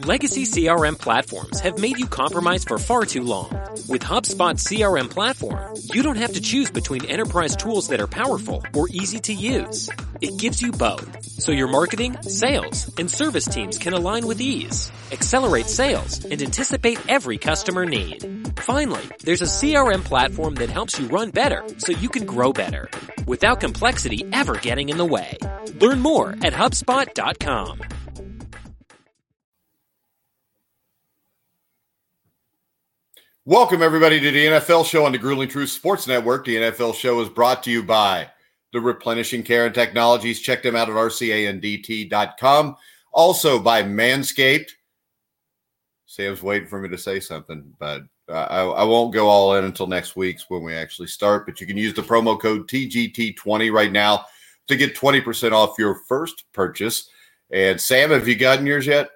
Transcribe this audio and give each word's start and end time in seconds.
Legacy 0.00 0.44
CRM 0.44 0.98
platforms 0.98 1.60
have 1.60 1.78
made 1.78 1.98
you 1.98 2.06
compromise 2.06 2.64
for 2.64 2.78
far 2.78 3.04
too 3.04 3.22
long. 3.22 3.50
With 3.88 4.02
HubSpot 4.02 4.54
CRM 4.54 5.08
platform, 5.08 5.76
you 5.94 6.02
don't 6.02 6.16
have 6.16 6.32
to 6.32 6.40
choose 6.40 6.70
between 6.70 7.04
enterprise 7.04 7.54
tools 7.54 7.88
that 7.88 8.00
are 8.00 8.08
powerful 8.08 8.64
or 8.74 8.88
easy 8.88 9.20
to 9.20 9.32
use. 9.32 9.88
It 10.20 10.36
gives 10.36 10.60
you 10.60 10.72
both, 10.72 11.22
so 11.22 11.52
your 11.52 11.68
marketing, 11.68 12.20
sales, 12.22 12.92
and 12.98 13.08
service 13.08 13.44
teams 13.44 13.78
can 13.78 13.92
align 13.92 14.26
with 14.26 14.40
ease, 14.40 14.90
accelerate 15.12 15.66
sales, 15.66 16.24
and 16.24 16.42
anticipate 16.42 16.98
every 17.08 17.38
customer 17.38 17.86
need. 17.86 18.52
Finally, 18.58 19.02
there's 19.22 19.42
a 19.42 19.44
CRM 19.44 20.02
platform 20.02 20.56
that 20.56 20.70
helps 20.70 20.98
you 20.98 21.06
run 21.06 21.30
better 21.30 21.62
so 21.78 21.92
you 21.92 22.08
can 22.08 22.26
grow 22.26 22.52
better, 22.52 22.90
without 23.26 23.60
complexity 23.60 24.24
ever 24.32 24.56
getting 24.56 24.88
in 24.88 24.96
the 24.96 25.04
way. 25.04 25.38
Learn 25.80 26.00
more 26.00 26.30
at 26.42 26.52
HubSpot.com. 26.52 27.80
Welcome, 33.48 33.80
everybody, 33.80 34.20
to 34.20 34.30
the 34.30 34.44
NFL 34.44 34.84
show 34.84 35.06
on 35.06 35.12
the 35.12 35.18
Grueling 35.18 35.48
Truth 35.48 35.70
Sports 35.70 36.06
Network. 36.06 36.44
The 36.44 36.56
NFL 36.56 36.94
show 36.94 37.18
is 37.22 37.30
brought 37.30 37.62
to 37.62 37.70
you 37.70 37.82
by 37.82 38.28
the 38.74 38.78
Replenishing 38.78 39.42
Care 39.42 39.64
and 39.64 39.74
Technologies. 39.74 40.42
Check 40.42 40.62
them 40.62 40.76
out 40.76 40.90
at 40.90 40.94
rcandt.com. 40.94 42.76
Also 43.10 43.58
by 43.58 43.82
Manscaped. 43.82 44.68
Sam's 46.04 46.42
waiting 46.42 46.68
for 46.68 46.78
me 46.78 46.90
to 46.90 46.98
say 46.98 47.20
something, 47.20 47.72
but 47.78 48.02
I, 48.28 48.64
I 48.64 48.84
won't 48.84 49.14
go 49.14 49.28
all 49.28 49.54
in 49.54 49.64
until 49.64 49.86
next 49.86 50.14
week's 50.14 50.50
when 50.50 50.62
we 50.62 50.74
actually 50.74 51.08
start. 51.08 51.46
But 51.46 51.58
you 51.58 51.66
can 51.66 51.78
use 51.78 51.94
the 51.94 52.02
promo 52.02 52.38
code 52.38 52.68
TGT20 52.68 53.72
right 53.72 53.90
now 53.92 54.26
to 54.66 54.76
get 54.76 54.94
20% 54.94 55.52
off 55.52 55.78
your 55.78 56.02
first 56.06 56.44
purchase. 56.52 57.08
And 57.50 57.80
Sam, 57.80 58.10
have 58.10 58.28
you 58.28 58.36
gotten 58.36 58.66
yours 58.66 58.86
yet? 58.86 59.08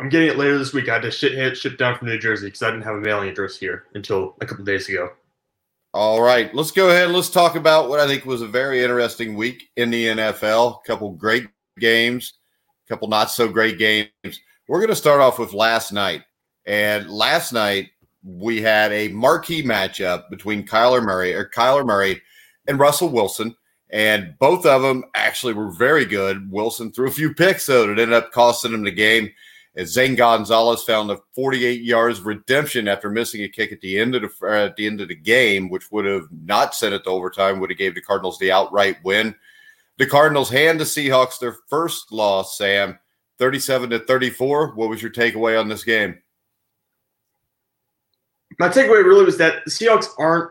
I'm 0.00 0.08
getting 0.08 0.28
it 0.28 0.38
later 0.38 0.56
this 0.56 0.72
week. 0.72 0.88
I 0.88 0.94
had 0.94 1.02
to 1.02 1.10
ship 1.10 1.34
it 1.34 1.56
shipped 1.56 1.78
down 1.78 1.98
from 1.98 2.08
New 2.08 2.18
Jersey 2.18 2.46
because 2.46 2.62
I 2.62 2.70
didn't 2.70 2.84
have 2.84 2.94
a 2.94 3.00
mailing 3.00 3.28
address 3.28 3.58
here 3.58 3.84
until 3.94 4.34
a 4.40 4.46
couple 4.46 4.64
days 4.64 4.88
ago. 4.88 5.10
All 5.92 6.22
right, 6.22 6.54
let's 6.54 6.70
go 6.70 6.88
ahead. 6.88 7.10
Let's 7.10 7.28
talk 7.28 7.54
about 7.54 7.90
what 7.90 8.00
I 8.00 8.06
think 8.06 8.24
was 8.24 8.40
a 8.40 8.46
very 8.46 8.82
interesting 8.82 9.34
week 9.34 9.68
in 9.76 9.90
the 9.90 10.06
NFL. 10.06 10.80
A 10.80 10.86
couple 10.86 11.10
great 11.10 11.48
games, 11.78 12.34
a 12.86 12.88
couple 12.88 13.08
not 13.08 13.30
so 13.30 13.46
great 13.46 13.76
games. 13.76 14.08
We're 14.68 14.78
going 14.78 14.88
to 14.88 14.96
start 14.96 15.20
off 15.20 15.38
with 15.38 15.52
last 15.52 15.92
night. 15.92 16.22
And 16.64 17.10
last 17.10 17.52
night 17.52 17.90
we 18.24 18.62
had 18.62 18.92
a 18.92 19.08
marquee 19.08 19.62
matchup 19.62 20.30
between 20.30 20.66
Kyler 20.66 21.02
Murray 21.02 21.34
or 21.34 21.50
Kyler 21.50 21.84
Murray 21.84 22.22
and 22.66 22.78
Russell 22.78 23.10
Wilson. 23.10 23.54
And 23.90 24.34
both 24.38 24.64
of 24.64 24.80
them 24.80 25.04
actually 25.14 25.52
were 25.52 25.72
very 25.72 26.06
good. 26.06 26.50
Wilson 26.50 26.90
threw 26.90 27.08
a 27.08 27.12
few 27.12 27.34
picks, 27.34 27.66
though, 27.66 27.86
that 27.86 27.98
ended 27.98 28.12
up 28.12 28.32
costing 28.32 28.72
him 28.72 28.84
the 28.84 28.92
game 28.92 29.30
as 29.76 29.92
Zane 29.92 30.16
Gonzalez 30.16 30.82
found 30.82 31.10
a 31.10 31.18
48 31.34 31.82
yards 31.82 32.20
redemption 32.20 32.88
after 32.88 33.08
missing 33.08 33.42
a 33.44 33.48
kick 33.48 33.72
at 33.72 33.80
the 33.80 33.98
end 33.98 34.14
of 34.14 34.22
the 34.22 34.30
uh, 34.42 34.66
at 34.66 34.76
the 34.76 34.86
end 34.86 35.00
of 35.00 35.08
the 35.08 35.14
game, 35.14 35.68
which 35.68 35.90
would 35.92 36.04
have 36.04 36.26
not 36.30 36.74
sent 36.74 36.94
it 36.94 37.04
to 37.04 37.10
overtime, 37.10 37.60
would 37.60 37.70
have 37.70 37.78
gave 37.78 37.94
the 37.94 38.00
Cardinals 38.00 38.38
the 38.38 38.52
outright 38.52 38.96
win. 39.04 39.34
The 39.98 40.06
Cardinals 40.06 40.50
hand 40.50 40.80
the 40.80 40.84
Seahawks 40.84 41.38
their 41.38 41.56
first 41.68 42.10
loss, 42.10 42.56
Sam, 42.58 42.98
37 43.38 43.90
to 43.90 43.98
34. 44.00 44.74
What 44.74 44.88
was 44.88 45.02
your 45.02 45.12
takeaway 45.12 45.60
on 45.60 45.68
this 45.68 45.84
game? 45.84 46.18
My 48.58 48.68
takeaway 48.68 49.04
really 49.04 49.24
was 49.24 49.38
that 49.38 49.64
the 49.64 49.70
Seahawks 49.70 50.06
aren't 50.18 50.50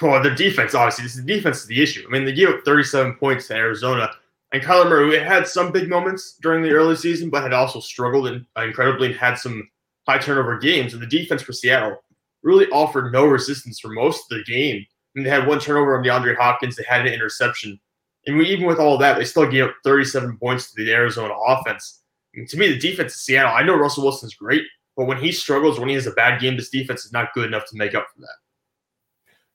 well, 0.00 0.22
their 0.22 0.34
defense, 0.34 0.74
obviously, 0.74 1.04
this 1.04 1.16
is 1.16 1.24
the 1.24 1.34
defense 1.34 1.60
is 1.60 1.66
the 1.66 1.82
issue. 1.82 2.06
I 2.08 2.10
mean, 2.10 2.24
they 2.24 2.32
gave 2.32 2.48
up 2.48 2.64
37 2.64 3.14
points 3.14 3.48
to 3.48 3.54
Arizona 3.54 4.10
and 4.54 4.62
Kyler 4.62 4.88
Murray 4.88 5.18
had 5.18 5.48
some 5.48 5.72
big 5.72 5.88
moments 5.88 6.38
during 6.40 6.62
the 6.62 6.70
early 6.70 6.94
season, 6.94 7.28
but 7.28 7.42
had 7.42 7.52
also 7.52 7.80
struggled 7.80 8.28
and 8.28 8.46
uh, 8.56 8.62
incredibly 8.62 9.08
and 9.08 9.16
had 9.16 9.34
some 9.34 9.68
high 10.06 10.18
turnover 10.18 10.60
games. 10.60 10.92
And 10.92 11.02
the 11.02 11.08
defense 11.08 11.42
for 11.42 11.52
Seattle 11.52 11.96
really 12.44 12.68
offered 12.68 13.12
no 13.12 13.26
resistance 13.26 13.80
for 13.80 13.88
most 13.88 14.30
of 14.30 14.38
the 14.38 14.44
game. 14.44 14.86
And 15.16 15.26
they 15.26 15.30
had 15.30 15.48
one 15.48 15.58
turnover 15.58 15.98
on 15.98 16.04
DeAndre 16.04 16.36
Hopkins. 16.36 16.76
They 16.76 16.84
had 16.88 17.04
an 17.04 17.12
interception. 17.12 17.80
And 18.28 18.38
we, 18.38 18.46
even 18.46 18.68
with 18.68 18.78
all 18.78 18.96
that, 18.98 19.18
they 19.18 19.24
still 19.24 19.50
gave 19.50 19.64
up 19.64 19.74
37 19.82 20.38
points 20.38 20.72
to 20.72 20.84
the 20.84 20.92
Arizona 20.92 21.34
offense. 21.34 22.02
And 22.34 22.48
to 22.48 22.56
me, 22.56 22.68
the 22.68 22.78
defense 22.78 23.12
of 23.12 23.20
Seattle, 23.20 23.52
I 23.52 23.64
know 23.64 23.74
Russell 23.74 24.04
Wilson's 24.04 24.34
great, 24.34 24.62
but 24.96 25.06
when 25.06 25.18
he 25.18 25.32
struggles, 25.32 25.80
when 25.80 25.88
he 25.88 25.96
has 25.96 26.06
a 26.06 26.12
bad 26.12 26.40
game, 26.40 26.56
this 26.56 26.70
defense 26.70 27.04
is 27.04 27.12
not 27.12 27.34
good 27.34 27.46
enough 27.46 27.68
to 27.70 27.76
make 27.76 27.96
up 27.96 28.06
for 28.14 28.20
that. 28.20 28.36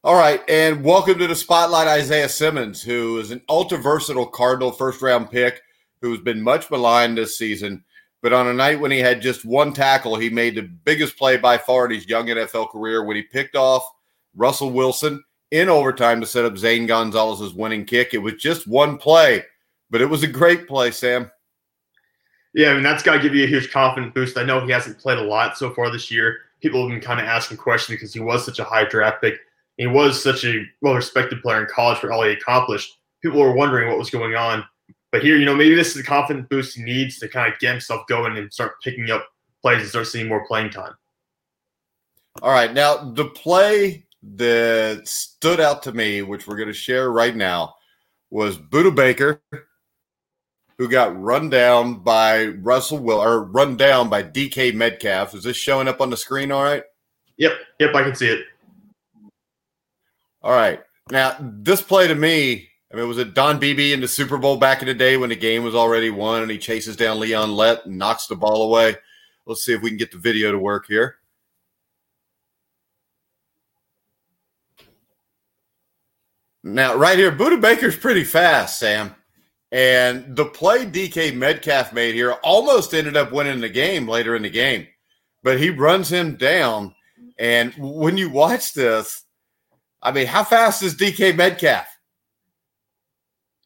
All 0.01 0.15
right, 0.15 0.41
and 0.47 0.81
welcome 0.81 1.19
to 1.19 1.27
the 1.27 1.35
spotlight, 1.35 1.89
Isaiah 1.89 2.29
Simmons, 2.29 2.81
who 2.81 3.19
is 3.19 3.31
an 3.31 3.41
ultra 3.49 3.77
versatile 3.77 4.25
Cardinal 4.25 4.71
first 4.71 5.01
round 5.01 5.29
pick 5.29 5.61
who's 6.01 6.21
been 6.21 6.41
much 6.41 6.71
maligned 6.71 7.17
this 7.17 7.37
season. 7.37 7.83
But 8.21 8.31
on 8.31 8.47
a 8.47 8.53
night 8.53 8.79
when 8.79 8.91
he 8.91 8.99
had 8.99 9.21
just 9.21 9.43
one 9.43 9.73
tackle, 9.73 10.15
he 10.15 10.29
made 10.29 10.55
the 10.55 10.61
biggest 10.61 11.17
play 11.17 11.35
by 11.35 11.57
far 11.57 11.83
in 11.83 11.91
his 11.91 12.07
young 12.07 12.27
NFL 12.27 12.71
career 12.71 13.03
when 13.03 13.17
he 13.17 13.23
picked 13.23 13.57
off 13.57 13.91
Russell 14.33 14.71
Wilson 14.71 15.21
in 15.51 15.67
overtime 15.67 16.21
to 16.21 16.25
set 16.25 16.45
up 16.45 16.57
Zane 16.57 16.85
Gonzalez's 16.85 17.53
winning 17.53 17.83
kick. 17.83 18.13
It 18.13 18.19
was 18.19 18.35
just 18.35 18.69
one 18.69 18.97
play, 18.97 19.43
but 19.89 19.99
it 19.99 20.09
was 20.09 20.23
a 20.23 20.27
great 20.27 20.65
play, 20.65 20.91
Sam. 20.91 21.29
Yeah, 22.53 22.69
I 22.69 22.73
mean, 22.75 22.83
that's 22.83 23.03
got 23.03 23.17
to 23.17 23.21
give 23.21 23.35
you 23.35 23.43
a 23.43 23.47
huge 23.47 23.69
confidence 23.69 24.13
boost. 24.13 24.37
I 24.37 24.43
know 24.43 24.65
he 24.65 24.71
hasn't 24.71 24.97
played 24.97 25.17
a 25.17 25.23
lot 25.23 25.57
so 25.57 25.73
far 25.73 25.91
this 25.91 26.09
year. 26.09 26.37
People 26.61 26.83
have 26.83 26.89
been 26.89 27.05
kind 27.05 27.19
of 27.19 27.25
asking 27.25 27.57
questions 27.57 27.97
because 27.97 28.13
he 28.13 28.21
was 28.21 28.45
such 28.45 28.59
a 28.59 28.63
high 28.63 28.85
draft 28.85 29.21
pick 29.21 29.41
he 29.79 29.87
was 29.87 30.21
such 30.21 30.43
a 30.43 30.65
well 30.81 30.93
respected 30.93 31.41
player 31.41 31.61
in 31.61 31.67
college 31.67 31.99
for 31.99 32.11
all 32.11 32.23
he 32.23 32.31
accomplished. 32.31 32.99
People 33.23 33.39
were 33.39 33.55
wondering 33.55 33.87
what 33.87 33.97
was 33.97 34.09
going 34.09 34.35
on. 34.35 34.63
But 35.11 35.23
here, 35.23 35.37
you 35.37 35.45
know, 35.45 35.55
maybe 35.55 35.73
this 35.73 35.87
is 35.87 35.93
the 35.95 36.03
confidence 36.03 36.47
boost 36.49 36.75
he 36.75 36.83
needs 36.83 37.17
to 37.19 37.29
kind 37.29 37.51
of 37.51 37.57
get 37.59 37.71
himself 37.71 38.05
going 38.07 38.37
and 38.37 38.53
start 38.53 38.73
picking 38.83 39.09
up 39.09 39.25
plays 39.61 39.79
and 39.79 39.89
start 39.89 40.07
seeing 40.07 40.27
more 40.27 40.45
playing 40.45 40.69
time. 40.69 40.93
All 42.41 42.51
right. 42.51 42.73
Now, 42.73 42.97
the 42.97 43.25
play 43.25 44.05
that 44.35 45.07
stood 45.07 45.61
out 45.61 45.81
to 45.83 45.93
me, 45.93 46.23
which 46.23 46.45
we're 46.45 46.57
going 46.57 46.67
to 46.67 46.73
share 46.73 47.09
right 47.09 47.35
now, 47.35 47.75
was 48.29 48.57
Budda 48.57 48.93
Baker, 48.93 49.41
who 50.77 50.89
got 50.89 51.19
run 51.19 51.49
down 51.49 51.95
by 51.95 52.47
Russell 52.47 52.99
Will 52.99 53.23
or 53.23 53.45
run 53.45 53.77
down 53.77 54.09
by 54.09 54.23
DK 54.23 54.73
Metcalf. 54.73 55.33
Is 55.33 55.43
this 55.43 55.57
showing 55.57 55.87
up 55.87 56.01
on 56.01 56.09
the 56.09 56.17
screen 56.17 56.51
all 56.51 56.63
right? 56.63 56.83
Yep. 57.37 57.53
Yep. 57.79 57.95
I 57.95 58.03
can 58.03 58.15
see 58.15 58.27
it. 58.27 58.45
All 60.41 60.51
right. 60.51 60.81
Now, 61.11 61.35
this 61.39 61.81
play 61.81 62.07
to 62.07 62.15
me, 62.15 62.69
I 62.91 62.95
mean, 62.95 63.07
was 63.07 63.17
it 63.17 63.33
Don 63.33 63.59
Beebe 63.59 63.93
in 63.93 64.01
the 64.01 64.07
Super 64.07 64.37
Bowl 64.37 64.57
back 64.57 64.81
in 64.81 64.87
the 64.87 64.93
day 64.93 65.17
when 65.17 65.29
the 65.29 65.35
game 65.35 65.63
was 65.63 65.75
already 65.75 66.09
won 66.09 66.41
and 66.41 66.51
he 66.51 66.57
chases 66.57 66.95
down 66.95 67.19
Leon 67.19 67.51
Lett 67.51 67.85
and 67.85 67.97
knocks 67.97 68.27
the 68.27 68.35
ball 68.35 68.63
away? 68.63 68.95
Let's 69.45 69.65
see 69.65 69.73
if 69.73 69.81
we 69.81 69.89
can 69.89 69.97
get 69.97 70.11
the 70.11 70.17
video 70.17 70.51
to 70.51 70.57
work 70.59 70.85
here. 70.87 71.15
Now, 76.63 76.95
right 76.95 77.17
here, 77.17 77.31
Budda 77.31 77.59
Baker's 77.61 77.97
pretty 77.97 78.23
fast, 78.23 78.79
Sam. 78.79 79.15
And 79.71 80.35
the 80.35 80.45
play 80.45 80.85
DK 80.85 81.35
Metcalf 81.35 81.93
made 81.93 82.15
here 82.15 82.33
almost 82.43 82.93
ended 82.93 83.15
up 83.15 83.31
winning 83.31 83.61
the 83.61 83.69
game 83.69 84.07
later 84.07 84.35
in 84.35 84.41
the 84.41 84.49
game. 84.49 84.87
But 85.43 85.59
he 85.59 85.69
runs 85.69 86.11
him 86.11 86.35
down. 86.35 86.95
And 87.37 87.73
when 87.77 88.17
you 88.17 88.29
watch 88.29 88.73
this, 88.73 89.23
I 90.01 90.11
mean, 90.11 90.27
how 90.27 90.43
fast 90.43 90.81
is 90.83 90.95
DK 90.95 91.35
Metcalf? 91.35 91.87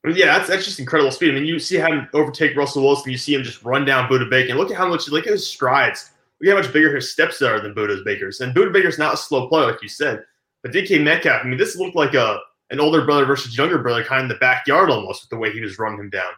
Yeah, 0.06 0.38
that's, 0.38 0.50
that's 0.50 0.66
just 0.66 0.80
incredible 0.80 1.12
speed. 1.12 1.32
I 1.32 1.34
mean, 1.36 1.46
you 1.46 1.60
see 1.60 1.78
him 1.78 2.10
overtake 2.14 2.58
Russell 2.58 2.84
Wilson, 2.84 3.12
you 3.12 3.18
see 3.18 3.34
him 3.34 3.44
just 3.44 3.64
run 3.64 3.86
down 3.86 4.10
Budda 4.10 4.30
Baker. 4.30 4.54
Look 4.56 4.70
at 4.70 4.78
how 4.78 4.88
much, 4.88 5.08
look 5.08 5.28
at 5.28 5.32
his 5.32 5.48
strides. 5.48 6.12
Look 6.42 6.50
at 6.50 6.58
how 6.58 6.62
much 6.62 6.74
bigger 6.74 6.94
his 6.94 7.12
steps 7.12 7.42
are 7.42 7.62
than 7.62 7.74
Budda 7.74 8.04
Baker's. 8.04 8.42
And 8.42 8.54
Budda 8.54 8.74
Baker's 8.74 9.00
not 9.00 9.14
a 9.14 9.18
slow 9.18 9.48
player, 9.48 9.68
like 9.68 9.82
you 9.82 9.88
said. 9.88 10.24
But 10.62 10.74
DK 10.74 11.02
Metcalf, 11.02 11.42
I 11.44 11.48
mean, 11.48 11.58
this 11.58 11.78
looked 11.78 11.96
like 11.96 12.16
a 12.16 12.40
an 12.70 12.80
older 12.80 13.06
brother 13.06 13.26
versus 13.26 13.58
younger 13.58 13.78
brother 13.78 14.04
kind 14.04 14.22
of 14.22 14.24
in 14.24 14.30
the 14.30 14.40
backyard 14.40 14.90
almost 14.90 15.24
with 15.24 15.30
the 15.30 15.38
way 15.38 15.52
he 15.52 15.62
was 15.62 15.78
running 15.78 16.00
him 16.00 16.10
down. 16.10 16.32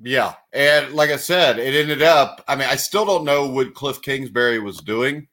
Yeah. 0.00 0.34
And 0.52 0.94
like 0.94 1.10
I 1.10 1.16
said, 1.16 1.58
it 1.58 1.74
ended 1.74 2.02
up, 2.02 2.42
I 2.48 2.56
mean, 2.56 2.68
I 2.68 2.76
still 2.76 3.04
don't 3.04 3.24
know 3.24 3.46
what 3.46 3.74
Cliff 3.74 4.00
Kingsbury 4.00 4.58
was 4.58 4.78
doing 4.78 5.28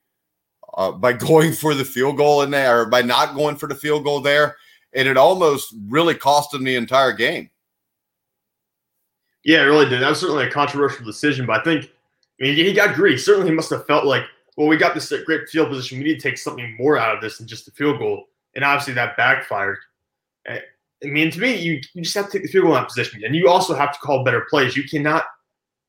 uh, 0.76 0.92
by 0.92 1.14
going 1.14 1.54
for 1.54 1.74
the 1.74 1.86
field 1.86 2.18
goal 2.18 2.42
in 2.42 2.52
there 2.52 2.82
or 2.82 2.86
by 2.86 3.02
not 3.02 3.36
going 3.36 3.56
for 3.56 3.68
the 3.68 3.76
field 3.76 4.04
goal 4.04 4.20
there. 4.20 4.58
And 4.94 5.08
it 5.08 5.18
almost 5.18 5.74
really 5.88 6.16
cost 6.16 6.54
him 6.54 6.64
the 6.64 6.76
entire 6.76 7.14
game. 7.14 7.50
Yeah, 9.44 9.62
it 9.62 9.66
really 9.66 9.90
did. 9.90 10.02
That 10.02 10.10
was 10.10 10.20
certainly 10.20 10.46
a 10.46 10.52
controversial 10.52 11.06
decision, 11.06 11.46
but 11.46 11.60
I 11.60 11.64
think 11.64 11.92
I 12.40 12.44
mean 12.44 12.56
he 12.56 12.74
got 12.74 12.96
greedy. 12.96 13.18
Certainly 13.18 13.50
he 13.50 13.56
must 13.56 13.70
have 13.72 13.86
felt 13.86 14.06
like, 14.06 14.24
well, 14.56 14.68
we 14.68 14.78
got 14.78 14.94
this 14.94 15.12
great 15.26 15.50
field 15.50 15.70
position. 15.70 15.98
We 15.98 16.06
need 16.06 16.20
to 16.20 16.22
take 16.22 16.38
something 16.38 16.78
more 16.80 16.98
out 16.98 17.16
of 17.16 17.22
this 17.22 17.40
than 17.40 17.48
just 17.48 17.66
the 17.66 17.72
field 17.72 18.00
goal. 18.00 18.26
And 18.56 18.64
obviously 18.64 18.94
that 18.94 19.18
backfired. 19.18 19.80
I 20.48 20.62
mean, 21.02 21.32
to 21.32 21.40
me, 21.40 21.56
you, 21.56 21.82
you 21.94 22.04
just 22.04 22.16
have 22.16 22.28
to 22.28 22.32
take 22.32 22.44
the 22.44 22.48
field 22.52 22.66
goal 22.66 22.76
in 22.76 22.82
that 22.82 22.88
position. 22.88 23.24
And 23.26 23.36
you 23.36 23.50
also 23.50 23.74
have 23.74 23.92
to 23.94 24.00
call 24.00 24.24
better 24.24 24.46
plays. 24.50 24.78
You 24.78 24.88
cannot 24.88 25.26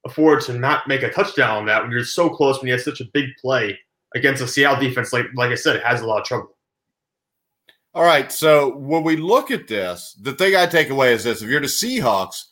afford 0.05 0.41
to 0.43 0.55
not 0.55 0.89
make 0.89 1.03
a 1.03 1.13
touchdown 1.13 1.59
on 1.59 1.67
that 1.67 1.83
when 1.83 1.93
you're 1.93 2.05
so 2.05 2.29
close, 2.29 2.59
when 2.59 2.69
you 2.69 2.73
have 2.73 2.83
such 2.83 3.01
a 3.01 3.07
big 3.13 3.27
play 3.41 3.79
against 4.14 4.43
a 4.43 4.49
Seattle 4.49 4.81
defense, 4.81 5.12
like 5.12 5.26
like 5.34 5.50
I 5.50 5.56
said, 5.56 5.76
it 5.76 5.84
has 5.84 6.00
a 6.00 6.06
lot 6.06 6.20
of 6.20 6.26
trouble. 6.26 6.56
All 7.94 8.05
right. 8.05 8.31
So 8.32 8.76
when 8.76 9.05
we 9.05 9.16
look 9.16 9.50
at 9.50 9.69
this, 9.69 10.16
the 10.20 10.32
thing 10.32 10.56
I 10.56 10.66
take 10.66 10.90
away 10.90 11.12
is 11.12 11.25
this: 11.25 11.43
if 11.43 11.49
you're 11.49 11.61
the 11.61 11.66
Seahawks, 11.66 12.44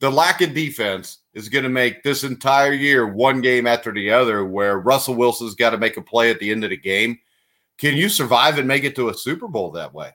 the 0.00 0.10
lack 0.10 0.40
of 0.40 0.54
defense 0.54 1.18
is 1.34 1.48
going 1.48 1.64
to 1.64 1.70
make 1.70 2.02
this 2.02 2.24
entire 2.24 2.72
year 2.72 3.06
one 3.06 3.40
game 3.40 3.66
after 3.66 3.92
the 3.92 4.10
other 4.10 4.44
where 4.44 4.78
Russell 4.78 5.14
Wilson's 5.14 5.54
got 5.54 5.70
to 5.70 5.78
make 5.78 5.96
a 5.96 6.02
play 6.02 6.30
at 6.30 6.40
the 6.40 6.50
end 6.50 6.64
of 6.64 6.70
the 6.70 6.76
game. 6.76 7.18
Can 7.78 7.96
you 7.96 8.08
survive 8.08 8.58
and 8.58 8.66
make 8.66 8.82
it 8.82 8.96
to 8.96 9.08
a 9.08 9.14
Super 9.14 9.46
Bowl 9.46 9.70
that 9.72 9.94
way? 9.94 10.10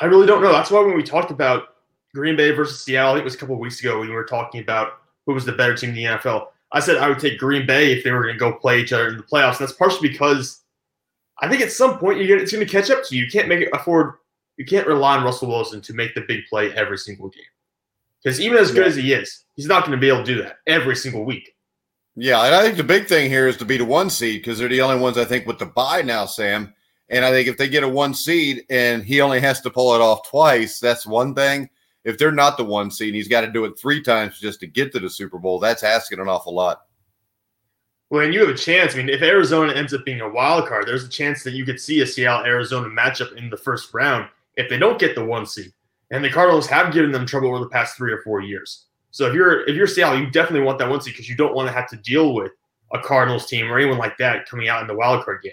I 0.00 0.06
really 0.06 0.26
don't 0.26 0.42
know. 0.42 0.50
That's 0.50 0.70
why 0.70 0.80
when 0.80 0.96
we 0.96 1.04
talked 1.04 1.30
about 1.30 1.76
Green 2.12 2.36
Bay 2.36 2.50
versus 2.50 2.84
Seattle, 2.84 3.12
I 3.12 3.14
think 3.14 3.22
it 3.22 3.24
was 3.24 3.34
a 3.36 3.38
couple 3.38 3.56
weeks 3.56 3.80
ago 3.80 4.00
when 4.00 4.08
we 4.08 4.14
were 4.14 4.24
talking 4.24 4.60
about 4.60 4.94
who 5.26 5.34
was 5.34 5.44
the 5.44 5.52
better 5.52 5.76
team 5.76 5.90
in 5.90 5.96
the 5.96 6.04
NFL. 6.04 6.48
I 6.74 6.80
said 6.80 6.96
I 6.96 7.08
would 7.08 7.20
take 7.20 7.38
Green 7.38 7.66
Bay 7.66 7.92
if 7.92 8.02
they 8.02 8.10
were 8.10 8.22
going 8.22 8.34
to 8.34 8.38
go 8.38 8.52
play 8.52 8.80
each 8.80 8.92
other 8.92 9.08
in 9.08 9.16
the 9.16 9.22
playoffs. 9.22 9.58
And 9.58 9.68
that's 9.68 9.78
partially 9.78 10.08
because 10.08 10.62
I 11.40 11.48
think 11.48 11.62
at 11.62 11.70
some 11.70 11.98
point 11.98 12.18
you're 12.18 12.28
gonna, 12.28 12.42
it's 12.42 12.52
going 12.52 12.66
to 12.66 12.70
catch 12.70 12.90
up 12.90 13.04
to 13.04 13.16
you. 13.16 13.24
You 13.24 13.30
can't 13.30 13.48
make 13.48 13.60
it 13.60 13.70
afford. 13.72 14.14
You 14.56 14.64
can't 14.64 14.86
rely 14.86 15.16
on 15.16 15.24
Russell 15.24 15.48
Wilson 15.48 15.80
to 15.80 15.94
make 15.94 16.14
the 16.14 16.22
big 16.22 16.40
play 16.50 16.74
every 16.74 16.98
single 16.98 17.28
game. 17.28 17.44
Because 18.22 18.40
even 18.40 18.58
as 18.58 18.72
good 18.72 18.82
yeah. 18.82 18.88
as 18.88 18.96
he 18.96 19.12
is, 19.12 19.44
he's 19.54 19.66
not 19.66 19.86
going 19.86 19.92
to 19.92 20.00
be 20.00 20.08
able 20.08 20.24
to 20.24 20.34
do 20.34 20.42
that 20.42 20.56
every 20.66 20.96
single 20.96 21.24
week. 21.24 21.54
Yeah, 22.16 22.44
and 22.44 22.54
I 22.54 22.62
think 22.62 22.76
the 22.76 22.84
big 22.84 23.06
thing 23.06 23.30
here 23.30 23.46
is 23.46 23.56
to 23.58 23.64
be 23.64 23.76
the 23.76 23.84
one 23.84 24.10
seed 24.10 24.40
because 24.40 24.58
they're 24.58 24.68
the 24.68 24.80
only 24.80 25.00
ones 25.00 25.16
I 25.16 25.24
think 25.24 25.46
with 25.46 25.58
the 25.58 25.66
buy 25.66 26.02
now, 26.02 26.26
Sam. 26.26 26.74
And 27.08 27.24
I 27.24 27.30
think 27.30 27.48
if 27.48 27.56
they 27.56 27.68
get 27.68 27.84
a 27.84 27.88
one 27.88 28.14
seed 28.14 28.64
and 28.70 29.04
he 29.04 29.20
only 29.20 29.40
has 29.40 29.60
to 29.60 29.70
pull 29.70 29.94
it 29.94 30.00
off 30.00 30.28
twice, 30.28 30.80
that's 30.80 31.06
one 31.06 31.34
thing. 31.34 31.68
If 32.04 32.18
they're 32.18 32.32
not 32.32 32.56
the 32.56 32.64
one 32.64 32.90
seed, 32.90 33.08
and 33.08 33.16
he's 33.16 33.28
got 33.28 33.42
to 33.42 33.50
do 33.50 33.64
it 33.64 33.78
three 33.78 34.02
times 34.02 34.38
just 34.38 34.60
to 34.60 34.66
get 34.66 34.92
to 34.92 35.00
the 35.00 35.08
Super 35.08 35.38
Bowl. 35.38 35.58
That's 35.58 35.82
asking 35.82 36.20
an 36.20 36.28
awful 36.28 36.54
lot. 36.54 36.82
Well, 38.10 38.24
and 38.24 38.34
you 38.34 38.40
have 38.40 38.50
a 38.50 38.56
chance. 38.56 38.94
I 38.94 38.98
mean, 38.98 39.08
if 39.08 39.22
Arizona 39.22 39.72
ends 39.72 39.94
up 39.94 40.04
being 40.04 40.20
a 40.20 40.28
wild 40.28 40.68
card, 40.68 40.86
there's 40.86 41.04
a 41.04 41.08
chance 41.08 41.42
that 41.42 41.54
you 41.54 41.64
could 41.64 41.80
see 41.80 42.00
a 42.00 42.06
Seattle 42.06 42.44
Arizona 42.44 42.88
matchup 42.88 43.34
in 43.36 43.48
the 43.48 43.56
first 43.56 43.92
round 43.94 44.28
if 44.56 44.68
they 44.68 44.78
don't 44.78 44.98
get 44.98 45.14
the 45.14 45.24
one 45.24 45.46
seed. 45.46 45.72
And 46.10 46.22
the 46.22 46.30
Cardinals 46.30 46.66
have 46.66 46.92
given 46.92 47.10
them 47.10 47.26
trouble 47.26 47.48
over 47.48 47.58
the 47.58 47.70
past 47.70 47.96
three 47.96 48.12
or 48.12 48.22
four 48.22 48.40
years. 48.40 48.86
So 49.10 49.26
if 49.26 49.34
you're 49.34 49.66
if 49.66 49.74
you're 49.74 49.86
Seattle, 49.86 50.20
you 50.20 50.30
definitely 50.30 50.66
want 50.66 50.78
that 50.78 50.90
one 50.90 51.00
seed 51.00 51.14
because 51.14 51.28
you 51.28 51.36
don't 51.36 51.54
want 51.54 51.68
to 51.68 51.72
have 51.72 51.88
to 51.90 51.96
deal 51.96 52.34
with 52.34 52.52
a 52.92 52.98
Cardinals 53.00 53.46
team 53.46 53.70
or 53.70 53.78
anyone 53.78 53.98
like 53.98 54.16
that 54.18 54.48
coming 54.48 54.68
out 54.68 54.82
in 54.82 54.86
the 54.86 54.94
wild 54.94 55.24
card 55.24 55.42
game. 55.42 55.52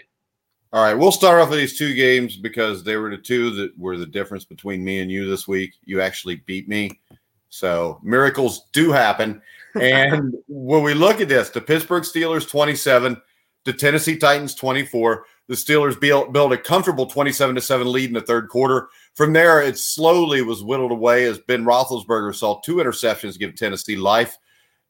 All 0.73 0.81
right, 0.81 0.93
we'll 0.93 1.11
start 1.11 1.41
off 1.41 1.49
with 1.49 1.59
these 1.59 1.77
two 1.77 1.93
games 1.93 2.37
because 2.37 2.81
they 2.81 2.95
were 2.95 3.09
the 3.09 3.17
two 3.17 3.51
that 3.55 3.77
were 3.77 3.97
the 3.97 4.05
difference 4.05 4.45
between 4.45 4.83
me 4.83 4.99
and 4.99 5.11
you 5.11 5.29
this 5.29 5.45
week. 5.45 5.73
You 5.83 5.99
actually 5.99 6.37
beat 6.45 6.69
me. 6.69 7.01
So 7.49 7.99
miracles 8.01 8.67
do 8.71 8.91
happen. 8.91 9.41
And 9.73 10.35
when 10.49 10.83
we 10.83 10.93
look 10.93 11.21
at 11.21 11.29
this, 11.29 11.49
the 11.49 11.61
Pittsburgh 11.61 12.03
Steelers 12.03 12.45
27, 12.45 13.15
the 13.63 13.71
Tennessee 13.71 14.17
Titans 14.17 14.53
24, 14.53 15.25
the 15.47 15.55
Steelers 15.55 15.97
built, 15.97 16.51
a 16.51 16.57
comfortable 16.57 17.05
27 17.05 17.55
to 17.55 17.61
7 17.61 17.89
lead 17.89 18.09
in 18.09 18.13
the 18.13 18.19
third 18.19 18.49
quarter. 18.49 18.89
From 19.13 19.31
there, 19.31 19.61
it 19.61 19.77
slowly 19.77 20.41
was 20.41 20.61
whittled 20.61 20.91
away 20.91 21.23
as 21.23 21.39
Ben 21.39 21.63
Roethlisberger 21.63 22.35
saw 22.35 22.59
two 22.59 22.75
interceptions 22.75 23.39
give 23.39 23.55
Tennessee 23.55 23.95
life. 23.95 24.37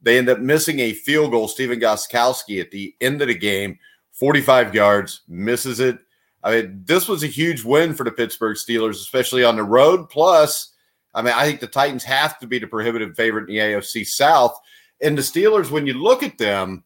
They 0.02 0.18
end 0.18 0.28
up 0.28 0.40
missing 0.40 0.80
a 0.80 0.92
field 0.92 1.30
goal. 1.30 1.46
Stephen 1.46 1.78
Gostkowski 1.78 2.60
at 2.60 2.72
the 2.72 2.94
end 3.00 3.22
of 3.22 3.28
the 3.28 3.38
game, 3.38 3.78
45 4.12 4.74
yards, 4.74 5.22
misses 5.28 5.80
it. 5.80 5.98
I 6.44 6.50
mean, 6.50 6.82
this 6.84 7.08
was 7.08 7.22
a 7.22 7.28
huge 7.28 7.64
win 7.64 7.94
for 7.94 8.04
the 8.04 8.10
Pittsburgh 8.10 8.56
Steelers, 8.56 8.96
especially 8.96 9.44
on 9.44 9.56
the 9.56 9.62
road. 9.62 10.08
Plus, 10.08 10.72
I 11.14 11.22
mean, 11.22 11.34
I 11.34 11.46
think 11.46 11.60
the 11.60 11.66
Titans 11.66 12.04
have 12.04 12.38
to 12.40 12.46
be 12.46 12.58
the 12.58 12.66
prohibitive 12.66 13.14
favorite 13.16 13.48
in 13.48 13.54
the 13.54 13.60
AFC 13.60 14.06
South. 14.06 14.58
And 15.00 15.16
the 15.16 15.22
Steelers, 15.22 15.70
when 15.70 15.86
you 15.86 15.94
look 15.94 16.22
at 16.22 16.38
them, 16.38 16.84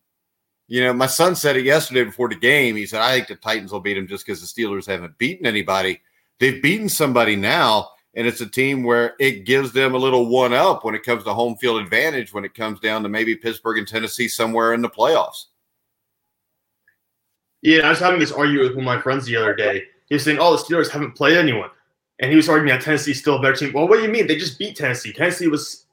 you 0.69 0.83
know, 0.83 0.93
my 0.93 1.07
son 1.07 1.37
said 1.37 1.57
it 1.57 1.65
yesterday 1.65 2.05
before 2.05 2.29
the 2.29 2.35
game. 2.35 2.77
He 2.77 2.87
said, 2.87 3.01
I 3.01 3.15
think 3.15 3.29
the 3.29 3.37
Titans 3.37 3.73
will 3.73 3.81
beat 3.81 3.95
them 3.95 4.09
just 4.09 4.27
because 4.27 4.41
the 4.41 4.47
Steelers 4.63 4.87
haven't 4.87 5.19
beaten 5.19 5.47
anybody. 5.47 6.01
They've 6.41 6.63
beaten 6.63 6.89
somebody 6.89 7.37
now, 7.37 7.91
and 8.15 8.27
it's 8.27 8.41
a 8.41 8.49
team 8.49 8.83
where 8.83 9.15
it 9.21 9.45
gives 9.45 9.73
them 9.73 9.95
a 9.95 9.99
little 9.99 10.27
one 10.27 10.53
up 10.53 10.85
when 10.85 10.95
it 10.95 11.05
comes 11.05 11.25
to 11.25 11.33
home 11.33 11.57
field 11.57 11.81
advantage 11.81 12.35
when 12.35 12.45
it 12.45 12.55
comes 12.55 12.81
down 12.81 13.03
to 13.05 13.09
maybe 13.09 13.37
Pittsburgh 13.37 13.79
and 13.79 13.89
Tennessee 13.89 14.29
somewhere 14.29 14.75
in 14.75 14.83
the 14.83 14.91
playoffs. 14.91 15.45
Yeah, 17.63 17.87
I 17.87 17.91
was 17.91 17.99
having 17.99 18.21
this 18.21 18.33
argument 18.33 18.69
with 18.69 18.77
one 18.77 18.87
of 18.87 18.97
my 18.97 19.01
friends 19.01 19.27
the 19.27 19.37
other 19.37 19.55
day. 19.55 19.85
He 20.09 20.15
was 20.15 20.25
saying, 20.25 20.39
Oh, 20.41 20.57
the 20.57 20.63
Steelers 20.63 20.91
haven't 20.91 21.17
played 21.17 21.37
anyone. 21.37 21.71
And 22.19 22.31
he 22.31 22.37
was 22.37 22.49
arguing 22.49 22.75
that 22.75 22.83
Tennessee's 22.83 23.21
still 23.21 23.37
a 23.37 23.43
better 23.43 23.57
team. 23.57 23.73
Well, 23.73 23.89
what 23.89 23.97
do 23.97 24.03
you 24.03 24.09
mean? 24.09 24.27
They 24.27 24.37
just 24.37 24.59
beat 24.59 24.77
Tennessee. 24.77 25.13
Tennessee 25.13 25.49
was 25.49 25.87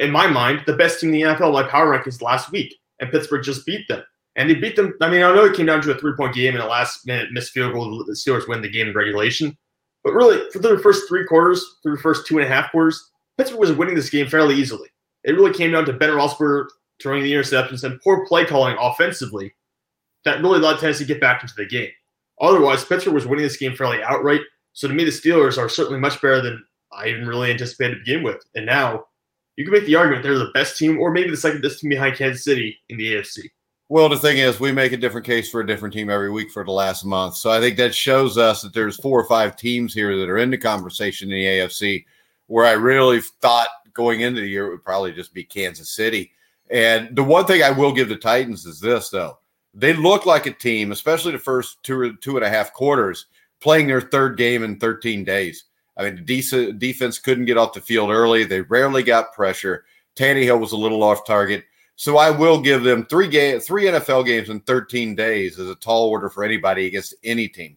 in 0.00 0.10
my 0.10 0.26
mind, 0.26 0.62
the 0.66 0.76
best 0.76 1.00
team 1.00 1.12
in 1.12 1.20
the 1.20 1.34
NFL 1.34 1.52
by 1.52 1.62
power 1.62 1.96
rankings 1.96 2.22
last 2.22 2.50
week, 2.50 2.74
and 2.98 3.10
Pittsburgh 3.10 3.44
just 3.44 3.66
beat 3.66 3.86
them. 3.86 4.02
And 4.36 4.48
they 4.48 4.54
beat 4.54 4.74
them. 4.74 4.94
I 5.00 5.10
mean, 5.10 5.22
I 5.22 5.34
know 5.34 5.44
it 5.44 5.56
came 5.56 5.66
down 5.66 5.82
to 5.82 5.92
a 5.92 5.98
three 5.98 6.14
point 6.16 6.34
game 6.34 6.54
and 6.54 6.62
a 6.62 6.66
last 6.66 7.06
minute 7.06 7.32
missed 7.32 7.52
field 7.52 7.74
goal. 7.74 8.04
The 8.04 8.12
Steelers 8.12 8.48
win 8.48 8.62
the 8.62 8.70
game 8.70 8.88
in 8.88 8.94
regulation. 8.94 9.56
But 10.02 10.14
really, 10.14 10.48
for 10.50 10.60
the 10.60 10.78
first 10.78 11.06
three 11.08 11.26
quarters, 11.26 11.62
through 11.82 11.96
the 11.96 12.02
first 12.02 12.26
two 12.26 12.38
and 12.38 12.46
a 12.46 12.48
half 12.48 12.70
quarters, 12.70 13.10
Pittsburgh 13.36 13.60
was 13.60 13.72
winning 13.72 13.94
this 13.94 14.08
game 14.08 14.28
fairly 14.28 14.54
easily. 14.54 14.88
It 15.24 15.32
really 15.32 15.52
came 15.52 15.72
down 15.72 15.84
to 15.84 15.92
Ben 15.92 16.10
Roethlisberger 16.10 16.68
throwing 17.02 17.22
the 17.22 17.32
interceptions 17.32 17.84
and 17.84 18.00
poor 18.00 18.26
play 18.26 18.46
calling 18.46 18.76
offensively 18.80 19.52
that 20.24 20.42
really 20.42 20.58
allowed 20.58 20.78
Tennessee 20.78 21.04
to 21.04 21.12
get 21.12 21.20
back 21.20 21.42
into 21.42 21.54
the 21.56 21.66
game. 21.66 21.90
Otherwise, 22.40 22.84
Pittsburgh 22.84 23.14
was 23.14 23.26
winning 23.26 23.44
this 23.44 23.56
game 23.56 23.74
fairly 23.74 24.02
outright. 24.02 24.40
So 24.72 24.88
to 24.88 24.94
me, 24.94 25.04
the 25.04 25.10
Steelers 25.10 25.58
are 25.58 25.68
certainly 25.68 26.00
much 26.00 26.20
better 26.22 26.40
than 26.40 26.64
I 26.92 27.08
even 27.08 27.26
really 27.26 27.50
anticipated 27.50 27.94
to 27.94 28.00
begin 28.00 28.22
with. 28.22 28.42
And 28.54 28.66
now 28.66 29.04
you 29.56 29.64
can 29.64 29.74
make 29.74 29.86
the 29.86 29.96
argument 29.96 30.22
they're 30.22 30.38
the 30.38 30.50
best 30.54 30.78
team, 30.78 30.98
or 30.98 31.10
maybe 31.10 31.30
the 31.30 31.36
second 31.36 31.62
best 31.62 31.80
team 31.80 31.90
behind 31.90 32.16
Kansas 32.16 32.44
City 32.44 32.78
in 32.88 32.96
the 32.96 33.14
AFC. 33.14 33.50
Well, 33.88 34.08
the 34.08 34.16
thing 34.16 34.38
is, 34.38 34.60
we 34.60 34.70
make 34.70 34.92
a 34.92 34.96
different 34.96 35.26
case 35.26 35.50
for 35.50 35.60
a 35.60 35.66
different 35.66 35.92
team 35.92 36.10
every 36.10 36.30
week 36.30 36.52
for 36.52 36.64
the 36.64 36.70
last 36.70 37.04
month. 37.04 37.34
So 37.34 37.50
I 37.50 37.58
think 37.58 37.76
that 37.76 37.92
shows 37.92 38.38
us 38.38 38.62
that 38.62 38.72
there's 38.72 38.96
four 38.96 39.18
or 39.18 39.26
five 39.26 39.56
teams 39.56 39.92
here 39.92 40.16
that 40.16 40.28
are 40.28 40.38
in 40.38 40.50
the 40.50 40.58
conversation 40.58 41.28
in 41.30 41.34
the 41.34 41.44
AFC 41.44 42.04
where 42.46 42.66
I 42.66 42.72
really 42.72 43.20
thought 43.20 43.66
going 43.92 44.20
into 44.20 44.40
the 44.40 44.48
year 44.48 44.68
it 44.68 44.70
would 44.70 44.84
probably 44.84 45.12
just 45.12 45.34
be 45.34 45.42
Kansas 45.42 45.90
City. 45.90 46.30
And 46.70 47.16
the 47.16 47.24
one 47.24 47.46
thing 47.46 47.64
I 47.64 47.70
will 47.72 47.92
give 47.92 48.08
the 48.08 48.16
Titans 48.16 48.64
is 48.64 48.78
this, 48.78 49.10
though. 49.10 49.39
They 49.74 49.92
look 49.92 50.26
like 50.26 50.46
a 50.46 50.52
team, 50.52 50.92
especially 50.92 51.32
the 51.32 51.38
first 51.38 51.82
two, 51.82 52.16
two 52.16 52.36
and 52.36 52.44
a 52.44 52.50
half 52.50 52.72
quarters, 52.72 53.26
playing 53.60 53.86
their 53.86 54.00
third 54.00 54.36
game 54.36 54.64
in 54.64 54.78
13 54.78 55.24
days. 55.24 55.64
I 55.96 56.10
mean, 56.10 56.24
defense 56.24 57.18
couldn't 57.18 57.44
get 57.44 57.58
off 57.58 57.74
the 57.74 57.80
field 57.80 58.10
early. 58.10 58.44
They 58.44 58.62
rarely 58.62 59.02
got 59.02 59.34
pressure. 59.34 59.84
Tannehill 60.16 60.58
was 60.58 60.72
a 60.72 60.76
little 60.76 61.02
off 61.02 61.26
target. 61.26 61.64
So 61.96 62.16
I 62.16 62.30
will 62.30 62.60
give 62.60 62.82
them 62.82 63.04
three 63.04 63.28
game, 63.28 63.60
three 63.60 63.84
NFL 63.84 64.24
games 64.24 64.48
in 64.48 64.60
13 64.60 65.14
days 65.14 65.58
as 65.58 65.68
a 65.68 65.74
tall 65.74 66.08
order 66.08 66.30
for 66.30 66.42
anybody 66.42 66.86
against 66.86 67.14
any 67.22 67.46
team. 67.46 67.76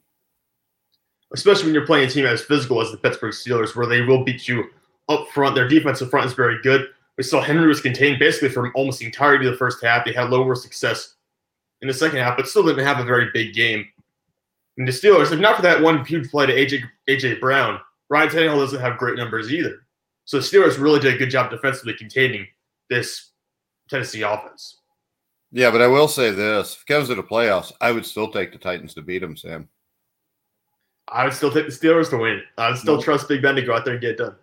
Especially 1.34 1.66
when 1.66 1.74
you're 1.74 1.86
playing 1.86 2.08
a 2.08 2.10
team 2.10 2.26
as 2.26 2.42
physical 2.42 2.80
as 2.80 2.92
the 2.92 2.98
Pittsburgh 2.98 3.34
Steelers, 3.34 3.76
where 3.76 3.88
they 3.88 4.02
will 4.02 4.24
beat 4.24 4.48
you 4.48 4.64
up 5.10 5.28
front. 5.34 5.56
Their 5.56 5.68
defensive 5.68 6.10
front 6.10 6.28
is 6.28 6.34
very 6.34 6.62
good. 6.62 6.88
We 7.18 7.24
saw 7.24 7.42
Henry 7.42 7.68
was 7.68 7.82
contained 7.82 8.20
basically 8.20 8.50
from 8.50 8.72
almost 8.76 9.00
the 9.00 9.06
entirety 9.06 9.46
of 9.46 9.52
the 9.52 9.58
first 9.58 9.84
half. 9.84 10.06
They 10.06 10.14
had 10.14 10.30
lower 10.30 10.56
success 10.56 11.13
in 11.84 11.88
the 11.88 11.94
second 11.94 12.20
half, 12.20 12.38
but 12.38 12.48
still 12.48 12.64
didn't 12.64 12.86
have 12.86 13.00
a 13.00 13.04
very 13.04 13.30
big 13.34 13.54
game. 13.54 13.86
And 14.78 14.88
the 14.88 14.92
Steelers, 14.92 15.32
if 15.32 15.40
not 15.40 15.58
for 15.58 15.62
that 15.62 15.82
one 15.82 16.04
huge 16.04 16.32
play 16.32 16.48
to 16.48 16.54
AJ 16.54 16.82
AJ 17.08 17.40
Brown, 17.40 17.80
Ryan 18.10 18.30
Tannehill 18.30 18.58
doesn't 18.58 18.80
have 18.80 18.98
great 18.98 19.18
numbers 19.18 19.54
either. 19.54 19.86
So 20.26 20.38
the 20.38 20.44
Steelers 20.44 20.80
really 20.80 21.02
did 21.02 21.14
a 21.14 21.18
good 21.18 21.30
job 21.30 21.52
defensively 21.52 21.94
containing 21.94 22.48
this 22.90 23.32
Tennessee 23.90 24.22
offense. 24.22 24.80
Yeah, 25.52 25.70
but 25.70 25.82
I 25.82 25.88
will 25.88 26.08
say 26.08 26.32
this: 26.32 26.74
if 26.74 26.82
it 26.82 26.92
comes 26.92 27.10
to 27.10 27.16
the 27.16 27.22
playoffs, 27.22 27.74
I 27.82 27.92
would 27.92 28.06
still 28.06 28.32
take 28.32 28.54
the 28.54 28.58
Titans 28.58 28.94
to 28.96 29.02
beat 29.02 29.20
them, 29.20 29.36
Sam. 29.36 29.68
I 31.10 31.26
would 31.26 31.34
still 31.34 31.52
take 31.52 31.66
the 31.66 31.72
Steelers 31.72 32.10
to 32.12 32.18
win. 32.18 32.42
I 32.58 32.70
would 32.70 32.80
still 32.80 33.02
trust 33.02 33.28
Big 33.28 33.42
Ben 33.42 33.56
to 33.56 33.62
go 33.62 33.76
out 33.76 33.84
there 33.84 33.94
and 33.94 34.02
get 34.02 34.12
it 34.12 34.18
done. 34.18 34.38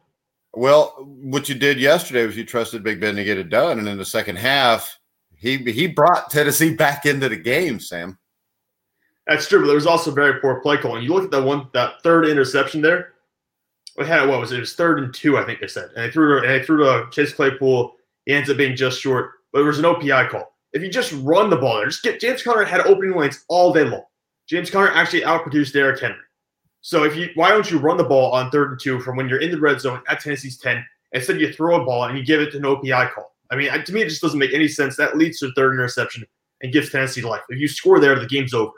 Well, 0.53 0.95
what 0.99 1.49
you 1.49 1.55
did 1.55 1.81
yesterday 1.81 2.27
was 2.27 2.37
you 2.37 2.45
trusted 2.45 2.85
Big 2.85 3.01
Ben 3.01 3.17
to 3.17 3.25
get 3.25 3.39
it 3.39 3.49
done, 3.49 3.79
and 3.79 3.89
in 3.89 3.97
the 3.97 4.05
second 4.05 4.37
half, 4.37 5.00
he 5.41 5.59
he 5.59 5.87
brought 5.87 6.31
Tennessee 6.31 6.75
back 6.75 7.07
into 7.07 7.29
the 7.29 7.37
game, 7.37 7.81
Sam. 7.81 8.19
That's 9.27 9.49
true, 9.49 9.61
but 9.61 9.67
there 9.67 9.75
was 9.75 9.87
also 9.87 10.11
very 10.11 10.41
poor 10.41 10.61
play 10.61 10.77
calling. 10.77 11.03
You 11.03 11.15
look 11.15 11.25
at 11.25 11.31
that 11.31 11.43
one, 11.43 11.69
that 11.73 12.03
third 12.03 12.27
interception 12.27 12.81
there 12.81 13.15
we 14.01 14.07
had 14.07 14.29
what 14.29 14.41
was 14.41 14.53
it? 14.53 14.57
It 14.57 14.61
was 14.61 14.75
third 14.75 14.99
and 15.01 15.13
two, 15.13 15.37
I 15.37 15.45
think 15.45 15.61
they 15.61 15.67
said, 15.67 15.91
and 15.95 16.05
they 16.05 16.11
threw 16.11 16.39
and 16.39 16.49
they 16.49 16.65
threw 16.65 16.85
to 16.85 17.07
Chase 17.11 17.33
Claypool. 17.33 17.95
He 18.27 18.33
ends 18.33 18.51
up 18.51 18.57
being 18.57 18.77
just 18.77 19.01
short, 19.01 19.33
but 19.53 19.59
there 19.59 19.67
was 19.67 19.79
an 19.79 19.85
OPI 19.85 20.29
call. 20.31 20.55
If 20.73 20.83
you 20.83 20.91
just 20.91 21.13
run 21.23 21.51
the 21.51 21.57
ball 21.57 21.77
there, 21.77 21.87
just 21.87 22.03
get 22.03 22.21
James 22.21 22.43
Conner 22.43 22.65
had 22.65 22.81
opening 22.87 23.17
lanes 23.17 23.45
all 23.49 23.73
day 23.73 23.85
long. 23.85 24.05
James 24.47 24.71
Conner 24.71 24.91
actually 24.93 25.23
outproduced 25.23 25.73
Derrick 25.73 26.01
Henry. 26.01 26.19
So 26.81 27.05
if 27.05 27.17
you 27.17 27.29
why 27.35 27.51
don't 27.51 27.71
you 27.71 27.79
run 27.79 27.97
the 27.97 28.05
ball 28.05 28.33
on 28.33 28.51
third 28.51 28.71
and 28.71 28.81
two 28.81 29.01
from 29.01 29.17
when 29.17 29.29
you're 29.29 29.41
in 29.41 29.51
the 29.51 29.61
red 29.61 29.81
zone 29.81 30.03
at 30.09 30.21
Tennessee's 30.21 30.59
ten 30.59 30.85
instead 31.13 31.41
you 31.41 31.53
throw 31.53 31.83
a 31.83 31.85
ball 31.85 32.05
and 32.05 32.17
you 32.17 32.25
give 32.25 32.41
it 32.41 32.55
an 32.55 32.63
OPI 32.63 33.13
call? 33.13 33.35
I 33.51 33.57
mean, 33.57 33.71
to 33.73 33.93
me, 33.93 34.03
it 34.03 34.09
just 34.09 34.23
doesn't 34.23 34.39
make 34.39 34.55
any 34.55 34.69
sense. 34.69 34.97
That 34.97 35.17
leads 35.17 35.41
to 35.41 35.47
a 35.47 35.53
third 35.53 35.75
interception 35.75 36.25
and 36.63 36.73
gives 36.73 36.91
Tennessee 36.91 37.23
life. 37.23 37.43
If 37.49 37.59
you 37.59 37.69
score 37.69 38.01
there, 38.01 38.19
the 38.19 38.27
game's 38.27 38.55
over. 38.55 38.73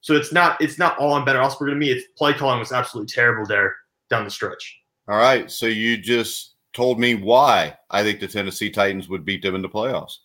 So 0.00 0.14
it's 0.14 0.32
not 0.32 0.60
it's 0.60 0.78
not 0.78 0.96
all 0.98 1.12
on 1.12 1.24
Ben 1.24 1.36
Roethlisberger 1.36 1.70
to 1.70 1.74
me. 1.74 1.90
It's 1.90 2.06
play 2.16 2.32
calling 2.32 2.58
was 2.58 2.72
absolutely 2.72 3.12
terrible 3.12 3.46
there 3.46 3.74
down 4.10 4.24
the 4.24 4.30
stretch. 4.30 4.80
All 5.08 5.16
right. 5.16 5.50
So 5.50 5.66
you 5.66 5.96
just 5.96 6.54
told 6.72 7.00
me 7.00 7.14
why 7.14 7.76
I 7.90 8.02
think 8.02 8.20
the 8.20 8.28
Tennessee 8.28 8.70
Titans 8.70 9.08
would 9.08 9.24
beat 9.24 9.42
them 9.42 9.54
in 9.54 9.62
the 9.62 9.68
playoffs. 9.68 10.18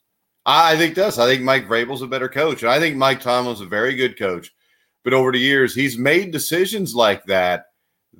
I 0.46 0.76
think 0.76 0.96
this. 0.96 1.18
I 1.18 1.26
think 1.26 1.42
Mike 1.42 1.68
Vrabel's 1.68 2.02
a 2.02 2.08
better 2.08 2.28
coach. 2.28 2.64
And 2.64 2.72
I 2.72 2.80
think 2.80 2.98
Mike 2.98 3.22
Tomlin's 3.22 3.62
a 3.62 3.66
very 3.66 3.96
good 3.96 4.18
coach. 4.20 4.52
But 5.04 5.14
over 5.14 5.32
the 5.32 5.40
years, 5.40 5.74
he's 5.74 5.98
made 5.98 6.32
decisions 6.32 6.94
like 6.94 7.24
that 7.26 7.68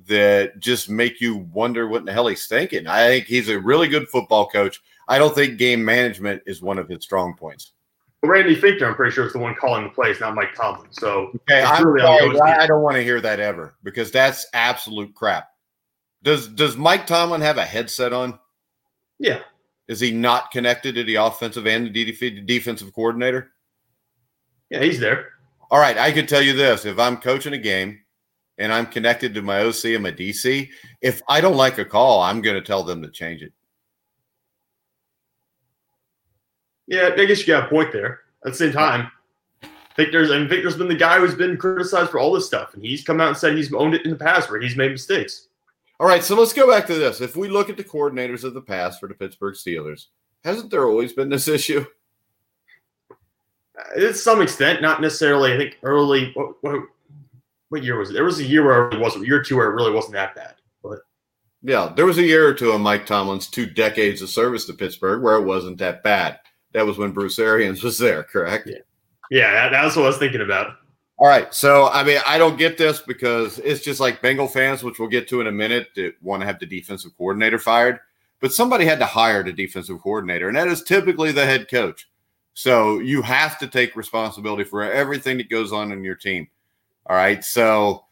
that 0.06 0.58
just 0.58 0.90
make 0.90 1.20
you 1.20 1.36
wonder 1.52 1.86
what 1.86 2.00
in 2.00 2.06
the 2.06 2.12
hell 2.12 2.26
he's 2.26 2.46
thinking. 2.46 2.86
I 2.86 3.06
think 3.06 3.26
he's 3.26 3.48
a 3.48 3.58
really 3.58 3.88
good 3.88 4.08
football 4.08 4.48
coach. 4.48 4.80
I 5.08 5.18
don't 5.18 5.34
think 5.34 5.58
game 5.58 5.84
management 5.84 6.42
is 6.46 6.62
one 6.62 6.78
of 6.78 6.88
his 6.88 7.04
strong 7.04 7.34
points. 7.34 7.72
Randy 8.22 8.56
Fichtner, 8.56 8.88
I'm 8.88 8.94
pretty 8.94 9.12
sure, 9.12 9.26
is 9.26 9.32
the 9.32 9.38
one 9.38 9.54
calling 9.54 9.84
the 9.84 9.90
plays, 9.90 10.20
not 10.20 10.34
Mike 10.34 10.54
Tomlin. 10.54 10.88
So 10.90 11.30
okay, 11.48 11.62
I'm 11.62 11.86
really 11.86 12.36
sorry, 12.36 12.52
I 12.52 12.66
don't 12.66 12.82
want 12.82 12.96
to 12.96 13.02
hear 13.02 13.20
that 13.20 13.40
ever 13.40 13.74
because 13.82 14.10
that's 14.10 14.46
absolute 14.54 15.14
crap. 15.14 15.48
Does 16.22 16.48
Does 16.48 16.76
Mike 16.76 17.06
Tomlin 17.06 17.42
have 17.42 17.58
a 17.58 17.64
headset 17.64 18.12
on? 18.12 18.38
Yeah. 19.18 19.40
Is 19.88 20.00
he 20.00 20.10
not 20.10 20.50
connected 20.50 20.94
to 20.94 21.04
the 21.04 21.16
offensive 21.16 21.66
and 21.66 21.92
the 21.92 22.42
defensive 22.46 22.94
coordinator? 22.94 23.50
Yeah, 24.70 24.82
he's 24.82 24.98
there. 24.98 25.28
All 25.70 25.78
right, 25.78 25.98
I 25.98 26.10
could 26.10 26.28
tell 26.28 26.40
you 26.40 26.54
this: 26.54 26.86
if 26.86 26.98
I'm 26.98 27.18
coaching 27.18 27.52
a 27.52 27.58
game 27.58 28.00
and 28.56 28.72
I'm 28.72 28.86
connected 28.86 29.34
to 29.34 29.42
my 29.42 29.60
OC 29.60 29.84
and 29.86 30.02
my 30.02 30.12
DC, 30.12 30.70
if 31.02 31.20
I 31.28 31.40
don't 31.42 31.56
like 31.56 31.76
a 31.78 31.84
call, 31.84 32.22
I'm 32.22 32.40
going 32.40 32.56
to 32.56 32.66
tell 32.66 32.84
them 32.84 33.02
to 33.02 33.10
change 33.10 33.42
it. 33.42 33.52
Yeah, 36.86 37.10
I 37.16 37.24
guess 37.24 37.40
you 37.40 37.46
got 37.46 37.66
a 37.66 37.68
point 37.68 37.92
there. 37.92 38.20
At 38.44 38.52
the 38.52 38.58
same 38.58 38.72
time, 38.72 39.10
Fichtner's 39.96 40.30
and 40.30 40.50
Fichtner's 40.50 40.76
been 40.76 40.88
the 40.88 40.94
guy 40.94 41.18
who's 41.18 41.34
been 41.34 41.56
criticized 41.56 42.10
for 42.10 42.18
all 42.18 42.32
this 42.32 42.46
stuff, 42.46 42.74
and 42.74 42.84
he's 42.84 43.04
come 43.04 43.20
out 43.20 43.28
and 43.28 43.36
said 43.36 43.56
he's 43.56 43.72
owned 43.72 43.94
it 43.94 44.04
in 44.04 44.10
the 44.10 44.16
past 44.16 44.50
where 44.50 44.60
he's 44.60 44.76
made 44.76 44.90
mistakes. 44.90 45.48
All 46.00 46.06
right, 46.06 46.24
so 46.24 46.34
let's 46.34 46.52
go 46.52 46.68
back 46.68 46.86
to 46.88 46.94
this. 46.94 47.20
If 47.20 47.36
we 47.36 47.48
look 47.48 47.70
at 47.70 47.76
the 47.76 47.84
coordinators 47.84 48.42
of 48.42 48.54
the 48.54 48.60
past 48.60 48.98
for 48.98 49.08
the 49.08 49.14
Pittsburgh 49.14 49.54
Steelers, 49.54 50.06
hasn't 50.42 50.70
there 50.70 50.86
always 50.86 51.12
been 51.12 51.28
this 51.28 51.48
issue? 51.48 51.84
Uh, 53.10 54.00
to 54.00 54.14
some 54.14 54.42
extent, 54.42 54.82
not 54.82 55.00
necessarily. 55.00 55.52
I 55.52 55.56
think 55.56 55.78
early. 55.82 56.32
What, 56.34 56.62
what, 56.62 56.82
what 57.68 57.82
year 57.82 57.98
was 57.98 58.10
it? 58.10 58.14
There 58.14 58.24
was 58.24 58.40
a 58.40 58.44
year 58.44 58.64
where 58.64 58.88
it 58.88 58.98
wasn't. 58.98 59.26
Year 59.26 59.42
two 59.42 59.56
where 59.56 59.70
it 59.70 59.74
really 59.74 59.92
wasn't 59.92 60.14
that 60.14 60.34
bad. 60.34 60.54
But 60.82 61.00
yeah, 61.62 61.92
there 61.94 62.06
was 62.06 62.18
a 62.18 62.22
year 62.22 62.46
or 62.48 62.54
two 62.54 62.72
of 62.72 62.80
Mike 62.80 63.06
Tomlin's 63.06 63.48
two 63.48 63.66
decades 63.66 64.20
of 64.20 64.28
service 64.28 64.64
to 64.66 64.74
Pittsburgh 64.74 65.22
where 65.22 65.36
it 65.36 65.44
wasn't 65.44 65.78
that 65.78 66.02
bad. 66.02 66.40
That 66.74 66.84
was 66.84 66.98
when 66.98 67.12
Bruce 67.12 67.38
Arians 67.38 67.82
was 67.82 67.96
there, 67.98 68.24
correct? 68.24 68.68
Yeah, 68.68 68.78
yeah, 69.30 69.52
that, 69.52 69.70
that's 69.70 69.96
what 69.96 70.04
I 70.04 70.08
was 70.08 70.18
thinking 70.18 70.42
about. 70.42 70.76
All 71.16 71.28
right, 71.28 71.54
so 71.54 71.88
I 71.88 72.02
mean, 72.02 72.18
I 72.26 72.36
don't 72.36 72.58
get 72.58 72.76
this 72.76 73.00
because 73.00 73.60
it's 73.60 73.84
just 73.84 74.00
like 74.00 74.20
Bengal 74.20 74.48
fans, 74.48 74.82
which 74.82 74.98
we'll 74.98 75.08
get 75.08 75.28
to 75.28 75.40
in 75.40 75.46
a 75.46 75.52
minute, 75.52 75.88
that 75.94 76.14
want 76.20 76.42
to 76.42 76.46
have 76.46 76.58
the 76.58 76.66
defensive 76.66 77.16
coordinator 77.16 77.58
fired. 77.58 78.00
But 78.40 78.52
somebody 78.52 78.84
had 78.84 78.98
to 78.98 79.06
hire 79.06 79.44
the 79.44 79.52
defensive 79.52 80.00
coordinator, 80.02 80.48
and 80.48 80.56
that 80.56 80.66
is 80.66 80.82
typically 80.82 81.30
the 81.30 81.46
head 81.46 81.70
coach. 81.70 82.08
So 82.52 82.98
you 82.98 83.22
have 83.22 83.58
to 83.60 83.68
take 83.68 83.94
responsibility 83.94 84.64
for 84.64 84.82
everything 84.82 85.38
that 85.38 85.48
goes 85.48 85.72
on 85.72 85.92
in 85.92 86.02
your 86.02 86.16
team. 86.16 86.48
All 87.06 87.16
right, 87.16 87.44
so 87.44 88.04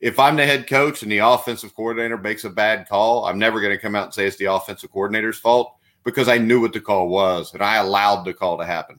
if 0.00 0.18
I'm 0.18 0.34
the 0.34 0.44
head 0.44 0.66
coach 0.66 1.04
and 1.04 1.12
the 1.12 1.18
offensive 1.18 1.74
coordinator 1.76 2.18
makes 2.18 2.42
a 2.42 2.50
bad 2.50 2.88
call, 2.88 3.24
I'm 3.24 3.38
never 3.38 3.60
going 3.60 3.72
to 3.74 3.80
come 3.80 3.94
out 3.94 4.06
and 4.06 4.14
say 4.14 4.26
it's 4.26 4.36
the 4.36 4.46
offensive 4.46 4.90
coordinator's 4.90 5.38
fault 5.38 5.76
because 6.04 6.28
I 6.28 6.38
knew 6.38 6.60
what 6.60 6.72
the 6.72 6.80
call 6.80 7.08
was 7.08 7.52
and 7.54 7.62
I 7.62 7.76
allowed 7.76 8.24
the 8.24 8.34
call 8.34 8.58
to 8.58 8.66
happen. 8.66 8.98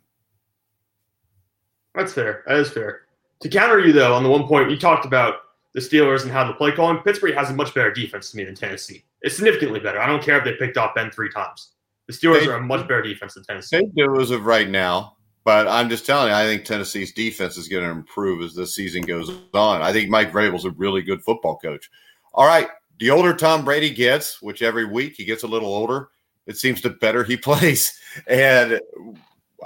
That's 1.96 2.14
fair. 2.14 2.44
That 2.48 2.58
is 2.58 2.70
fair. 2.70 3.02
To 3.42 3.50
counter 3.50 3.80
you, 3.80 3.94
though, 3.94 4.14
on 4.16 4.24
the 4.24 4.30
one 4.30 4.48
point 4.48 4.72
you 4.72 4.78
talked 4.78 5.06
about 5.06 5.36
the 5.74 5.82
Steelers 5.82 6.24
and 6.24 6.32
how 6.32 6.46
the 6.46 6.54
play 6.54 6.72
calling, 6.72 6.98
Pittsburgh 7.00 7.36
has 7.36 7.50
a 7.50 7.54
much 7.54 7.74
better 7.74 7.92
defense 7.92 8.32
to 8.32 8.38
me 8.38 8.46
than 8.46 8.56
Tennessee. 8.56 9.04
It's 9.22 9.36
significantly 9.36 9.80
better. 9.80 10.00
I 10.00 10.06
don't 10.06 10.24
care 10.24 10.38
if 10.38 10.44
they 10.44 10.54
picked 10.54 10.78
off 10.78 10.96
Ben 10.96 11.12
three 11.12 11.30
times. 11.30 11.72
The 12.08 12.14
Steelers 12.14 12.42
they, 12.42 12.48
are 12.48 12.58
a 12.58 12.62
much 12.62 12.88
better 12.88 13.02
defense 13.02 13.34
than 13.34 13.44
Tennessee. 13.44 13.78
They 13.78 13.86
do 13.96 14.20
as 14.20 14.32
of 14.32 14.46
right 14.46 14.70
now, 14.70 15.18
but 15.44 15.68
I'm 15.68 15.90
just 15.90 16.06
telling 16.06 16.30
you, 16.30 16.36
I 16.36 16.44
think 16.44 16.66
Tennessee's 16.66 17.14
defense 17.14 17.58
is 17.58 17.68
going 17.68 17.84
to 17.84 17.92
improve 17.92 18.42
as 18.42 18.54
the 18.54 18.68
season 18.68 19.04
goes 19.04 19.32
on. 19.54 19.82
I 19.82 19.94
think 19.94 20.10
Mike 20.10 20.32
Vrabel's 20.32 20.66
a 20.66 20.72
really 20.72 21.02
good 21.02 21.24
football 21.24 21.58
coach. 21.58 21.90
All 22.34 22.46
right, 22.46 22.68
the 23.00 23.10
older 23.10 23.34
Tom 23.34 23.64
Brady 23.64 23.90
gets, 23.90 24.42
which 24.42 24.62
every 24.62 24.86
week 24.86 25.16
he 25.16 25.26
gets 25.26 25.44
a 25.44 25.48
little 25.48 25.74
older, 25.74 26.10
it 26.48 26.58
seems 26.58 26.82
the 26.82 26.90
better 26.90 27.24
he 27.24 27.38
plays. 27.38 27.98
And 28.28 28.80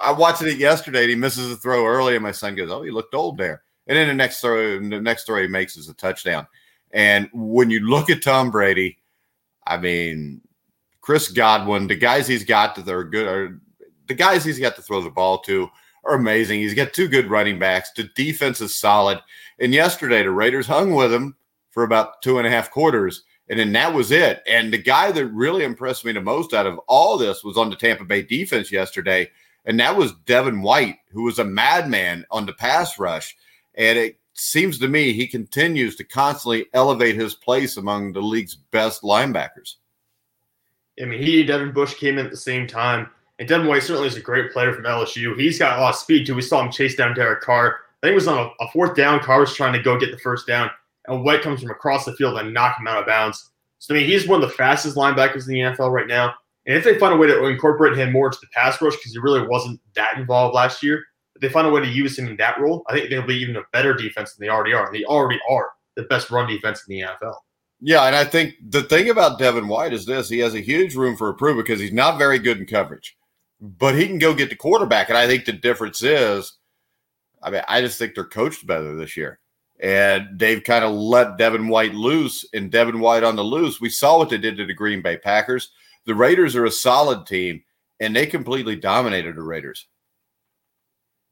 I 0.02 0.12
watched 0.12 0.42
it 0.42 0.58
yesterday. 0.58 1.02
And 1.02 1.10
he 1.10 1.16
misses 1.16 1.52
a 1.52 1.56
throw 1.56 1.86
early, 1.86 2.16
and 2.16 2.24
my 2.24 2.32
son 2.32 2.56
goes, 2.56 2.72
"Oh, 2.72 2.84
he 2.84 2.92
looked 2.92 3.16
old 3.16 3.38
there." 3.38 3.64
And 3.88 3.98
then 3.98 4.08
the 4.08 4.14
next 4.14 4.42
throw, 4.42 4.80
the 4.80 5.02
next 5.02 5.26
throw 5.26 5.42
he 5.42 5.48
makes 5.48 5.78
is 5.78 5.90
a 5.90 5.94
touchdown. 5.94 6.48
And 6.92 7.30
when 7.34 7.70
you 7.70 7.82
look 7.82 8.10
at 8.10 8.22
Tom 8.22 8.52
Brady, 8.52 8.98
I 9.66 9.78
mean, 9.78 10.42
Chris 11.02 11.30
Godwin, 11.30 11.88
the 11.88 11.96
guys 11.96 12.28
he's 12.28 12.44
got 12.44 12.76
that 12.76 12.88
are 12.90 13.04
good, 13.04 13.28
are 13.28 13.62
the 14.08 14.14
guys 14.14 14.44
he's 14.44 14.60
got 14.60 14.76
to 14.76 14.82
throw 14.82 15.02
the 15.02 15.10
ball 15.10 15.40
to 15.40 15.70
are 16.04 16.16
amazing. 16.16 16.60
He's 16.60 16.74
got 16.74 16.94
two 16.94 17.08
good 17.08 17.30
running 17.30 17.60
backs. 17.60 17.92
The 17.96 18.10
defense 18.16 18.62
is 18.62 18.76
solid. 18.76 19.20
And 19.60 19.74
yesterday, 19.74 20.24
the 20.24 20.32
Raiders 20.32 20.68
hung 20.68 20.94
with 20.94 21.14
him 21.14 21.36
for 21.72 21.84
about 21.84 22.22
two 22.22 22.38
and 22.38 22.48
a 22.48 22.50
half 22.50 22.72
quarters. 22.72 23.24
And 23.50 23.60
then 23.60 23.72
that 23.74 23.94
was 23.94 24.12
it. 24.12 24.44
And 24.48 24.74
the 24.74 24.78
guy 24.78 25.12
that 25.12 25.26
really 25.28 25.64
impressed 25.64 26.04
me 26.04 26.12
the 26.12 26.22
most 26.22 26.54
out 26.54 26.66
of 26.66 26.80
all 26.88 27.18
this 27.18 27.44
was 27.44 27.58
on 27.58 27.70
the 27.70 27.76
Tampa 27.76 28.04
Bay 28.04 28.22
defense 28.22 28.72
yesterday. 28.72 29.30
And 29.66 29.80
that 29.80 29.96
was 29.96 30.14
Devin 30.26 30.62
White, 30.62 30.98
who 31.12 31.24
was 31.24 31.40
a 31.40 31.46
madman 31.46 32.26
on 32.30 32.46
the 32.46 32.54
pass 32.54 33.00
rush. 33.00 33.36
And 33.76 33.98
it 33.98 34.20
seems 34.34 34.80
to 34.80 34.88
me 34.88 35.14
he 35.14 35.28
continues 35.28 35.96
to 35.96 36.04
constantly 36.04 36.66
elevate 36.74 37.16
his 37.16 37.36
place 37.36 37.78
among 37.78 38.14
the 38.14 38.22
league's 38.22 38.56
best 38.56 39.02
linebackers. 39.02 39.76
I 41.02 41.06
mean, 41.06 41.22
he 41.22 41.44
Devin 41.44 41.74
Bush 41.74 41.94
came 41.96 42.18
in 42.18 42.26
at 42.26 42.32
the 42.32 42.38
same 42.38 42.68
time. 42.68 43.10
And 43.40 43.48
Devin 43.48 43.68
White 43.68 43.84
certainly 43.84 44.08
is 44.08 44.18
a 44.18 44.22
great 44.22 44.52
player 44.52 44.74
from 44.74 44.86
LSU. 44.86 45.40
He's 45.40 45.60
got 45.60 45.78
a 45.78 45.82
lot 45.82 45.94
of 45.94 46.00
speed, 46.00 46.26
too. 46.26 46.34
We 46.34 46.42
saw 46.42 46.64
him 46.64 46.72
chase 46.72 46.96
down 46.96 47.14
Derek 47.14 47.42
Carr. 47.42 47.82
I 48.02 48.08
think 48.08 48.12
it 48.14 48.16
was 48.16 48.28
on 48.28 48.40
a, 48.40 48.64
a 48.64 48.72
fourth 48.72 48.96
down. 48.96 49.20
Carr 49.20 49.42
was 49.42 49.54
trying 49.54 49.74
to 49.74 49.82
go 49.82 50.00
get 50.00 50.12
the 50.12 50.18
first 50.18 50.48
down 50.48 50.72
and 51.08 51.24
White 51.24 51.42
comes 51.42 51.62
from 51.62 51.72
across 51.72 52.06
the 52.06 52.14
field 52.14 52.38
and 52.38 52.54
knock 52.54 52.80
him 52.80 52.88
out 52.88 53.00
of 53.00 53.08
bounds. 53.08 53.52
So 53.80 53.94
I 53.94 54.00
mean, 54.00 54.08
he's 54.08 54.28
one 54.28 54.42
of 54.44 54.50
the 54.50 54.56
fastest 54.56 54.96
linebackers 54.96 55.48
in 55.48 55.54
the 55.54 55.60
NFL 55.60 55.92
right 55.92 56.08
now. 56.08 56.34
And 56.66 56.76
if 56.76 56.84
they 56.84 57.00
find 57.00 57.14
a 57.14 57.18
way 57.18 57.28
to 57.28 57.46
incorporate 57.46 57.98
him 57.98 58.12
more 58.12 58.28
into 58.28 58.40
the 58.42 58.48
pass 58.54 58.82
rush, 58.82 58.96
because 58.96 59.14
he 59.14 59.20
really 59.20 59.48
wasn't 59.48 59.80
that 59.96 60.18
involved 60.18 60.54
last 60.54 60.84
year, 60.84 61.02
if 61.36 61.42
they 61.42 61.50
find 61.50 61.66
a 61.66 61.70
way 61.70 61.82
to 61.82 61.88
use 61.88 62.18
him 62.18 62.28
in 62.28 62.36
that 62.38 62.60
role, 62.60 62.84
I 62.90 62.94
think 62.94 63.10
they'll 63.10 63.26
be 63.26 63.36
even 63.36 63.56
a 63.56 63.62
better 63.72 63.94
defense 63.94 64.34
than 64.34 64.46
they 64.46 64.52
already 64.52 64.74
are. 64.74 64.92
They 64.92 65.06
already 65.06 65.40
are 65.50 65.70
the 65.96 66.04
best 66.04 66.30
run 66.30 66.50
defense 66.50 66.84
in 66.88 66.96
the 66.96 67.06
NFL. 67.06 67.36
Yeah, 67.80 68.04
and 68.04 68.16
I 68.16 68.26
think 68.26 68.56
the 68.70 68.84
thing 68.84 69.10
about 69.10 69.40
Devin 69.40 69.68
White 69.68 69.94
is 69.94 70.06
this: 70.06 70.30
he 70.30 70.40
has 70.40 70.56
a 70.56 70.60
huge 70.62 70.96
room 70.96 71.16
for 71.16 71.30
improvement 71.30 71.68
because 71.68 71.80
he's 71.80 71.94
not 71.94 72.18
very 72.18 72.40
good 72.40 72.58
in 72.58 72.66
coverage, 72.66 73.16
but 73.62 73.96
he 73.96 74.08
can 74.08 74.18
go 74.18 74.34
get 74.34 74.50
the 74.50 74.56
quarterback. 74.56 75.10
And 75.10 75.18
I 75.18 75.28
think 75.28 75.46
the 75.46 75.54
difference 75.54 76.02
is, 76.02 76.54
I 77.42 77.52
mean, 77.52 77.62
I 77.68 77.82
just 77.82 78.00
think 78.00 78.16
they're 78.16 78.26
coached 78.26 78.66
better 78.66 78.96
this 78.96 79.16
year 79.16 79.40
and 79.80 80.28
they've 80.40 80.64
kind 80.64 80.84
of 80.84 80.92
let 80.92 81.38
Devin 81.38 81.68
White 81.68 81.94
loose 81.94 82.46
and 82.54 82.72
Devin 82.72 83.00
White 83.00 83.24
on 83.24 83.36
the 83.36 83.44
loose. 83.44 83.80
We 83.80 83.90
saw 83.90 84.18
what 84.18 84.30
they 84.30 84.38
did 84.38 84.58
to 84.58 84.66
the 84.66 84.74
Green 84.74 85.02
Bay 85.02 85.18
Packers. 85.18 85.72
The 86.06 86.16
Raiders 86.16 86.56
are 86.56 86.66
a 86.66 86.72
solid 86.72 87.26
team, 87.28 87.64
and 88.00 88.16
they 88.16 88.26
completely 88.26 88.76
dominated 88.76 89.36
the 89.36 89.44
Raiders. 89.44 89.88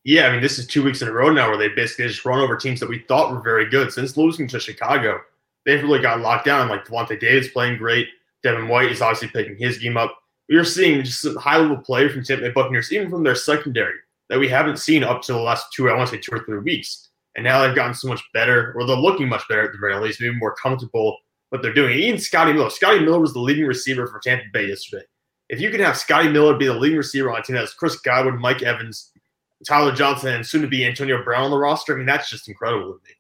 Yeah, 0.04 0.28
I 0.28 0.32
mean, 0.34 0.42
this 0.42 0.60
is 0.60 0.68
two 0.68 0.84
weeks 0.84 1.02
in 1.02 1.08
a 1.08 1.12
row 1.12 1.32
now 1.32 1.50
where 1.50 1.58
they 1.58 1.70
basically 1.70 2.08
just 2.08 2.26
run 2.26 2.40
over 2.40 2.56
teams 2.56 2.80
that 2.80 2.90
we 2.90 3.00
thought 3.00 3.32
were 3.32 3.42
very 3.42 3.68
good. 3.68 3.92
Since 3.92 4.18
losing 4.18 4.48
to 4.50 4.60
Chicago, 4.60 5.20
they've 5.66 5.82
really 5.82 6.00
got 6.00 6.20
locked 6.20 6.46
down. 6.46 6.70
Like 6.70 6.86
Devontae 6.86 7.20
Davis 7.20 7.48
playing 7.48 7.80
great. 7.80 8.08
Devin 8.44 8.68
White 8.68 8.92
is 8.92 9.02
obviously 9.02 9.30
picking 9.30 9.58
his 9.58 9.80
game 9.80 9.98
up. 9.98 10.16
We 10.48 10.58
are 10.58 10.64
seeing 10.64 11.04
just 11.04 11.26
high 11.40 11.58
level 11.58 11.78
play 11.78 12.08
from 12.08 12.24
Tampa 12.24 12.44
Bay 12.44 12.52
Buccaneers, 12.52 12.94
even 12.94 13.10
from 13.10 13.24
their 13.24 13.34
secondary, 13.34 13.96
that 14.30 14.38
we 14.38 14.48
haven't 14.48 14.78
seen 14.78 15.04
up 15.04 15.24
to 15.24 15.34
the 15.34 15.40
last 15.40 15.74
two, 15.74 15.90
I 15.90 15.96
want 15.96 16.12
to 16.12 16.16
say 16.18 16.22
two 16.22 16.34
or 16.34 16.44
three 16.44 16.60
weeks. 16.60 17.10
And 17.36 17.44
now 17.44 17.62
they've 17.62 17.76
gotten 17.76 17.94
so 17.94 18.08
much 18.08 18.22
better, 18.34 18.74
or 18.76 18.86
they're 18.86 18.96
looking 18.96 19.28
much 19.28 19.48
better 19.50 19.64
at 19.64 19.72
the 19.72 19.78
very 19.78 19.96
least, 20.00 20.22
maybe 20.22 20.36
more 20.36 20.56
comfortable 20.56 21.18
what 21.50 21.62
they're 21.62 21.74
doing. 21.74 21.98
Even 22.00 22.20
Scotty 22.20 22.54
Miller. 22.54 22.70
Scotty 22.70 23.00
Miller 23.00 23.20
was 23.20 23.34
the 23.34 23.40
leading 23.40 23.66
receiver 23.66 24.08
for 24.08 24.20
Tampa 24.20 24.46
Bay 24.54 24.68
yesterday. 24.68 25.04
If 25.50 25.62
you 25.62 25.70
can 25.70 25.80
have 25.82 25.98
Scotty 25.98 26.30
Miller 26.30 26.58
be 26.58 26.66
the 26.66 26.74
leading 26.74 26.98
receiver 26.98 27.32
on 27.32 27.40
a 27.40 27.44
team 27.44 27.56
that 27.56 27.62
has 27.62 27.74
Chris 27.74 28.00
Godwin, 28.00 28.40
Mike 28.40 28.64
Evans, 28.64 29.12
Tyler 29.68 29.94
Johnson, 29.94 30.34
and 30.34 30.46
soon 30.46 30.62
to 30.62 30.68
be 30.68 30.86
Antonio 30.86 31.24
Brown 31.24 31.46
on 31.46 31.52
the 31.52 31.58
roster, 31.58 31.94
I 31.94 31.98
mean, 31.98 32.06
that's 32.06 32.30
just 32.30 32.48
incredible 32.48 32.94
to 32.94 33.00
me. 33.06 33.14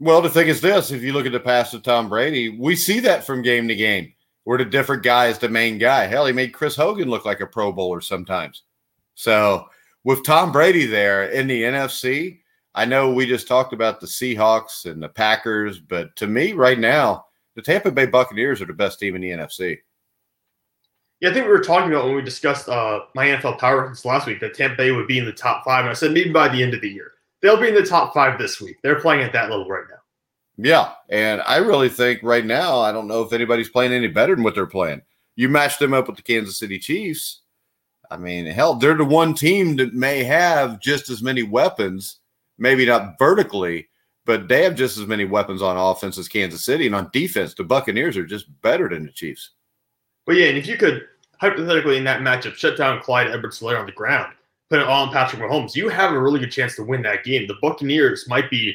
Well, 0.00 0.22
the 0.22 0.30
thing 0.30 0.48
is 0.48 0.60
this 0.60 0.90
if 0.90 1.02
you 1.02 1.12
look 1.12 1.26
at 1.26 1.32
the 1.32 1.40
past 1.40 1.74
of 1.74 1.82
Tom 1.82 2.08
Brady, 2.08 2.48
we 2.48 2.74
see 2.74 3.00
that 3.00 3.24
from 3.24 3.42
game 3.42 3.68
to 3.68 3.76
game, 3.76 4.12
where 4.44 4.58
the 4.58 4.64
different 4.64 5.02
guy 5.02 5.26
is 5.26 5.38
the 5.38 5.48
main 5.48 5.78
guy. 5.78 6.06
Hell, 6.06 6.26
he 6.26 6.32
made 6.32 6.52
Chris 6.52 6.74
Hogan 6.74 7.08
look 7.08 7.24
like 7.24 7.40
a 7.40 7.46
Pro 7.46 7.70
Bowler 7.70 8.00
sometimes. 8.00 8.64
So 9.14 9.68
with 10.04 10.24
Tom 10.24 10.50
Brady 10.50 10.86
there 10.86 11.24
in 11.24 11.46
the 11.46 11.62
NFC, 11.62 12.40
I 12.74 12.84
know 12.84 13.12
we 13.12 13.26
just 13.26 13.48
talked 13.48 13.72
about 13.72 14.00
the 14.00 14.06
Seahawks 14.06 14.90
and 14.90 15.02
the 15.02 15.08
Packers, 15.08 15.78
but 15.78 16.14
to 16.16 16.26
me, 16.26 16.52
right 16.54 16.78
now, 16.78 17.26
the 17.54 17.62
Tampa 17.62 17.90
Bay 17.90 18.06
Buccaneers 18.06 18.62
are 18.62 18.66
the 18.66 18.72
best 18.72 18.98
team 18.98 19.14
in 19.14 19.20
the 19.20 19.30
NFC. 19.30 19.78
Yeah, 21.20 21.30
I 21.30 21.34
think 21.34 21.46
we 21.46 21.52
were 21.52 21.60
talking 21.60 21.92
about 21.92 22.06
when 22.06 22.16
we 22.16 22.22
discussed 22.22 22.68
uh, 22.68 23.00
my 23.14 23.26
NFL 23.26 23.58
power 23.58 23.88
rankings 23.88 24.04
last 24.04 24.26
week 24.26 24.40
that 24.40 24.54
Tampa 24.54 24.76
Bay 24.76 24.90
would 24.90 25.06
be 25.06 25.18
in 25.18 25.24
the 25.24 25.32
top 25.32 25.64
five. 25.64 25.80
And 25.80 25.90
I 25.90 25.92
said 25.92 26.12
maybe 26.12 26.30
by 26.30 26.48
the 26.48 26.62
end 26.62 26.74
of 26.74 26.80
the 26.80 26.88
year. 26.88 27.12
They'll 27.40 27.60
be 27.60 27.68
in 27.68 27.74
the 27.74 27.86
top 27.86 28.14
five 28.14 28.38
this 28.38 28.60
week. 28.60 28.78
They're 28.82 29.00
playing 29.00 29.22
at 29.22 29.32
that 29.32 29.50
level 29.50 29.68
right 29.68 29.84
now. 29.90 29.96
Yeah. 30.56 30.92
And 31.10 31.42
I 31.42 31.56
really 31.56 31.88
think 31.88 32.20
right 32.22 32.44
now, 32.44 32.80
I 32.80 32.92
don't 32.92 33.08
know 33.08 33.22
if 33.22 33.32
anybody's 33.32 33.68
playing 33.68 33.92
any 33.92 34.08
better 34.08 34.34
than 34.34 34.44
what 34.44 34.54
they're 34.54 34.66
playing. 34.66 35.02
You 35.34 35.48
match 35.48 35.78
them 35.78 35.94
up 35.94 36.06
with 36.06 36.16
the 36.16 36.22
Kansas 36.22 36.58
City 36.58 36.78
Chiefs. 36.78 37.42
I 38.10 38.16
mean, 38.16 38.46
hell, 38.46 38.74
they're 38.74 38.94
the 38.94 39.04
one 39.04 39.34
team 39.34 39.76
that 39.76 39.94
may 39.94 40.22
have 40.24 40.80
just 40.80 41.08
as 41.08 41.22
many 41.22 41.42
weapons 41.42 42.18
maybe 42.58 42.86
not 42.86 43.18
vertically, 43.18 43.88
but 44.24 44.48
they 44.48 44.62
have 44.62 44.74
just 44.74 44.98
as 44.98 45.06
many 45.06 45.24
weapons 45.24 45.62
on 45.62 45.76
offense 45.76 46.18
as 46.18 46.28
Kansas 46.28 46.64
City. 46.64 46.86
And 46.86 46.94
on 46.94 47.10
defense, 47.12 47.54
the 47.54 47.64
Buccaneers 47.64 48.16
are 48.16 48.26
just 48.26 48.46
better 48.62 48.88
than 48.88 49.04
the 49.04 49.12
Chiefs. 49.12 49.50
But 50.26 50.36
yeah, 50.36 50.46
and 50.46 50.58
if 50.58 50.66
you 50.66 50.76
could 50.76 51.06
hypothetically 51.40 51.96
in 51.96 52.04
that 52.04 52.20
matchup, 52.20 52.54
shut 52.54 52.76
down 52.76 53.02
Clyde 53.02 53.28
Edwards-Helaire 53.28 53.80
on 53.80 53.86
the 53.86 53.92
ground, 53.92 54.32
put 54.70 54.80
it 54.80 54.86
all 54.86 55.06
on 55.06 55.12
Patrick 55.12 55.42
Mahomes, 55.42 55.74
you 55.74 55.88
have 55.88 56.12
a 56.12 56.20
really 56.20 56.38
good 56.38 56.52
chance 56.52 56.76
to 56.76 56.84
win 56.84 57.02
that 57.02 57.24
game. 57.24 57.48
The 57.48 57.56
Buccaneers 57.60 58.28
might 58.28 58.48
be 58.48 58.74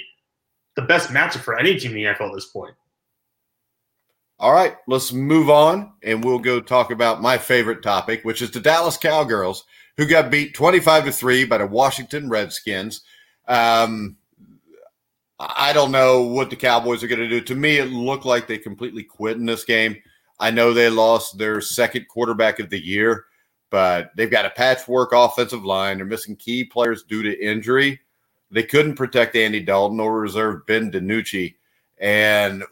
the 0.76 0.82
best 0.82 1.10
matchup 1.10 1.40
for 1.40 1.58
any 1.58 1.80
team 1.80 1.92
in 1.92 1.98
the 1.98 2.04
NFL 2.04 2.30
at 2.30 2.36
this 2.36 2.48
point. 2.48 2.76
All 4.40 4.54
right, 4.54 4.76
let's 4.88 5.12
move 5.12 5.50
on 5.50 5.94
and 6.04 6.24
we'll 6.24 6.38
go 6.38 6.60
talk 6.60 6.92
about 6.92 7.22
my 7.22 7.38
favorite 7.38 7.82
topic, 7.82 8.24
which 8.24 8.42
is 8.42 8.52
the 8.52 8.60
Dallas 8.60 8.98
Cowgirls, 8.98 9.64
who 9.96 10.06
got 10.06 10.30
beat 10.30 10.54
25 10.54 11.06
to 11.06 11.12
3 11.12 11.46
by 11.46 11.58
the 11.58 11.66
Washington 11.66 12.30
Redskins. 12.30 13.02
Um, 13.48 14.18
I 15.39 15.72
don't 15.72 15.92
know 15.92 16.22
what 16.22 16.50
the 16.50 16.56
Cowboys 16.56 17.04
are 17.04 17.08
going 17.08 17.20
to 17.20 17.30
do. 17.30 17.42
To 17.42 17.56
me, 17.56 17.77
it 17.77 17.92
looked 17.92 18.25
like 18.25 18.48
they 18.48 18.58
completely 18.58 19.04
quit 19.04 19.38
in 19.38 19.46
this 19.46 19.66
game. 19.66 19.96
I 20.39 20.51
know 20.51 20.74
they 20.74 20.89
lost 20.89 21.38
their 21.38 21.62
second 21.62 22.08
quarterback 22.08 22.60
of 22.60 22.70
the 22.70 22.84
year, 22.84 23.25
but 23.70 24.12
they've 24.16 24.32
got 24.32 24.46
a 24.46 24.51
patchwork 24.51 25.12
offensive 25.13 25.63
line. 25.63 25.98
They're 25.98 26.06
missing 26.06 26.36
key 26.36 26.63
players 26.63 27.04
due 27.04 27.24
to 27.24 27.46
injury. 27.46 28.00
They 28.50 28.63
couldn't 28.63 28.96
protect 28.96 29.36
Andy 29.36 29.60
Dalton 29.60 30.00
or 30.00 30.20
reserve 30.20 30.66
Ben 30.66 30.92
DiNucci. 30.92 31.56
And 32.00 32.63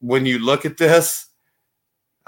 when 0.00 0.26
you 0.26 0.38
look 0.38 0.66
at 0.66 0.76
this, 0.76 1.26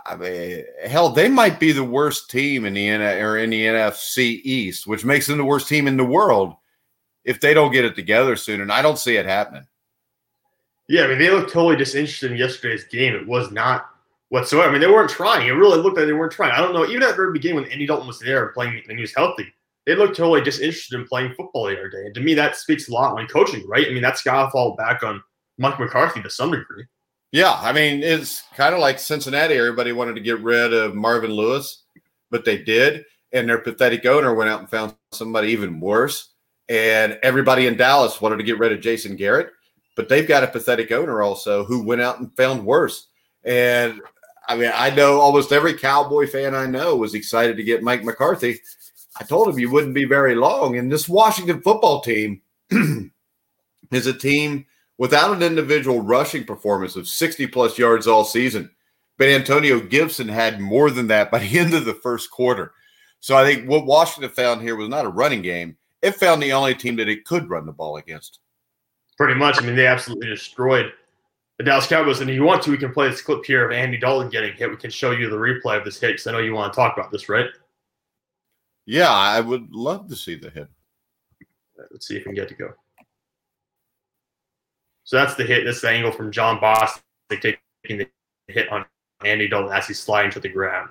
I 0.05 0.17
mean, 0.17 0.65
hell, 0.85 1.11
they 1.11 1.29
might 1.29 1.61
be 1.61 1.73
the 1.73 1.85
worst 1.85 2.31
team 2.31 2.65
in 2.65 2.75
the 2.75 2.91
or 2.91 3.39
in 3.39 3.51
the 3.51 3.65
NFC 3.65 4.41
East, 4.43 4.87
which 4.87 5.05
makes 5.05 5.27
them 5.27 5.39
the 5.39 5.45
worst 5.45 5.69
team 5.69 5.87
in 5.87 5.97
the 5.97 6.05
world 6.05 6.55
if 7.25 7.41
they 7.41 7.55
don't 7.55 7.73
get 7.73 7.85
it 7.85 7.95
together 7.95 8.37
soon. 8.37 8.61
And 8.61 8.73
I 8.73 8.83
don't 8.83 8.99
see 8.99 9.17
it 9.17 9.27
happening. 9.27 9.67
Yeah, 10.89 11.05
I 11.05 11.09
mean, 11.09 11.19
they 11.19 11.31
looked 11.31 11.53
totally 11.53 11.77
disinterested 11.77 12.33
in 12.33 12.39
yesterday's 12.39 12.85
game. 12.85 13.15
It 13.15 13.27
was 13.27 13.51
not 13.51 13.87
whatsoever. 14.29 14.69
I 14.69 14.73
mean, 14.73 14.81
they 14.81 14.89
weren't 14.89 15.11
trying. 15.11 15.47
It 15.47 15.53
really 15.53 15.79
looked 15.81 15.97
like 15.97 16.07
they 16.07 16.13
weren't 16.13 16.33
trying. 16.33 16.53
I 16.53 16.59
don't 16.59 16.75
know. 16.75 16.87
Even 16.87 17.03
at 17.03 17.11
the 17.11 17.17
very 17.17 17.33
beginning, 17.33 17.63
when 17.63 17.71
Andy 17.71 17.87
Dalton 17.87 18.07
was 18.07 18.19
there 18.19 18.47
and 18.47 18.55
playing 18.55 18.83
and 18.89 18.99
he 18.99 19.03
was 19.03 19.15
healthy, 19.15 19.47
they 19.87 19.95
looked 19.95 20.17
totally 20.17 20.41
disinterested 20.41 21.01
in 21.01 21.07
playing 21.07 21.35
football 21.35 21.67
the 21.67 21.79
other 21.79 21.89
day. 21.89 22.05
And 22.07 22.15
to 22.15 22.21
me, 22.21 22.35
that 22.35 22.57
speaks 22.57 22.89
a 22.89 22.93
lot 22.93 23.15
when 23.15 23.27
coaching, 23.27 23.67
right? 23.69 23.87
I 23.87 23.91
mean, 23.91 24.03
that's 24.03 24.23
got 24.23 24.45
to 24.45 24.51
fall 24.51 24.75
back 24.77 25.03
on 25.03 25.23
Mike 25.59 25.79
McCarthy 25.79 26.23
to 26.23 26.31
some 26.31 26.51
degree. 26.51 26.85
Yeah, 27.31 27.59
I 27.61 27.73
mean, 27.73 28.03
it's 28.03 28.43
kind 28.55 28.75
of 28.75 28.81
like 28.81 28.99
Cincinnati. 28.99 29.55
Everybody 29.55 29.93
wanted 29.93 30.15
to 30.17 30.21
get 30.21 30.41
rid 30.41 30.75
of 30.75 30.95
Marvin 30.95 31.31
Lewis, 31.31 31.85
but 32.31 32.45
they 32.45 32.59
did. 32.59 33.05
And 33.33 33.49
their 33.49 33.59
pathetic 33.59 34.05
owner 34.05 34.35
went 34.35 34.51
out 34.51 34.61
and 34.61 34.69
found 34.69 34.95
somebody 35.13 35.49
even 35.49 35.81
worse. 35.81 36.32
And 36.69 37.19
everybody 37.23 37.67
in 37.67 37.77
Dallas 37.77 38.21
wanted 38.21 38.37
to 38.39 38.45
get 38.45 38.59
rid 38.59 38.73
of 38.73 38.81
Jason 38.81 39.17
Garrett, 39.17 39.51
but 39.97 40.09
they've 40.09 40.29
got 40.29 40.45
a 40.45 40.49
pathetic 40.49 40.93
owner 40.93 41.23
also 41.23 41.65
who 41.65 41.85
went 41.85 42.01
out 42.01 42.21
and 42.21 42.35
found 42.37 42.65
worse. 42.65 43.09
And 43.45 44.01
I 44.49 44.57
mean, 44.57 44.71
I 44.75 44.91
know 44.91 45.21
almost 45.21 45.53
every 45.53 45.75
Cowboy 45.75 46.27
fan 46.27 46.55
I 46.55 46.67
know 46.67 46.97
was 46.97 47.15
excited 47.15 47.57
to 47.57 47.63
get 47.63 47.83
Mike 47.83 48.05
McCarthy. 48.05 48.61
I 49.21 49.25
told 49.25 49.49
him 49.49 49.59
you 49.59 49.71
wouldn't 49.71 49.95
be 49.95 50.05
very 50.05 50.35
long. 50.35 50.77
And 50.77 50.91
this 50.91 51.09
Washington 51.09 51.61
football 51.61 52.01
team 52.01 52.41
is 53.91 54.07
a 54.07 54.13
team 54.13 54.67
without 54.99 55.35
an 55.35 55.43
individual 55.43 56.01
rushing 56.01 56.45
performance 56.45 56.97
of 56.97 57.09
60 57.09 57.47
plus 57.49 57.79
yards 57.79 58.07
all 58.07 58.25
season. 58.25 58.71
But 59.19 59.29
Antonio 59.29 59.81
Gibson 59.81 60.29
had 60.29 60.61
more 60.61 60.91
than 60.91 61.09
that 61.09 61.31
by 61.31 61.41
the 61.41 61.59
end 61.59 61.75
of 61.75 61.85
the 61.85 61.95
first 61.95 62.31
quarter. 62.31 62.73
So 63.21 63.37
I 63.37 63.45
think 63.45 63.69
what 63.69 63.87
Washington 63.87 64.31
found 64.31 64.63
here 64.63 64.77
was 64.77 64.89
not 64.89 65.05
a 65.05 65.11
running 65.11 65.43
game. 65.43 65.77
It 66.03 66.17
found 66.17 66.43
the 66.43 66.53
only 66.53 66.75
team 66.75 66.97
that 66.97 67.09
it 67.09 67.25
could 67.25 67.49
run 67.49 67.65
the 67.65 67.73
ball 67.73 67.97
against. 67.97 68.41
Pretty 69.17 69.35
much. 69.35 69.63
I 69.63 69.65
mean, 69.65 69.77
they 69.77 69.87
absolutely 69.87 70.27
destroyed 70.29 70.93
the 71.59 71.65
Dallas 71.65 71.87
Cowboys. 71.87 72.21
And 72.21 72.29
if 72.29 72.35
you 72.35 72.43
want 72.43 72.63
to, 72.65 72.71
we 72.71 72.77
can 72.77 72.93
play 72.93 73.09
this 73.09 73.23
clip 73.23 73.45
here 73.45 73.65
of 73.65 73.73
Andy 73.73 73.99
Dalton 73.99 74.29
getting 74.29 74.53
hit. 74.55 74.69
We 74.69 74.77
can 74.77 74.91
show 74.91 75.13
you 75.13 75.31
the 75.31 75.37
replay 75.37 75.79
of 75.79 75.85
this 75.85 76.01
hit 76.01 76.09
because 76.09 76.27
I 76.27 76.33
know 76.33 76.39
you 76.39 76.55
want 76.55 76.73
to 76.73 76.77
talk 76.77 76.97
about 76.97 77.13
this, 77.13 77.29
right? 77.29 77.47
Yeah, 78.85 79.11
I 79.11 79.41
would 79.41 79.73
love 79.73 80.09
to 80.09 80.17
see 80.17 80.35
the 80.35 80.51
hit. 80.51 80.69
Let's 81.91 82.09
see 82.09 82.17
if 82.17 82.23
we 82.23 82.25
can 82.25 82.35
get 82.35 82.49
to 82.49 82.55
go. 82.55 82.73
So 85.05 85.17
that's 85.17 85.35
the 85.35 85.45
hit. 85.45 85.65
This 85.65 85.77
is 85.77 85.83
the 85.83 85.91
angle 85.91 86.11
from 86.11 86.33
Jon 86.33 86.59
Bostic 86.59 87.03
taking 87.31 87.99
the 87.99 88.09
hit 88.49 88.71
on 88.71 88.85
Andy 89.25 89.49
Dalton 89.49 89.73
as 89.73 89.87
he's 89.87 90.01
sliding 90.01 90.33
to 90.33 90.41
the 90.41 90.49
ground. 90.49 90.91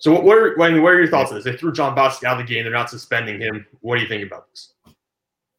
So 0.00 0.12
what, 0.12 0.24
what, 0.24 0.38
are, 0.38 0.54
what 0.56 0.72
are 0.72 0.98
your 0.98 1.08
thoughts 1.08 1.30
on 1.30 1.36
this? 1.36 1.44
They 1.44 1.56
threw 1.56 1.72
Jon 1.72 1.96
Bostic 1.96 2.24
out 2.24 2.40
of 2.40 2.46
the 2.46 2.52
game. 2.52 2.64
They're 2.64 2.72
not 2.72 2.90
suspending 2.90 3.40
him. 3.40 3.66
What 3.80 3.96
do 3.96 4.02
you 4.02 4.08
think 4.08 4.26
about 4.26 4.48
this? 4.50 4.72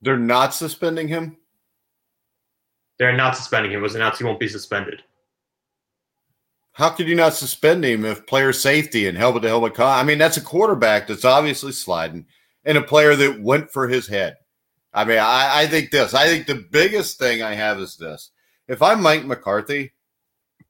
They're 0.02 0.18
not 0.18 0.54
suspending 0.54 1.08
him? 1.08 1.38
They're 2.98 3.16
not 3.16 3.38
suspending 3.38 3.72
him. 3.72 3.80
It 3.80 3.84
was 3.84 3.96
announced 3.96 4.18
he 4.18 4.24
won't 4.24 4.40
be 4.40 4.48
suspended. 4.48 5.04
How 6.74 6.90
could 6.90 7.08
you 7.08 7.16
not 7.16 7.34
suspend 7.34 7.84
him 7.84 8.04
if 8.04 8.26
player 8.26 8.52
safety 8.52 9.08
and 9.08 9.18
helmet 9.18 9.44
to 9.44 9.50
helmet? 9.50 9.80
I 9.80 10.04
mean, 10.04 10.18
that's 10.18 10.38
a 10.38 10.42
quarterback 10.42 11.08
that's 11.08 11.26
obviously 11.26 11.72
sliding 11.72 12.26
and 12.66 12.78
a 12.78 12.82
player 12.82 13.16
that 13.16 13.42
went 13.42 13.70
for 13.70 13.88
his 13.88 14.08
head. 14.08 14.38
I 14.94 15.06
mean, 15.06 15.20
I, 15.20 15.62
I 15.62 15.68
think 15.68 15.92
this. 15.92 16.14
I 16.14 16.28
think 16.28 16.48
the 16.48 16.66
biggest 16.72 17.20
thing 17.20 17.44
I 17.44 17.54
have 17.54 17.80
is 17.80 17.96
this. 17.96 18.32
If 18.68 18.82
I'm 18.82 19.02
Mike 19.02 19.26
McCarthy, 19.26 19.92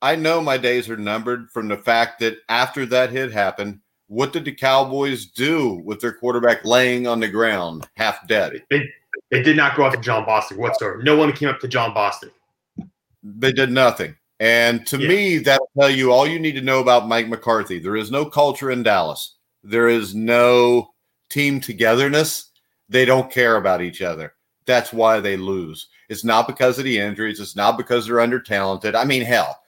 I 0.01 0.15
know 0.15 0.41
my 0.41 0.57
days 0.57 0.89
are 0.89 0.97
numbered 0.97 1.49
from 1.51 1.67
the 1.67 1.77
fact 1.77 2.19
that 2.19 2.37
after 2.49 2.85
that 2.87 3.11
hit 3.11 3.31
happened, 3.31 3.79
what 4.07 4.33
did 4.33 4.45
the 4.45 4.51
Cowboys 4.51 5.25
do 5.25 5.81
with 5.85 6.01
their 6.01 6.11
quarterback 6.11 6.65
laying 6.65 7.07
on 7.07 7.19
the 7.19 7.27
ground, 7.27 7.87
half 7.95 8.27
dead? 8.27 8.63
They, 8.69 8.89
they 9.29 9.41
did 9.41 9.55
not 9.55 9.77
go 9.77 9.85
after 9.85 10.01
Jon 10.01 10.25
Bostic 10.25 10.57
whatsoever. 10.57 11.01
No 11.03 11.15
one 11.15 11.31
came 11.33 11.49
up 11.49 11.59
to 11.59 11.67
Jon 11.67 11.93
Bostic. 11.93 12.31
They 13.23 13.53
did 13.53 13.71
nothing. 13.71 14.15
And 14.39 14.85
to 14.87 14.97
yeah. 14.97 15.07
me, 15.07 15.37
that'll 15.37 15.69
tell 15.79 15.89
you 15.89 16.11
all 16.11 16.27
you 16.27 16.39
need 16.39 16.53
to 16.53 16.61
know 16.61 16.79
about 16.79 17.07
Mike 17.07 17.29
McCarthy. 17.29 17.77
There 17.77 17.95
is 17.95 18.09
no 18.09 18.25
culture 18.25 18.71
in 18.71 18.81
Dallas. 18.81 19.35
There 19.63 19.87
is 19.87 20.15
no 20.15 20.89
team 21.29 21.61
togetherness. 21.61 22.49
They 22.89 23.05
don't 23.05 23.31
care 23.31 23.57
about 23.57 23.81
each 23.81 24.01
other. 24.01 24.33
That's 24.65 24.91
why 24.91 25.19
they 25.19 25.37
lose. 25.37 25.87
It's 26.09 26.23
not 26.23 26.47
because 26.47 26.77
of 26.79 26.85
the 26.85 26.99
injuries. 26.99 27.39
It's 27.39 27.55
not 27.55 27.77
because 27.77 28.07
they're 28.07 28.19
under 28.19 28.39
talented. 28.39 28.95
I 28.95 29.05
mean, 29.05 29.21
hell, 29.21 29.60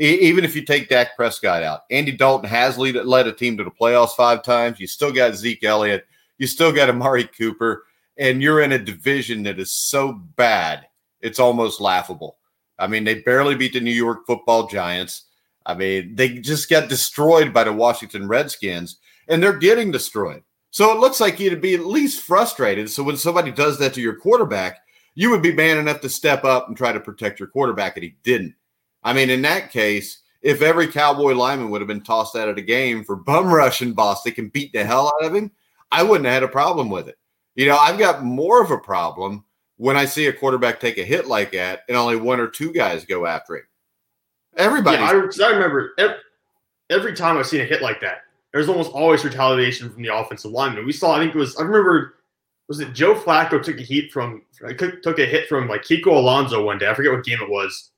even 0.00 0.44
if 0.44 0.56
you 0.56 0.64
take 0.64 0.88
Dak 0.88 1.14
Prescott 1.14 1.62
out, 1.62 1.82
Andy 1.90 2.12
Dalton 2.12 2.48
has 2.48 2.78
lead, 2.78 2.94
led 2.94 3.26
a 3.26 3.32
team 3.32 3.58
to 3.58 3.64
the 3.64 3.70
playoffs 3.70 4.16
five 4.16 4.42
times. 4.42 4.80
You 4.80 4.86
still 4.86 5.12
got 5.12 5.34
Zeke 5.34 5.62
Elliott. 5.62 6.06
You 6.38 6.46
still 6.46 6.72
got 6.72 6.88
Amari 6.88 7.24
Cooper. 7.24 7.84
And 8.16 8.42
you're 8.42 8.62
in 8.62 8.72
a 8.72 8.78
division 8.78 9.42
that 9.42 9.58
is 9.58 9.72
so 9.72 10.12
bad, 10.12 10.86
it's 11.20 11.38
almost 11.38 11.80
laughable. 11.80 12.38
I 12.78 12.86
mean, 12.86 13.04
they 13.04 13.20
barely 13.20 13.54
beat 13.54 13.74
the 13.74 13.80
New 13.80 13.90
York 13.90 14.26
football 14.26 14.66
giants. 14.66 15.24
I 15.66 15.74
mean, 15.74 16.16
they 16.16 16.38
just 16.38 16.70
got 16.70 16.88
destroyed 16.88 17.52
by 17.52 17.64
the 17.64 17.72
Washington 17.72 18.26
Redskins, 18.26 18.98
and 19.28 19.42
they're 19.42 19.58
getting 19.58 19.90
destroyed. 19.90 20.42
So 20.70 20.92
it 20.92 20.98
looks 20.98 21.20
like 21.20 21.38
you'd 21.38 21.60
be 21.60 21.74
at 21.74 21.84
least 21.84 22.22
frustrated. 22.22 22.88
So 22.88 23.02
when 23.02 23.18
somebody 23.18 23.50
does 23.50 23.78
that 23.78 23.92
to 23.94 24.00
your 24.00 24.16
quarterback, 24.16 24.78
you 25.14 25.30
would 25.30 25.42
be 25.42 25.52
man 25.52 25.76
enough 25.76 26.00
to 26.00 26.08
step 26.08 26.44
up 26.44 26.68
and 26.68 26.76
try 26.76 26.92
to 26.92 27.00
protect 27.00 27.38
your 27.38 27.48
quarterback, 27.48 27.96
and 27.96 28.04
he 28.04 28.16
didn't. 28.22 28.54
I 29.02 29.12
mean, 29.12 29.30
in 29.30 29.42
that 29.42 29.70
case, 29.70 30.22
if 30.42 30.62
every 30.62 30.88
Cowboy 30.88 31.32
lineman 31.32 31.70
would 31.70 31.80
have 31.80 31.88
been 31.88 32.02
tossed 32.02 32.36
out 32.36 32.48
of 32.48 32.56
the 32.56 32.62
game 32.62 33.04
for 33.04 33.16
bum 33.16 33.46
rushing 33.52 33.94
Bostic 33.94 34.38
and 34.38 34.52
beat 34.52 34.72
the 34.72 34.84
hell 34.84 35.12
out 35.20 35.26
of 35.26 35.34
him, 35.34 35.50
I 35.92 36.02
wouldn't 36.02 36.26
have 36.26 36.34
had 36.34 36.42
a 36.42 36.48
problem 36.48 36.90
with 36.90 37.08
it. 37.08 37.18
You 37.54 37.66
know, 37.66 37.76
I've 37.76 37.98
got 37.98 38.24
more 38.24 38.62
of 38.62 38.70
a 38.70 38.78
problem 38.78 39.44
when 39.76 39.96
I 39.96 40.04
see 40.04 40.26
a 40.26 40.32
quarterback 40.32 40.78
take 40.78 40.98
a 40.98 41.04
hit 41.04 41.26
like 41.26 41.52
that 41.52 41.80
and 41.88 41.96
only 41.96 42.16
one 42.16 42.38
or 42.38 42.46
two 42.46 42.72
guys 42.72 43.04
go 43.04 43.26
after 43.26 43.56
him. 43.56 43.64
Everybody. 44.56 44.98
Yeah, 44.98 45.08
I, 45.08 45.10
I 45.10 45.50
remember 45.50 45.92
every, 45.98 46.16
every 46.90 47.14
time 47.14 47.38
I've 47.38 47.46
seen 47.46 47.60
a 47.60 47.64
hit 47.64 47.82
like 47.82 48.00
that, 48.00 48.22
there's 48.52 48.68
almost 48.68 48.92
always 48.92 49.24
retaliation 49.24 49.90
from 49.90 50.02
the 50.02 50.14
offensive 50.14 50.50
lineman. 50.50 50.84
We 50.84 50.92
saw, 50.92 51.14
I 51.14 51.20
think 51.20 51.34
it 51.34 51.38
was, 51.38 51.56
I 51.56 51.62
remember, 51.62 52.16
was 52.68 52.80
it 52.80 52.92
Joe 52.92 53.14
Flacco 53.14 53.62
took 53.62 53.78
a 53.78 53.82
heat 53.82 54.12
from, 54.12 54.42
took 54.76 55.18
a 55.18 55.26
hit 55.26 55.48
from 55.48 55.68
like 55.68 55.82
Kiko 55.82 56.08
Alonso 56.08 56.64
one 56.64 56.78
day. 56.78 56.88
I 56.88 56.94
forget 56.94 57.12
what 57.12 57.24
game 57.24 57.40
it 57.40 57.48
was. 57.48 57.89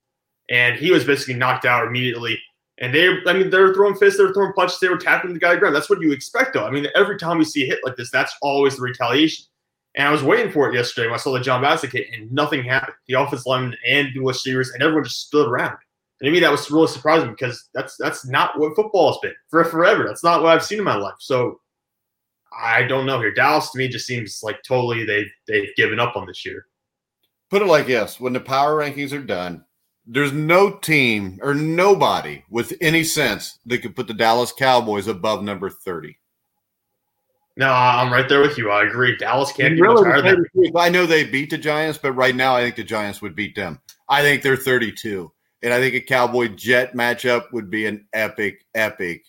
And 0.52 0.76
he 0.76 0.92
was 0.92 1.04
basically 1.04 1.34
knocked 1.34 1.64
out 1.64 1.86
immediately. 1.86 2.38
And 2.78 2.94
they, 2.94 3.08
I 3.26 3.32
mean, 3.32 3.50
they 3.50 3.58
were 3.58 3.74
throwing 3.74 3.96
fists, 3.96 4.18
they 4.18 4.24
were 4.24 4.32
throwing 4.32 4.52
punches, 4.52 4.78
they 4.78 4.88
were 4.88 4.98
tapping 4.98 5.32
the 5.32 5.40
guy 5.40 5.56
ground. 5.56 5.74
That's 5.74 5.90
what 5.90 6.00
you 6.00 6.12
expect, 6.12 6.54
though. 6.54 6.66
I 6.66 6.70
mean, 6.70 6.86
every 6.94 7.18
time 7.18 7.38
we 7.38 7.44
see 7.44 7.64
a 7.64 7.66
hit 7.66 7.80
like 7.84 7.96
this, 7.96 8.10
that's 8.10 8.34
always 8.42 8.76
the 8.76 8.82
retaliation. 8.82 9.46
And 9.94 10.08
I 10.08 10.10
was 10.10 10.22
waiting 10.22 10.52
for 10.52 10.70
it 10.70 10.74
yesterday 10.74 11.06
when 11.06 11.14
I 11.14 11.18
saw 11.18 11.32
the 11.32 11.40
Jon 11.40 11.62
Bostic 11.62 11.92
hit, 11.92 12.06
and 12.12 12.30
nothing 12.32 12.62
happened. 12.62 12.94
The 13.08 13.14
offensive 13.14 13.46
lineman 13.46 13.76
and 13.86 14.08
the 14.14 14.20
receivers 14.20 14.70
and 14.70 14.82
everyone 14.82 15.04
just 15.04 15.26
stood 15.26 15.48
around. 15.48 15.76
And 16.20 16.28
to 16.28 16.30
me, 16.30 16.40
that 16.40 16.50
was 16.50 16.70
really 16.70 16.86
surprising 16.86 17.30
because 17.30 17.68
that's 17.74 17.96
that's 17.98 18.26
not 18.26 18.58
what 18.58 18.76
football 18.76 19.12
has 19.12 19.18
been 19.20 19.34
for 19.50 19.64
forever. 19.64 20.04
That's 20.06 20.24
not 20.24 20.42
what 20.42 20.54
I've 20.54 20.64
seen 20.64 20.78
in 20.78 20.84
my 20.84 20.96
life. 20.96 21.16
So 21.18 21.60
I 22.58 22.84
don't 22.84 23.06
know 23.06 23.18
here. 23.18 23.34
Dallas 23.34 23.70
to 23.70 23.78
me 23.78 23.88
just 23.88 24.06
seems 24.06 24.40
like 24.42 24.62
totally 24.62 25.04
they 25.04 25.26
they've 25.46 25.74
given 25.76 26.00
up 26.00 26.16
on 26.16 26.26
this 26.26 26.44
year. 26.46 26.66
Put 27.50 27.62
it 27.62 27.66
like 27.66 27.86
this: 27.86 28.18
when 28.20 28.32
the 28.32 28.40
power 28.40 28.76
rankings 28.76 29.12
are 29.12 29.22
done, 29.22 29.64
there's 30.06 30.32
no 30.32 30.70
team 30.70 31.38
or 31.42 31.54
nobody 31.54 32.42
with 32.50 32.72
any 32.80 33.04
sense 33.04 33.58
that 33.66 33.78
could 33.78 33.96
put 33.96 34.08
the 34.08 34.14
Dallas 34.14 34.52
Cowboys 34.52 35.06
above 35.06 35.42
number 35.42 35.70
thirty. 35.70 36.18
No, 37.56 37.70
I'm 37.70 38.12
right 38.12 38.28
there 38.28 38.40
with 38.40 38.56
you. 38.56 38.70
I 38.70 38.84
agree. 38.84 39.16
Dallas 39.16 39.52
can't 39.52 39.74
be 39.74 39.82
really, 39.82 40.08
much 40.08 40.24
higher 40.24 40.44
I 40.76 40.88
know 40.88 41.04
they 41.04 41.24
beat 41.24 41.50
the 41.50 41.58
Giants, 41.58 41.98
but 41.98 42.12
right 42.12 42.34
now 42.34 42.56
I 42.56 42.62
think 42.62 42.76
the 42.76 42.84
Giants 42.84 43.20
would 43.20 43.36
beat 43.36 43.54
them. 43.54 43.78
I 44.08 44.22
think 44.22 44.42
they're 44.42 44.56
32. 44.56 45.30
And 45.62 45.72
I 45.72 45.78
think 45.78 45.94
a 45.94 46.00
Cowboy 46.00 46.48
Jet 46.48 46.94
matchup 46.94 47.52
would 47.52 47.70
be 47.70 47.86
an 47.86 48.06
epic, 48.12 48.64
epic. 48.74 49.26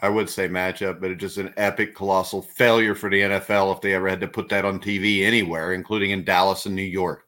I 0.00 0.08
would 0.08 0.28
say 0.28 0.48
matchup, 0.48 1.00
but 1.00 1.10
it's 1.10 1.20
just 1.20 1.36
an 1.36 1.54
epic, 1.56 1.94
colossal 1.94 2.42
failure 2.42 2.94
for 2.94 3.08
the 3.08 3.20
NFL 3.20 3.74
if 3.76 3.80
they 3.80 3.94
ever 3.94 4.08
had 4.08 4.20
to 4.20 4.28
put 4.28 4.48
that 4.48 4.64
on 4.64 4.80
TV 4.80 5.22
anywhere, 5.22 5.74
including 5.74 6.10
in 6.10 6.24
Dallas 6.24 6.66
and 6.66 6.74
New 6.74 6.82
York. 6.82 7.24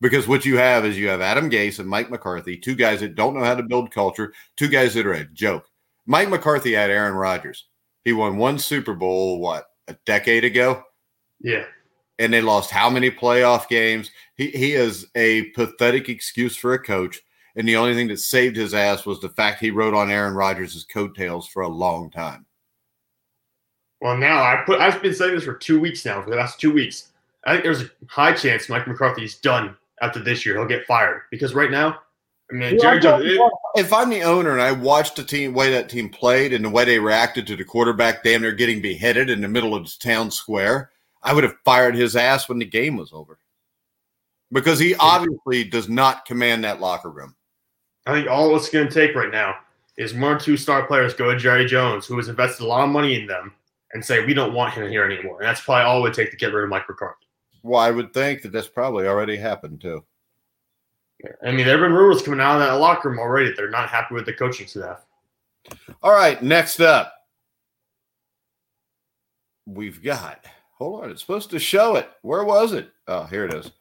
Because 0.00 0.28
what 0.28 0.44
you 0.44 0.58
have 0.58 0.84
is 0.84 0.98
you 0.98 1.08
have 1.08 1.20
Adam 1.20 1.50
Gase 1.50 1.78
and 1.78 1.88
Mike 1.88 2.10
McCarthy, 2.10 2.56
two 2.56 2.74
guys 2.74 3.00
that 3.00 3.14
don't 3.14 3.34
know 3.34 3.44
how 3.44 3.54
to 3.54 3.62
build 3.62 3.90
culture, 3.90 4.32
two 4.56 4.68
guys 4.68 4.94
that 4.94 5.06
are 5.06 5.14
a 5.14 5.24
joke. 5.24 5.66
Mike 6.04 6.28
McCarthy 6.28 6.74
had 6.74 6.90
Aaron 6.90 7.14
Rodgers. 7.14 7.66
He 8.04 8.12
won 8.12 8.36
one 8.36 8.58
Super 8.58 8.94
Bowl, 8.94 9.40
what, 9.40 9.66
a 9.88 9.96
decade 10.04 10.44
ago? 10.44 10.82
Yeah. 11.40 11.64
And 12.18 12.32
they 12.32 12.40
lost 12.40 12.70
how 12.70 12.88
many 12.90 13.10
playoff 13.10 13.68
games? 13.68 14.10
He, 14.36 14.50
he 14.50 14.72
is 14.72 15.06
a 15.14 15.44
pathetic 15.50 16.08
excuse 16.08 16.56
for 16.56 16.74
a 16.74 16.78
coach. 16.78 17.20
And 17.56 17.66
the 17.66 17.76
only 17.76 17.94
thing 17.94 18.08
that 18.08 18.18
saved 18.18 18.56
his 18.56 18.74
ass 18.74 19.06
was 19.06 19.20
the 19.20 19.30
fact 19.30 19.60
he 19.60 19.70
rode 19.70 19.94
on 19.94 20.10
Aaron 20.10 20.34
Rodgers' 20.34 20.86
coattails 20.92 21.48
for 21.48 21.62
a 21.62 21.68
long 21.68 22.10
time. 22.10 22.44
Well, 24.00 24.16
now 24.16 24.42
I 24.42 24.62
put 24.66 24.78
I've 24.78 25.00
been 25.00 25.14
saying 25.14 25.34
this 25.34 25.44
for 25.44 25.54
two 25.54 25.80
weeks 25.80 26.04
now, 26.04 26.20
for 26.22 26.28
the 26.28 26.36
last 26.36 26.60
two 26.60 26.72
weeks. 26.72 27.12
I 27.46 27.52
think 27.52 27.64
there's 27.64 27.82
a 27.82 27.90
high 28.08 28.34
chance 28.34 28.68
Mike 28.68 28.86
McCarthy's 28.86 29.36
done 29.36 29.76
after 30.02 30.20
this 30.20 30.44
year. 30.44 30.56
He'll 30.56 30.66
get 30.66 30.86
fired 30.86 31.22
because 31.30 31.54
right 31.54 31.70
now, 31.70 31.98
I 32.50 32.54
mean, 32.54 32.78
Jerry 32.78 33.00
Jones. 33.00 33.24
It, 33.26 33.40
if 33.74 33.92
I'm 33.92 34.10
the 34.10 34.22
owner 34.22 34.52
and 34.52 34.62
I 34.62 34.72
watched 34.72 35.16
the 35.16 35.24
team 35.24 35.52
way 35.52 35.70
that 35.72 35.88
team 35.88 36.08
played 36.08 36.52
and 36.52 36.64
the 36.64 36.70
way 36.70 36.84
they 36.84 36.98
reacted 36.98 37.46
to 37.48 37.56
the 37.56 37.64
quarterback 37.64 38.22
damn 38.22 38.42
near 38.42 38.52
getting 38.52 38.80
beheaded 38.80 39.30
in 39.30 39.40
the 39.40 39.48
middle 39.48 39.74
of 39.74 39.84
the 39.84 39.94
town 40.00 40.30
square, 40.30 40.90
I 41.22 41.32
would 41.32 41.44
have 41.44 41.56
fired 41.64 41.96
his 41.96 42.14
ass 42.14 42.48
when 42.48 42.58
the 42.58 42.64
game 42.64 42.96
was 42.96 43.12
over. 43.12 43.38
Because 44.52 44.78
he 44.78 44.94
obviously 44.94 45.64
does 45.64 45.88
not 45.88 46.24
command 46.24 46.62
that 46.62 46.80
locker 46.80 47.10
room. 47.10 47.34
I 48.06 48.12
think 48.12 48.30
all 48.30 48.54
it's 48.54 48.68
going 48.68 48.86
to 48.86 48.94
take 48.94 49.16
right 49.16 49.32
now 49.32 49.56
is 49.98 50.14
one 50.14 50.36
or 50.36 50.38
two 50.38 50.56
star 50.56 50.86
players 50.86 51.14
go 51.14 51.32
to 51.32 51.36
Jerry 51.36 51.66
Jones, 51.66 52.06
who 52.06 52.16
has 52.16 52.28
invested 52.28 52.62
a 52.62 52.66
lot 52.68 52.84
of 52.84 52.90
money 52.90 53.20
in 53.20 53.26
them, 53.26 53.52
and 53.92 54.04
say, 54.04 54.24
we 54.24 54.34
don't 54.34 54.54
want 54.54 54.74
him 54.74 54.88
here 54.88 55.04
anymore. 55.04 55.40
And 55.40 55.48
that's 55.48 55.62
probably 55.62 55.84
all 55.84 55.98
it 55.98 56.02
would 56.02 56.14
take 56.14 56.30
to 56.30 56.36
get 56.36 56.52
rid 56.52 56.62
of 56.62 56.70
Mike 56.70 56.88
McCarthy. 56.88 57.25
Well, 57.66 57.80
I 57.80 57.90
would 57.90 58.14
think 58.14 58.42
that 58.42 58.52
that's 58.52 58.68
probably 58.68 59.08
already 59.08 59.36
happened 59.36 59.80
too. 59.80 60.04
I 61.44 61.50
mean, 61.50 61.66
there 61.66 61.78
have 61.78 61.80
been 61.80 61.92
rumors 61.92 62.22
coming 62.22 62.40
out 62.40 62.60
of 62.60 62.68
that 62.68 62.74
locker 62.74 63.10
room 63.10 63.18
already 63.18 63.48
that 63.48 63.56
they're 63.56 63.70
not 63.70 63.88
happy 63.88 64.14
with 64.14 64.24
the 64.26 64.32
coaching 64.32 64.68
staff. 64.68 65.04
All 66.00 66.12
right, 66.12 66.40
next 66.42 66.78
up, 66.80 67.12
we've 69.66 70.00
got. 70.00 70.44
Hold 70.78 71.02
on, 71.02 71.10
it's 71.10 71.22
supposed 71.22 71.50
to 71.50 71.58
show 71.58 71.96
it. 71.96 72.08
Where 72.22 72.44
was 72.44 72.72
it? 72.72 72.90
Oh, 73.08 73.24
here 73.24 73.46
it 73.46 73.54
is. 73.54 73.72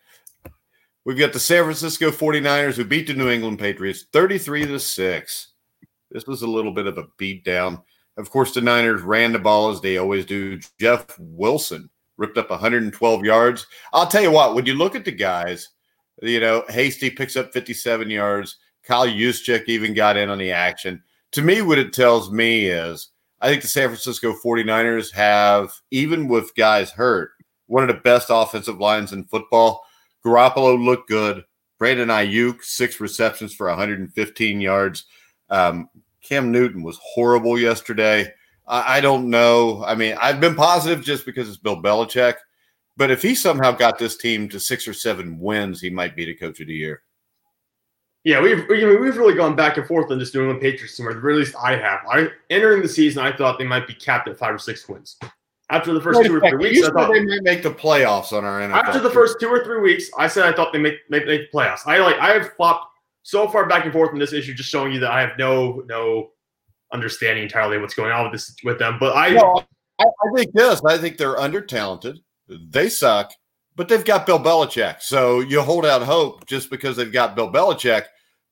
We've 1.04 1.20
got 1.20 1.34
the 1.34 1.40
San 1.40 1.64
Francisco 1.64 2.10
49ers 2.10 2.74
who 2.74 2.86
beat 2.86 3.06
the 3.06 3.14
New 3.14 3.30
England 3.30 3.60
Patriots 3.60 4.06
33 4.12 4.66
to 4.66 4.80
6. 4.80 5.48
This 6.10 6.26
was 6.26 6.42
a 6.42 6.48
little 6.48 6.72
bit 6.72 6.88
of 6.88 6.98
a 6.98 7.06
beatdown. 7.22 7.84
Of 8.18 8.32
course, 8.32 8.54
the 8.54 8.62
Niners 8.62 9.04
ran 9.04 9.34
the 9.34 9.40
ball 9.40 9.70
as 9.70 9.82
they 9.82 9.98
always 9.98 10.26
do. 10.26 10.60
Jeff 10.80 11.06
Wilson 11.20 11.92
ripped 12.18 12.38
up 12.38 12.50
112 12.50 13.26
yards. 13.26 13.68
I'll 13.94 14.08
tell 14.08 14.22
you 14.22 14.32
what, 14.32 14.56
when 14.56 14.66
you 14.66 14.74
look 14.74 14.96
at 14.96 15.06
the 15.06 15.12
guys, 15.12 15.70
you 16.22 16.40
know, 16.40 16.64
Hasty 16.70 17.10
picks 17.10 17.36
up 17.36 17.52
57 17.54 18.10
yards. 18.10 18.58
Kyle 18.84 19.08
Juszczyk 19.08 19.66
even 19.68 19.94
got 19.94 20.18
in 20.18 20.30
on 20.30 20.38
the 20.38 20.52
action. 20.52 21.02
To 21.32 21.42
me, 21.42 21.62
what 21.62 21.80
it 21.80 21.92
tells 21.92 22.32
me 22.32 22.68
is 22.68 23.10
I 23.42 23.50
think 23.50 23.62
the 23.62 23.68
San 23.68 23.90
Francisco 23.90 24.34
49ers 24.44 25.12
have, 25.14 25.72
even 25.92 26.28
with 26.28 26.56
guys 26.56 26.92
hurt, 26.92 27.32
one 27.68 27.84
of 27.84 27.96
the 27.96 28.02
best 28.02 28.28
offensive 28.30 28.80
lines 28.80 29.12
in 29.12 29.26
football. 29.26 29.84
Garoppolo 30.24 30.84
looked 30.84 31.10
good. 31.10 31.44
Brandon 31.78 32.08
Aiyuk, 32.08 32.64
six 32.64 33.00
receptions 33.00 33.54
for 33.54 33.68
115 33.68 34.62
yards. 34.62 35.06
Um, 35.50 35.90
Cam 36.22 36.52
Newton 36.52 36.84
was 36.84 37.00
horrible 37.04 37.60
yesterday. 37.60 38.32
I, 38.68 38.98
I 38.98 39.02
don't 39.02 39.30
know. 39.30 39.84
I 39.86 39.96
mean, 39.96 40.16
I've 40.20 40.40
been 40.40 40.56
positive 40.56 41.04
just 41.04 41.26
because 41.26 41.48
it's 41.48 41.58
Bill 41.58 41.82
Belichick. 41.82 42.36
But 42.98 43.12
if 43.12 43.22
he 43.22 43.36
somehow 43.36 43.72
got 43.72 44.00
this 44.00 44.18
team 44.18 44.48
to 44.50 44.60
six 44.60 44.88
or 44.88 44.94
seven 44.94 45.40
wins, 45.40 45.82
he 45.82 45.90
might 45.90 46.16
be 46.16 46.26
the 46.26 46.36
coach 46.36 46.62
of 46.62 46.68
the 46.68 46.74
year. 46.74 47.02
Yeah, 48.24 48.42
we've 48.42 48.68
we've 48.68 49.18
really 49.18 49.36
gone 49.36 49.56
back 49.56 49.78
and 49.78 49.86
forth 49.86 50.10
on 50.12 50.18
this 50.18 50.34
New 50.34 50.42
England 50.42 50.60
Patriots 50.60 50.98
team, 50.98 51.08
or 51.08 51.12
at 51.12 51.36
least 51.38 51.56
I 51.62 51.76
have. 51.76 52.00
I 52.10 52.30
entering 52.50 52.82
the 52.82 52.90
season, 52.90 53.24
I 53.24 53.36
thought 53.36 53.60
they 53.60 53.68
might 53.68 53.86
be 53.86 53.94
capped 53.94 54.28
at 54.28 54.40
five 54.40 54.56
or 54.56 54.58
six 54.58 54.90
wins. 54.90 55.18
After 55.70 55.94
the 55.94 56.02
first 56.02 56.20
Wait 56.20 56.28
two 56.28 56.38
or 56.38 56.50
three 56.50 56.58
weeks, 56.58 56.88
I 56.88 56.92
thought 56.92 57.12
they 57.12 57.24
might 57.24 57.44
make 57.44 57.62
the 57.62 57.70
playoffs 57.70 58.34
on 58.34 58.44
our 58.44 58.62
NFL. 58.62 58.74
After 58.74 59.00
the 59.00 59.12
first 59.12 59.40
two 59.40 59.48
or 59.48 59.64
three 59.64 59.80
weeks, 59.80 60.10
I 60.18 60.28
said 60.28 60.46
I 60.52 60.56
thought 60.56 60.74
they 60.74 60.80
make 60.80 60.98
make, 61.08 61.28
make 61.28 61.52
the 61.52 61.56
playoffs. 61.56 61.82
I 61.86 62.00
like 62.00 62.18
I 62.18 62.32
have 62.34 62.54
flopped 62.54 62.88
so 63.22 63.48
far 63.48 63.68
back 63.68 63.84
and 63.84 63.94
forth 63.94 64.12
on 64.12 64.18
this 64.18 64.34
issue, 64.34 64.56
just 64.56 64.70
showing 64.70 64.92
you 64.92 65.00
that 65.02 65.12
I 65.12 65.22
have 65.22 65.38
no 65.38 65.84
no 65.88 66.32
understanding 66.92 67.44
entirely 67.44 67.78
what's 67.78 67.94
going 67.94 68.12
on 68.12 68.24
with 68.24 68.34
this 68.34 68.56
with 68.64 68.80
them. 68.80 68.98
But 69.00 69.16
I, 69.16 69.30
no, 69.30 69.64
I, 70.00 70.04
I 70.04 70.36
think 70.36 70.54
this. 70.54 70.82
I 70.86 70.98
think 70.98 71.18
they're 71.18 71.40
under 71.40 71.62
talented. 71.62 72.20
They 72.48 72.90
suck, 72.90 73.32
but 73.76 73.88
they've 73.88 74.06
got 74.06 74.26
Bill 74.26 74.40
Belichick. 74.40 75.02
So 75.02 75.40
you 75.40 75.62
hold 75.62 75.86
out 75.86 76.02
hope 76.04 76.46
just 76.46 76.70
because 76.70 76.96
they've 76.96 77.12
got 77.12 77.36
Bill 77.36 77.52
Belichick. 77.52 78.04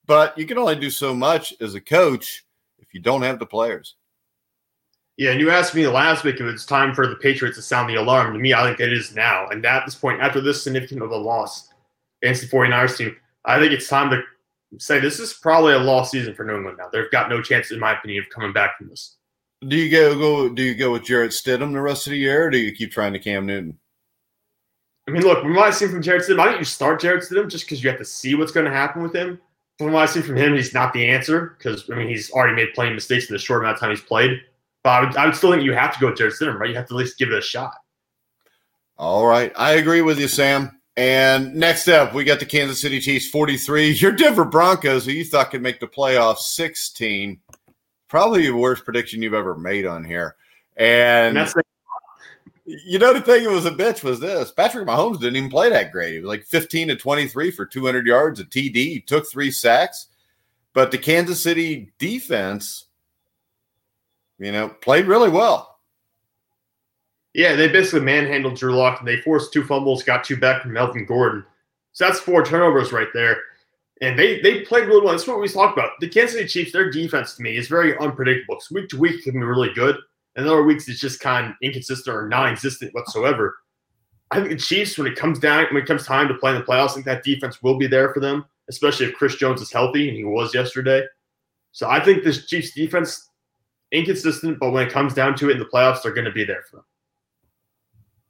But 0.06 0.36
you 0.36 0.46
can 0.46 0.58
only 0.58 0.76
do 0.76 0.90
so 0.90 1.14
much 1.14 1.54
as 1.60 1.74
a 1.74 1.80
coach 1.80 2.44
if 2.78 2.92
you 2.92 3.00
don't 3.00 3.22
have 3.22 3.38
the 3.38 3.46
players. 3.46 3.96
Yeah, 5.16 5.30
and 5.30 5.40
you 5.40 5.50
asked 5.50 5.74
me 5.74 5.86
last 5.86 6.24
week 6.24 6.36
if 6.36 6.42
it's 6.42 6.66
time 6.66 6.92
for 6.92 7.06
the 7.06 7.14
Patriots 7.14 7.56
to 7.56 7.62
sound 7.62 7.88
the 7.88 7.94
alarm. 7.94 8.32
To 8.34 8.38
me, 8.38 8.52
I 8.52 8.64
think 8.64 8.80
it 8.80 8.92
is 8.92 9.14
now. 9.14 9.46
And 9.48 9.64
at 9.64 9.84
this 9.84 9.94
point, 9.94 10.20
after 10.20 10.40
this 10.40 10.62
significant 10.62 11.02
of 11.02 11.10
a 11.10 11.16
loss 11.16 11.72
against 12.20 12.42
the 12.42 12.48
49ers 12.48 12.96
team, 12.96 13.16
I 13.44 13.60
think 13.60 13.72
it's 13.72 13.88
time 13.88 14.10
to 14.10 14.22
say 14.78 15.00
this 15.00 15.20
is 15.20 15.34
probably 15.34 15.74
a 15.74 15.78
lost 15.78 16.10
season 16.12 16.34
for 16.34 16.44
New 16.44 16.56
England 16.56 16.78
now. 16.78 16.88
They've 16.92 17.10
got 17.10 17.28
no 17.28 17.42
chance, 17.42 17.70
in 17.70 17.78
my 17.78 17.92
opinion, 17.92 18.24
of 18.24 18.30
coming 18.30 18.52
back 18.52 18.78
from 18.78 18.88
this. 18.88 19.16
Do 19.66 19.76
you 19.76 19.90
go 19.90 20.18
go 20.18 20.48
do 20.48 20.62
you 20.62 20.74
go 20.74 20.92
with 20.92 21.04
Jarrett 21.04 21.30
Stidham 21.30 21.72
the 21.72 21.80
rest 21.80 22.06
of 22.06 22.10
the 22.10 22.18
year 22.18 22.46
or 22.46 22.50
do 22.50 22.58
you 22.58 22.72
keep 22.72 22.92
trying 22.92 23.12
to 23.14 23.18
Cam 23.18 23.46
Newton? 23.46 23.78
I 25.08 25.10
mean, 25.10 25.22
look, 25.22 25.44
what 25.44 25.58
I've 25.58 25.74
seen 25.74 25.90
from 25.90 26.02
Jarrett 26.02 26.22
Stidham, 26.22 26.40
I 26.40 26.46
think 26.46 26.58
you 26.58 26.64
start 26.64 27.00
Jarrett 27.00 27.24
Stidham 27.24 27.50
just 27.50 27.64
because 27.64 27.82
you 27.82 27.90
have 27.90 27.98
to 27.98 28.04
see 28.04 28.34
what's 28.34 28.52
going 28.52 28.66
to 28.66 28.72
happen 28.72 29.02
with 29.02 29.14
him. 29.14 29.40
From 29.78 29.92
what 29.92 30.02
I've 30.02 30.10
seen 30.10 30.22
from 30.22 30.36
him, 30.36 30.54
he's 30.54 30.72
not 30.72 30.92
the 30.92 31.06
answer 31.06 31.56
because 31.58 31.90
I 31.90 31.94
mean 31.94 32.08
he's 32.08 32.30
already 32.30 32.54
made 32.54 32.74
plenty 32.74 32.90
of 32.90 32.94
mistakes 32.94 33.28
in 33.28 33.34
the 33.34 33.38
short 33.38 33.62
amount 33.62 33.74
of 33.74 33.80
time 33.80 33.90
he's 33.90 34.00
played. 34.00 34.40
But 34.82 34.90
I 34.90 35.00
would, 35.00 35.16
I 35.16 35.26
would 35.26 35.34
still 35.34 35.50
think 35.50 35.62
you 35.62 35.72
have 35.72 35.94
to 35.94 36.00
go 36.00 36.08
with 36.08 36.18
Jarrett 36.18 36.34
Stidham, 36.34 36.58
right? 36.58 36.68
You 36.68 36.76
have 36.76 36.88
to 36.88 36.94
at 36.94 36.98
least 36.98 37.18
give 37.18 37.30
it 37.30 37.38
a 37.38 37.42
shot. 37.42 37.74
All 38.96 39.26
right, 39.26 39.52
I 39.56 39.72
agree 39.72 40.02
with 40.02 40.20
you, 40.20 40.28
Sam. 40.28 40.78
And 40.96 41.54
next 41.54 41.88
up, 41.88 42.14
we 42.14 42.22
got 42.24 42.38
the 42.38 42.46
Kansas 42.46 42.80
City 42.80 43.00
Chiefs 43.00 43.28
43. 43.28 43.90
Your 43.92 44.12
Denver 44.12 44.44
Broncos, 44.44 45.04
who 45.06 45.12
you 45.12 45.24
thought 45.24 45.50
could 45.50 45.62
make 45.62 45.80
the 45.80 45.88
playoffs 45.88 46.38
16. 46.54 47.40
Probably 48.08 48.42
the 48.46 48.52
worst 48.52 48.84
prediction 48.84 49.20
you've 49.20 49.34
ever 49.34 49.56
made 49.56 49.86
on 49.86 50.04
here. 50.04 50.36
And, 50.76 51.28
and 51.28 51.36
that's 51.36 51.54
the- 51.54 51.62
you 52.66 52.98
know, 52.98 53.12
the 53.12 53.20
thing 53.20 53.44
that 53.44 53.50
was 53.50 53.66
a 53.66 53.70
bitch 53.70 54.02
was 54.02 54.20
this 54.20 54.50
Patrick 54.50 54.86
Mahomes 54.88 55.20
didn't 55.20 55.36
even 55.36 55.50
play 55.50 55.68
that 55.68 55.92
great. 55.92 56.14
He 56.14 56.20
was 56.20 56.28
like 56.28 56.44
15 56.44 56.88
to 56.88 56.96
23 56.96 57.50
for 57.50 57.66
200 57.66 58.06
yards, 58.06 58.40
a 58.40 58.44
TD. 58.44 58.74
He 58.74 59.00
took 59.00 59.28
three 59.30 59.50
sacks. 59.50 60.06
But 60.72 60.90
the 60.90 60.96
Kansas 60.98 61.42
City 61.42 61.92
defense, 61.98 62.86
you 64.38 64.50
know, 64.50 64.68
played 64.70 65.06
really 65.06 65.28
well. 65.28 65.73
Yeah, 67.34 67.56
they 67.56 67.68
basically 67.68 68.00
manhandled 68.00 68.56
Drew 68.56 68.74
Lock 68.74 69.00
and 69.00 69.08
they 69.08 69.20
forced 69.20 69.52
two 69.52 69.64
fumbles, 69.64 70.04
got 70.04 70.24
two 70.24 70.36
back 70.36 70.62
from 70.62 70.72
Melvin 70.72 71.04
Gordon. 71.04 71.44
So 71.92 72.06
that's 72.06 72.20
four 72.20 72.44
turnovers 72.44 72.92
right 72.92 73.08
there. 73.12 73.40
And 74.00 74.18
they 74.18 74.40
they 74.40 74.62
played 74.62 74.86
really 74.86 75.02
well. 75.02 75.12
That's 75.12 75.26
what 75.26 75.40
we 75.40 75.48
talked 75.48 75.76
about. 75.76 75.92
The 76.00 76.08
Kansas 76.08 76.36
City 76.36 76.48
Chiefs, 76.48 76.72
their 76.72 76.90
defense 76.90 77.34
to 77.34 77.42
me 77.42 77.56
is 77.56 77.68
very 77.68 77.96
unpredictable. 77.98 78.60
So 78.60 78.74
week 78.74 78.88
to 78.90 78.98
week 78.98 79.24
can 79.24 79.32
be 79.32 79.38
really 79.40 79.72
good. 79.74 79.96
And 80.36 80.46
other 80.46 80.62
weeks 80.62 80.88
it's 80.88 81.00
just 81.00 81.20
kind 81.20 81.46
of 81.46 81.54
inconsistent 81.62 82.14
or 82.14 82.28
non-existent 82.28 82.94
whatsoever. 82.94 83.56
I 84.30 84.38
think 84.40 84.50
the 84.50 84.56
Chiefs, 84.56 84.98
when 84.98 85.06
it 85.06 85.16
comes 85.16 85.38
down, 85.38 85.66
when 85.72 85.82
it 85.82 85.86
comes 85.86 86.06
time 86.06 86.28
to 86.28 86.34
play 86.34 86.52
in 86.52 86.58
the 86.58 86.64
playoffs, 86.64 86.90
I 86.90 86.94
think 86.94 87.06
that 87.06 87.24
defense 87.24 87.62
will 87.62 87.78
be 87.78 87.86
there 87.86 88.12
for 88.12 88.20
them, 88.20 88.44
especially 88.68 89.06
if 89.06 89.14
Chris 89.14 89.36
Jones 89.36 89.60
is 89.60 89.72
healthy, 89.72 90.08
and 90.08 90.16
he 90.16 90.24
was 90.24 90.54
yesterday. 90.54 91.04
So 91.70 91.88
I 91.88 92.00
think 92.00 92.24
this 92.24 92.46
Chiefs 92.46 92.72
defense 92.72 93.30
inconsistent, 93.92 94.58
but 94.58 94.72
when 94.72 94.86
it 94.86 94.92
comes 94.92 95.14
down 95.14 95.36
to 95.36 95.50
it 95.50 95.52
in 95.52 95.58
the 95.58 95.66
playoffs, 95.66 96.02
they're 96.02 96.14
going 96.14 96.24
to 96.24 96.32
be 96.32 96.44
there 96.44 96.64
for 96.68 96.76
them. 96.78 96.84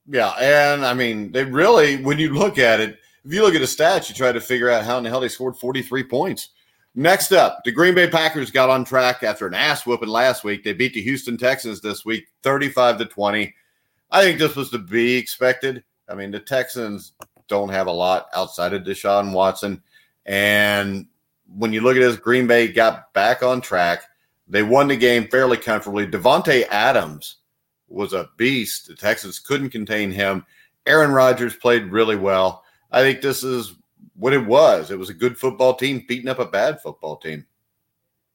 Yeah, 0.07 0.31
and 0.41 0.85
I 0.85 0.95
mean, 0.95 1.33
they 1.33 1.45
really, 1.45 1.97
when 1.97 2.19
you 2.19 2.35
look 2.35 2.59
at 2.59 2.81
it, 2.81 2.99
if 3.25 3.33
you 3.33 3.43
look 3.43 3.55
at 3.55 3.61
the 3.61 3.67
stats, 3.67 4.09
you 4.09 4.15
try 4.15 4.33
to 4.33 4.41
figure 4.41 4.71
out 4.71 4.85
how 4.85 4.99
in 4.99 5.05
the 5.05 5.11
hell 5.11 5.21
they 5.21 5.29
scored 5.29 5.57
43 5.57 6.05
points. 6.05 6.51
Next 6.95 7.33
up, 7.33 7.65
the 7.65 7.73
Green 7.73 7.95
Bay 7.95 8.09
Packers 8.09 8.51
got 8.51 8.71
on 8.71 8.85
track 8.85 9.23
after 9.23 9.47
an 9.47 9.55
ass 9.55 9.85
whooping 9.85 10.09
last 10.09 10.45
week. 10.45 10.63
They 10.63 10.75
beat 10.75 10.95
the 10.95 11.03
Houston 11.03 11.37
Texans 11.37 11.81
this 11.81 12.05
week, 12.05 12.27
35 12.43 12.99
to 12.99 13.07
20. 13.07 13.55
I 14.11 14.23
think 14.23 14.39
this 14.39 14.55
was 14.55 14.71
to 14.71 14.79
be 14.79 15.17
expected. 15.17 15.83
I 16.09 16.15
mean, 16.15 16.31
the 16.31 16.39
Texans 16.39 17.13
don't 17.49 17.71
have 17.71 17.89
a 17.89 17.93
lot 17.93 18.29
outside 18.35 18.75
of 18.75 18.83
Deshaun 18.83 19.33
Watson. 19.33 19.83
And 20.27 21.07
when 21.57 21.73
you 21.73 21.81
look 21.81 21.97
at 21.97 22.01
this, 22.01 22.17
Green 22.17 22.47
Bay 22.47 22.69
got 22.69 23.13
back 23.13 23.43
on 23.43 23.61
track. 23.61 24.05
They 24.47 24.63
won 24.63 24.89
the 24.89 24.97
game 24.97 25.27
fairly 25.29 25.57
comfortably. 25.57 26.07
Davante 26.07 26.65
Adams 26.69 27.39
was 27.89 28.13
a 28.13 28.31
beast. 28.37 28.89
The 28.89 28.95
Texans 28.95 29.39
couldn't 29.39 29.71
contain 29.71 30.11
him. 30.11 30.45
Aaron 30.87 31.13
Rodgers 31.13 31.57
played 31.57 31.91
really 31.91 32.17
well. 32.17 32.65
I 32.91 33.01
think 33.01 33.21
this 33.21 33.43
is 33.43 33.75
what 34.17 34.33
it 34.33 34.47
was. 34.47 34.91
It 34.91 34.99
was 34.99 35.11
a 35.11 35.15
good 35.15 35.39
football 35.39 35.75
team 35.75 36.05
beating 36.07 36.29
up 36.29 36.39
a 36.39 36.47
bad 36.47 36.81
football 36.81 37.17
team. 37.17 37.45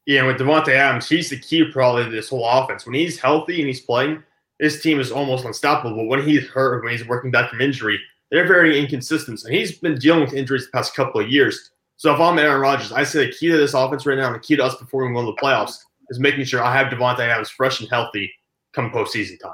Yeah, 0.06 0.26
with 0.26 0.38
Davante 0.38 0.70
Adams, 0.70 1.08
he's 1.08 1.30
the 1.30 1.40
key 1.40 1.70
probably 1.72 2.06
to 2.06 2.10
this 2.10 2.30
whole 2.30 2.48
offense. 2.48 2.86
When 2.86 2.96
he's 2.96 3.20
healthy 3.20 3.60
and 3.60 3.68
he's 3.68 3.82
playing, 3.82 4.24
this 4.60 4.82
team 4.82 5.00
is 5.00 5.12
almost 5.12 5.46
unstoppable. 5.46 5.96
But 5.96 6.08
when 6.08 6.28
he's 6.28 6.48
hurt, 6.48 6.84
when 6.84 6.92
he's 6.92 7.08
working 7.08 7.32
back 7.32 7.50
from 7.50 7.62
injury, 7.62 8.00
they're 8.32 8.48
very 8.48 8.80
inconsistent. 8.80 9.44
And 9.44 9.54
he's 9.54 9.78
been 9.78 9.96
dealing 9.96 10.22
with 10.22 10.34
injuries 10.34 10.66
the 10.66 10.72
past 10.72 10.96
couple 10.96 11.22
of 11.22 11.30
years. 11.30 11.72
So 11.98 12.14
if 12.14 12.20
I'm 12.20 12.40
Aaron 12.40 12.62
Rodgers, 12.62 12.92
I 12.92 13.04
say 13.04 13.26
the 13.26 13.32
key 13.32 13.50
to 13.50 13.58
this 13.58 13.74
offense 13.74 14.06
right 14.06 14.18
now, 14.18 14.28
and 14.28 14.36
the 14.36 14.40
key 14.40 14.56
to 14.56 14.64
us 14.64 14.76
performing 14.76 15.14
go 15.14 15.26
to 15.26 15.28
the 15.28 15.42
playoffs, 15.42 15.78
is 16.10 16.20
making 16.20 16.46
sure 16.46 16.64
I 16.64 16.76
have 16.76 16.92
Davante 16.92 17.20
Adams 17.20 17.50
fresh 17.50 17.80
and 17.80 17.90
healthy 17.90 18.32
come 18.80 18.92
postseason 18.92 19.40
time. 19.40 19.54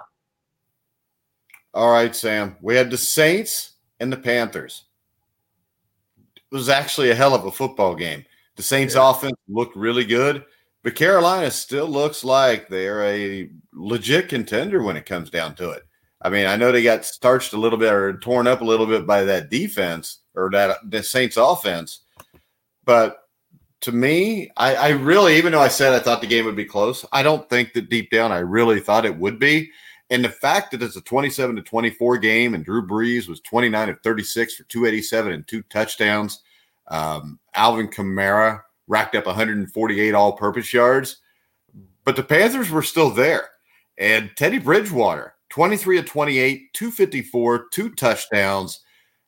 All 1.73 1.91
right, 1.91 2.15
Sam. 2.15 2.55
We 2.61 2.75
had 2.75 2.89
the 2.89 2.97
Saints 2.97 3.73
and 3.99 4.11
the 4.11 4.17
Panthers. 4.17 4.83
It 6.17 6.55
was 6.55 6.69
actually 6.69 7.11
a 7.11 7.15
hell 7.15 7.35
of 7.35 7.45
a 7.45 7.51
football 7.51 7.95
game. 7.95 8.23
The 8.55 8.63
Saints 8.63 8.95
yeah. 8.95 9.09
offense 9.09 9.35
looked 9.49 9.75
really 9.75 10.05
good, 10.05 10.45
but 10.83 10.95
Carolina 10.95 11.51
still 11.51 11.87
looks 11.87 12.23
like 12.23 12.69
they're 12.69 13.03
a 13.03 13.49
legit 13.73 14.29
contender 14.29 14.81
when 14.81 14.95
it 14.95 15.05
comes 15.05 15.29
down 15.29 15.55
to 15.55 15.71
it. 15.71 15.83
I 16.21 16.29
mean, 16.29 16.45
I 16.45 16.55
know 16.55 16.71
they 16.71 16.81
got 16.81 17.03
starched 17.03 17.53
a 17.53 17.59
little 17.59 17.77
bit 17.77 17.91
or 17.91 18.17
torn 18.17 18.47
up 18.47 18.61
a 18.61 18.65
little 18.65 18.85
bit 18.85 19.05
by 19.05 19.23
that 19.25 19.49
defense 19.49 20.19
or 20.33 20.49
that 20.51 20.77
the 20.89 21.03
Saints 21.03 21.35
offense, 21.35 22.03
but 22.85 23.24
to 23.85 23.91
me, 23.91 24.49
I, 24.57 24.75
I, 24.75 24.89
really, 24.89 25.37
even 25.37 25.51
though 25.51 25.61
I 25.61 25.67
said 25.67 25.93
I 25.93 25.99
thought 25.99 26.19
the 26.19 26.27
game 26.27 26.45
would 26.45 26.55
be 26.55 26.65
close, 26.65 27.05
I 27.11 27.21
don't 27.21 27.47
think 27.51 27.73
that 27.73 27.87
deep 27.87 28.09
down 28.09 28.31
I 28.31 28.39
really 28.39 28.79
thought 28.79 29.05
it 29.05 29.15
would 29.15 29.37
be. 29.37 29.69
And 30.09 30.25
the 30.25 30.29
fact 30.29 30.71
that 30.71 30.81
it's 30.81 30.95
a 30.95 31.01
27 31.01 31.55
to 31.55 31.61
24 31.61 32.17
game 32.17 32.55
and 32.55 32.65
Drew 32.65 32.85
Brees 32.85 33.27
was 33.27 33.41
29 33.41 33.89
of 33.89 34.01
36 34.01 34.55
for 34.55 34.63
287 34.63 35.31
and 35.31 35.47
two 35.47 35.61
touchdowns. 35.63 36.41
Um, 36.87 37.39
Alvin 37.53 37.87
Kamara 37.87 38.61
racked 38.87 39.13
up 39.15 39.27
148 39.27 40.15
all 40.15 40.33
purpose 40.33 40.73
yards, 40.73 41.17
but 42.03 42.15
the 42.15 42.23
Panthers 42.23 42.71
were 42.71 42.83
still 42.83 43.11
there. 43.11 43.49
And 43.99 44.31
Teddy 44.35 44.57
Bridgewater, 44.57 45.35
23 45.49 45.99
of 45.99 46.05
28, 46.05 46.73
254, 46.73 47.67
two 47.71 47.91
touchdowns. 47.91 48.79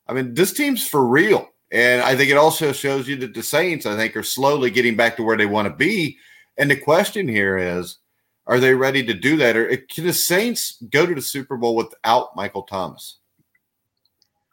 I 0.08 0.14
mean, 0.14 0.34
this 0.34 0.52
team's 0.52 0.86
for 0.86 1.06
real. 1.06 1.48
And 1.70 2.02
I 2.02 2.16
think 2.16 2.30
it 2.30 2.36
also 2.36 2.72
shows 2.72 3.06
you 3.06 3.16
that 3.16 3.34
the 3.34 3.42
Saints, 3.42 3.84
I 3.84 3.96
think, 3.96 4.16
are 4.16 4.22
slowly 4.22 4.70
getting 4.70 4.96
back 4.96 5.16
to 5.16 5.22
where 5.22 5.36
they 5.36 5.46
want 5.46 5.68
to 5.68 5.74
be. 5.74 6.16
And 6.56 6.70
the 6.70 6.76
question 6.76 7.28
here 7.28 7.58
is, 7.58 7.98
are 8.46 8.58
they 8.58 8.74
ready 8.74 9.04
to 9.04 9.14
do 9.14 9.36
that? 9.36 9.56
Or 9.56 9.70
eh, 9.70 9.76
can 9.88 10.06
the 10.06 10.12
Saints 10.12 10.82
go 10.90 11.04
to 11.04 11.14
the 11.14 11.22
Super 11.22 11.56
Bowl 11.56 11.76
without 11.76 12.34
Michael 12.34 12.62
Thomas? 12.62 13.18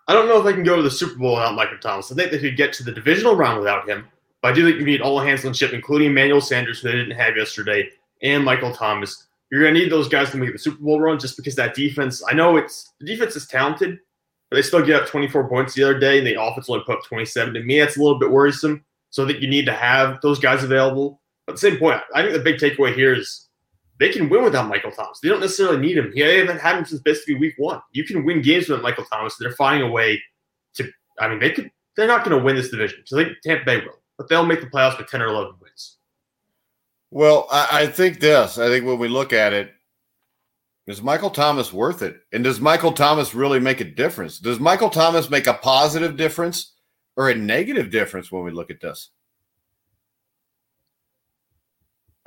I 0.08 0.13
don't 0.13 0.28
know 0.28 0.39
if 0.39 0.45
they 0.45 0.54
can 0.54 0.63
go 0.63 0.75
to 0.75 0.84
the 0.84 0.91
Super 0.91 1.17
Bowl 1.17 1.36
without 1.36 1.56
Michael 1.56 1.80
Thomas. 1.80 2.12
I 2.12 2.15
think 2.15 2.32
they 2.32 2.39
could 2.39 2.58
get 2.58 2.73
to 2.73 2.84
the 2.84 2.91
divisional 2.91 3.36
round 3.36 3.60
without 3.60 3.88
him. 3.88 4.08
But 4.41 4.51
I 4.51 4.56
do 4.56 4.65
think 4.65 4.80
you 4.80 4.86
need 4.86 5.01
all 5.01 5.19
hands 5.19 5.45
on 5.45 5.54
ship, 5.54 5.73
including 5.73 6.12
Emmanuel 6.12 6.41
Sanders, 6.41 6.82
who 6.82 6.89
they 6.89 6.97
didn't 6.97 7.17
have 7.17 7.38
yesterday, 7.38 7.89
and 8.21 8.43
Michael 8.43 8.73
Thomas. 8.73 9.25
You're 9.49 9.62
going 9.62 9.73
to 9.73 9.80
need 9.80 9.91
those 9.91 10.10
guys 10.10 10.30
to 10.32 10.38
make 10.38 10.51
the 10.51 10.60
Super 10.60 10.84
Bowl 10.84 10.99
run 10.99 11.17
just 11.17 11.38
because 11.38 11.56
that 11.56 11.73
defense, 11.73 12.21
I 12.30 12.34
know 12.34 12.58
it's 12.58 12.91
the 12.99 13.06
defense 13.06 13.36
is 13.36 13.47
talented, 13.47 13.99
they 14.56 14.62
still 14.62 14.86
get 14.86 15.02
up 15.02 15.08
24 15.08 15.48
points 15.50 15.74
the 15.74 15.84
other 15.84 16.00
day, 16.00 16.18
and 16.18 16.26
the 16.28 16.41
offense 16.41 16.70
only 16.70 16.84
put 16.86 16.98
up 16.98 17.04
27. 17.06 17.54
To 17.54 17.63
me, 17.63 17.80
that's 17.80 17.98
a 17.98 18.02
little 18.02 18.20
bit 18.20 18.32
worrisome. 18.32 18.84
So 19.10 19.24
I 19.24 19.28
think 19.28 19.41
you 19.41 19.48
need 19.48 19.65
to 19.65 19.74
have 19.74 20.20
those 20.22 20.39
guys 20.39 20.63
available. 20.63 21.22
But 21.46 21.54
at 21.54 21.56
the 21.62 21.72
same 21.72 21.80
point, 21.80 22.02
I 22.13 22.22
think 22.22 22.34
the 22.34 22.39
big 22.39 22.58
takeaway 22.58 22.94
here 22.94 23.13
is 23.13 23.48
they 24.00 24.10
can 24.10 24.30
win 24.30 24.44
without 24.44 24.68
Michael 24.68 24.91
Thomas. 24.91 25.20
They 25.20 25.30
don't 25.30 25.39
necessarily 25.39 25.78
need 25.78 25.98
him. 25.98 26.12
He 26.13 26.22
haven't 26.22 26.60
had 26.60 26.78
him 26.78 26.86
since 26.86 27.02
basically 27.02 27.36
week 27.36 27.56
one. 27.58 27.82
You 27.91 28.04
can 28.04 28.26
win 28.26 28.41
games 28.41 28.68
without 28.68 28.84
Michael 28.84 29.06
Thomas. 29.06 29.36
They're 29.38 29.52
finding 29.52 29.88
a 29.88 29.91
way 29.91 30.22
to. 30.76 30.89
I 31.20 31.30
mean, 31.30 31.39
they 31.39 31.52
could. 31.52 31.72
They're 31.96 32.08
not 32.08 32.26
going 32.26 32.38
to 32.38 32.44
win 32.44 32.56
this 32.56 32.70
division. 32.70 33.04
So 33.06 33.18
think 33.18 33.34
Tampa 33.41 33.63
Bay 33.63 33.78
will, 33.78 34.02
but 34.18 34.28
they'll 34.28 34.46
make 34.46 34.60
the 34.60 34.68
playoffs 34.68 34.98
with 34.98 35.08
10 35.08 35.22
or 35.22 35.28
11 35.28 35.54
wins. 35.62 35.98
Well, 37.10 37.48
I, 37.50 37.68
I 37.72 37.88
think 37.88 38.20
this. 38.20 38.58
I 38.58 38.68
think 38.68 38.86
when 38.86 39.00
we 39.00 39.08
look 39.08 39.32
at 39.32 39.54
it, 39.54 39.72
is 40.88 41.02
Michael 41.02 41.32
Thomas 41.32 41.74
worth 41.74 42.02
it? 42.02 42.17
And 42.32 42.43
does 42.43 42.62
Michael 42.62 42.91
Thomas 42.91 43.34
really 43.34 43.60
make 43.60 43.82
a 43.82 43.86
difference? 43.86 44.39
Does 44.39 44.60
Michael 44.60 44.89
Thomas 44.89 45.30
make 45.30 45.48
a 45.48 45.54
positive 45.56 46.15
difference 46.15 46.74
or 47.15 47.30
a 47.30 47.36
negative 47.36 47.89
difference 47.89 48.32
when 48.32 48.43
we 48.43 48.52
look 48.52 48.69
at 48.69 48.82
this? 48.82 49.10
I 52.25 52.25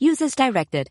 Use 0.00 0.20
as 0.22 0.34
directed. 0.34 0.90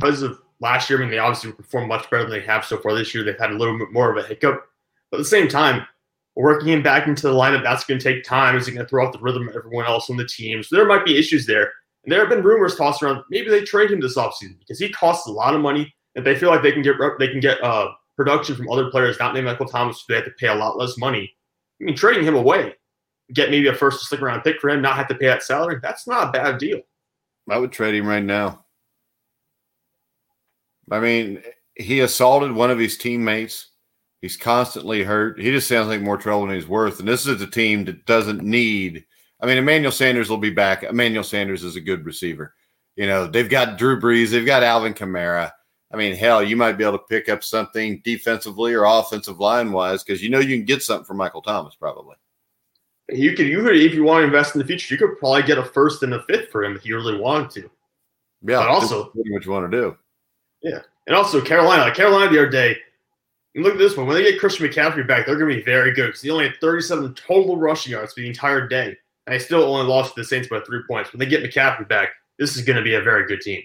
because 0.00 0.22
of 0.22 0.40
last 0.60 0.88
year, 0.88 0.98
I 0.98 1.02
mean, 1.02 1.10
they 1.10 1.18
obviously 1.18 1.52
performed 1.52 1.88
much 1.88 2.08
better 2.10 2.22
than 2.22 2.32
they 2.32 2.46
have 2.46 2.64
so 2.64 2.78
far 2.78 2.94
this 2.94 3.14
year. 3.14 3.24
They've 3.24 3.38
had 3.38 3.50
a 3.50 3.56
little 3.56 3.78
bit 3.78 3.92
more 3.92 4.10
of 4.10 4.22
a 4.22 4.26
hiccup. 4.26 4.64
But 5.10 5.18
at 5.18 5.20
the 5.20 5.28
same 5.28 5.48
time, 5.48 5.86
working 6.36 6.68
him 6.68 6.82
back 6.82 7.06
into 7.06 7.26
the 7.26 7.34
lineup, 7.34 7.62
that's 7.62 7.84
going 7.84 8.00
to 8.00 8.04
take 8.04 8.24
time. 8.24 8.56
Is 8.56 8.66
he 8.66 8.72
going 8.72 8.84
to 8.84 8.88
throw 8.88 9.06
off 9.06 9.12
the 9.12 9.18
rhythm 9.18 9.48
of 9.48 9.56
everyone 9.56 9.86
else 9.86 10.10
on 10.10 10.16
the 10.16 10.26
team? 10.26 10.62
So 10.62 10.76
there 10.76 10.86
might 10.86 11.04
be 11.04 11.18
issues 11.18 11.46
there. 11.46 11.72
And 12.04 12.12
there 12.12 12.20
have 12.20 12.30
been 12.30 12.42
rumors 12.42 12.76
tossed 12.76 13.02
around. 13.02 13.22
Maybe 13.30 13.50
they 13.50 13.62
trade 13.62 13.90
him 13.90 14.00
this 14.00 14.16
offseason 14.16 14.58
because 14.58 14.78
he 14.78 14.88
costs 14.90 15.26
a 15.26 15.32
lot 15.32 15.54
of 15.54 15.60
money. 15.60 15.92
If 16.14 16.24
they 16.24 16.34
feel 16.34 16.48
like 16.48 16.62
they 16.62 16.72
can 16.72 16.82
get 16.82 16.96
they 17.18 17.28
can 17.28 17.40
get 17.40 17.62
uh, 17.62 17.90
production 18.16 18.56
from 18.56 18.70
other 18.70 18.90
players, 18.90 19.18
not 19.18 19.34
named 19.34 19.46
Michael 19.46 19.66
Thomas, 19.66 20.04
they 20.08 20.14
have 20.16 20.24
to 20.24 20.30
pay 20.32 20.48
a 20.48 20.54
lot 20.54 20.78
less 20.78 20.96
money. 20.96 21.30
I 21.80 21.84
mean, 21.84 21.94
trading 21.94 22.24
him 22.24 22.36
away, 22.36 22.74
get 23.32 23.50
maybe 23.50 23.68
a 23.68 23.74
first 23.74 24.00
to 24.00 24.06
stick 24.06 24.22
around 24.22 24.42
pick 24.42 24.60
for 24.60 24.70
him, 24.70 24.82
not 24.82 24.96
have 24.96 25.08
to 25.08 25.14
pay 25.14 25.26
that 25.26 25.42
salary. 25.42 25.78
That's 25.82 26.06
not 26.06 26.28
a 26.28 26.32
bad 26.32 26.58
deal. 26.58 26.80
I 27.48 27.58
would 27.58 27.72
trade 27.72 27.94
him 27.94 28.06
right 28.06 28.22
now. 28.22 28.64
I 30.90 31.00
mean, 31.00 31.42
he 31.74 32.00
assaulted 32.00 32.52
one 32.52 32.70
of 32.70 32.78
his 32.78 32.98
teammates. 32.98 33.68
He's 34.20 34.36
constantly 34.36 35.02
hurt. 35.02 35.40
He 35.40 35.50
just 35.50 35.68
sounds 35.68 35.88
like 35.88 36.02
more 36.02 36.18
trouble 36.18 36.46
than 36.46 36.54
he's 36.54 36.68
worth. 36.68 36.98
And 36.98 37.08
this 37.08 37.26
is 37.26 37.40
a 37.40 37.46
team 37.46 37.84
that 37.86 38.04
doesn't 38.06 38.42
need. 38.42 39.04
I 39.40 39.46
mean, 39.46 39.56
Emmanuel 39.56 39.92
Sanders 39.92 40.28
will 40.28 40.36
be 40.36 40.50
back. 40.50 40.82
Emmanuel 40.82 41.24
Sanders 41.24 41.64
is 41.64 41.76
a 41.76 41.80
good 41.80 42.04
receiver. 42.04 42.54
You 42.96 43.06
know, 43.06 43.26
they've 43.26 43.48
got 43.48 43.78
Drew 43.78 43.98
Brees, 43.98 44.30
they've 44.30 44.44
got 44.44 44.62
Alvin 44.62 44.92
Kamara. 44.92 45.52
I 45.92 45.96
mean, 45.96 46.14
hell, 46.14 46.42
you 46.42 46.56
might 46.56 46.74
be 46.74 46.84
able 46.84 46.98
to 46.98 47.04
pick 47.08 47.28
up 47.28 47.42
something 47.42 48.00
defensively 48.04 48.74
or 48.74 48.84
offensive 48.84 49.40
line 49.40 49.72
wise 49.72 50.04
because 50.04 50.22
you 50.22 50.28
know 50.28 50.38
you 50.38 50.56
can 50.56 50.64
get 50.64 50.82
something 50.82 51.04
from 51.04 51.16
Michael 51.16 51.42
Thomas 51.42 51.74
probably. 51.74 52.16
You 53.08 53.34
could, 53.34 53.46
you 53.46 53.62
could, 53.62 53.76
if 53.76 53.94
you 53.94 54.04
want 54.04 54.22
to 54.22 54.26
invest 54.26 54.54
in 54.54 54.60
the 54.60 54.66
future, 54.66 54.94
you 54.94 54.98
could 54.98 55.18
probably 55.18 55.42
get 55.42 55.58
a 55.58 55.64
first 55.64 56.04
and 56.04 56.14
a 56.14 56.22
fifth 56.24 56.50
for 56.50 56.62
him 56.62 56.76
if 56.76 56.86
you 56.86 56.94
really 56.94 57.18
wanted 57.18 57.50
to. 57.52 57.70
Yeah, 58.42 58.58
but 58.58 58.68
also 58.68 59.10
what 59.14 59.44
you 59.44 59.50
want 59.50 59.70
to 59.70 59.76
do. 59.76 59.96
Yeah. 60.62 60.80
And 61.06 61.16
also 61.16 61.40
Carolina. 61.40 61.82
Like 61.82 61.94
Carolina 61.94 62.30
the 62.30 62.38
other 62.38 62.50
day, 62.50 62.76
look 63.56 63.72
at 63.72 63.78
this 63.78 63.96
one. 63.96 64.06
When 64.06 64.16
they 64.16 64.30
get 64.30 64.40
Christian 64.40 64.66
McCaffrey 64.66 65.06
back, 65.06 65.26
they're 65.26 65.36
going 65.36 65.50
to 65.50 65.56
be 65.56 65.62
very 65.62 65.92
good 65.92 66.06
because 66.06 66.22
he 66.22 66.30
only 66.30 66.48
had 66.48 66.56
37 66.60 67.14
total 67.14 67.56
rushing 67.56 67.92
yards 67.92 68.12
for 68.12 68.20
the 68.20 68.28
entire 68.28 68.68
day. 68.68 68.96
And 69.26 69.34
they 69.34 69.38
still 69.38 69.62
only 69.62 69.86
lost 69.86 70.14
to 70.14 70.20
the 70.20 70.24
Saints 70.24 70.48
by 70.48 70.60
three 70.60 70.82
points. 70.88 71.12
When 71.12 71.20
they 71.20 71.26
get 71.26 71.42
McCaffrey 71.42 71.88
back, 71.88 72.10
this 72.38 72.56
is 72.56 72.64
going 72.64 72.76
to 72.76 72.82
be 72.82 72.94
a 72.94 73.02
very 73.02 73.26
good 73.26 73.40
team. 73.40 73.62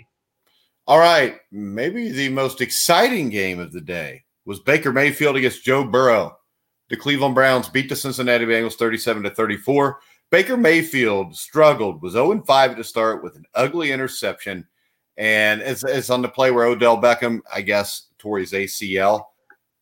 All 0.87 0.99
right. 0.99 1.37
Maybe 1.51 2.11
the 2.11 2.29
most 2.29 2.61
exciting 2.61 3.29
game 3.29 3.59
of 3.59 3.71
the 3.71 3.81
day 3.81 4.23
was 4.45 4.59
Baker 4.59 4.91
Mayfield 4.91 5.35
against 5.35 5.63
Joe 5.63 5.83
Burrow. 5.83 6.37
The 6.89 6.97
Cleveland 6.97 7.33
Browns 7.33 7.67
beat 7.67 7.89
the 7.89 7.95
Cincinnati 7.95 8.45
Bengals 8.45 8.75
37 8.75 9.23
to 9.23 9.31
34. 9.31 9.99
Baker 10.29 10.57
Mayfield 10.57 11.35
struggled, 11.35 12.01
was 12.01 12.13
0 12.13 12.43
5 12.43 12.75
to 12.75 12.83
start 12.83 13.23
with 13.23 13.35
an 13.35 13.45
ugly 13.55 13.91
interception 13.91 14.67
and 15.17 15.61
it's, 15.61 15.83
it's 15.83 16.09
on 16.09 16.21
the 16.21 16.29
play 16.29 16.51
where 16.51 16.65
Odell 16.65 17.01
Beckham, 17.01 17.39
I 17.53 17.61
guess, 17.61 18.07
tore 18.17 18.39
his 18.39 18.51
ACL. 18.51 19.25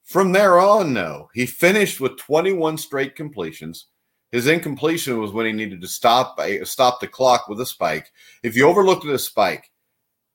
From 0.03 0.31
there 0.31 0.59
on, 0.59 0.93
no, 0.93 1.29
he 1.33 1.45
finished 1.45 1.99
with 1.99 2.17
21 2.17 2.77
straight 2.77 3.15
completions. 3.15 3.87
His 4.31 4.47
incompletion 4.47 5.19
was 5.19 5.31
when 5.31 5.45
he 5.45 5.51
needed 5.51 5.79
to 5.81 5.87
stop 5.87 6.39
uh, 6.39 6.65
stop 6.65 6.99
the 6.99 7.07
clock 7.07 7.47
with 7.47 7.61
a 7.61 7.65
spike. 7.65 8.11
If 8.41 8.55
you 8.55 8.67
overlooked 8.67 9.05
the 9.05 9.19
spike, 9.19 9.71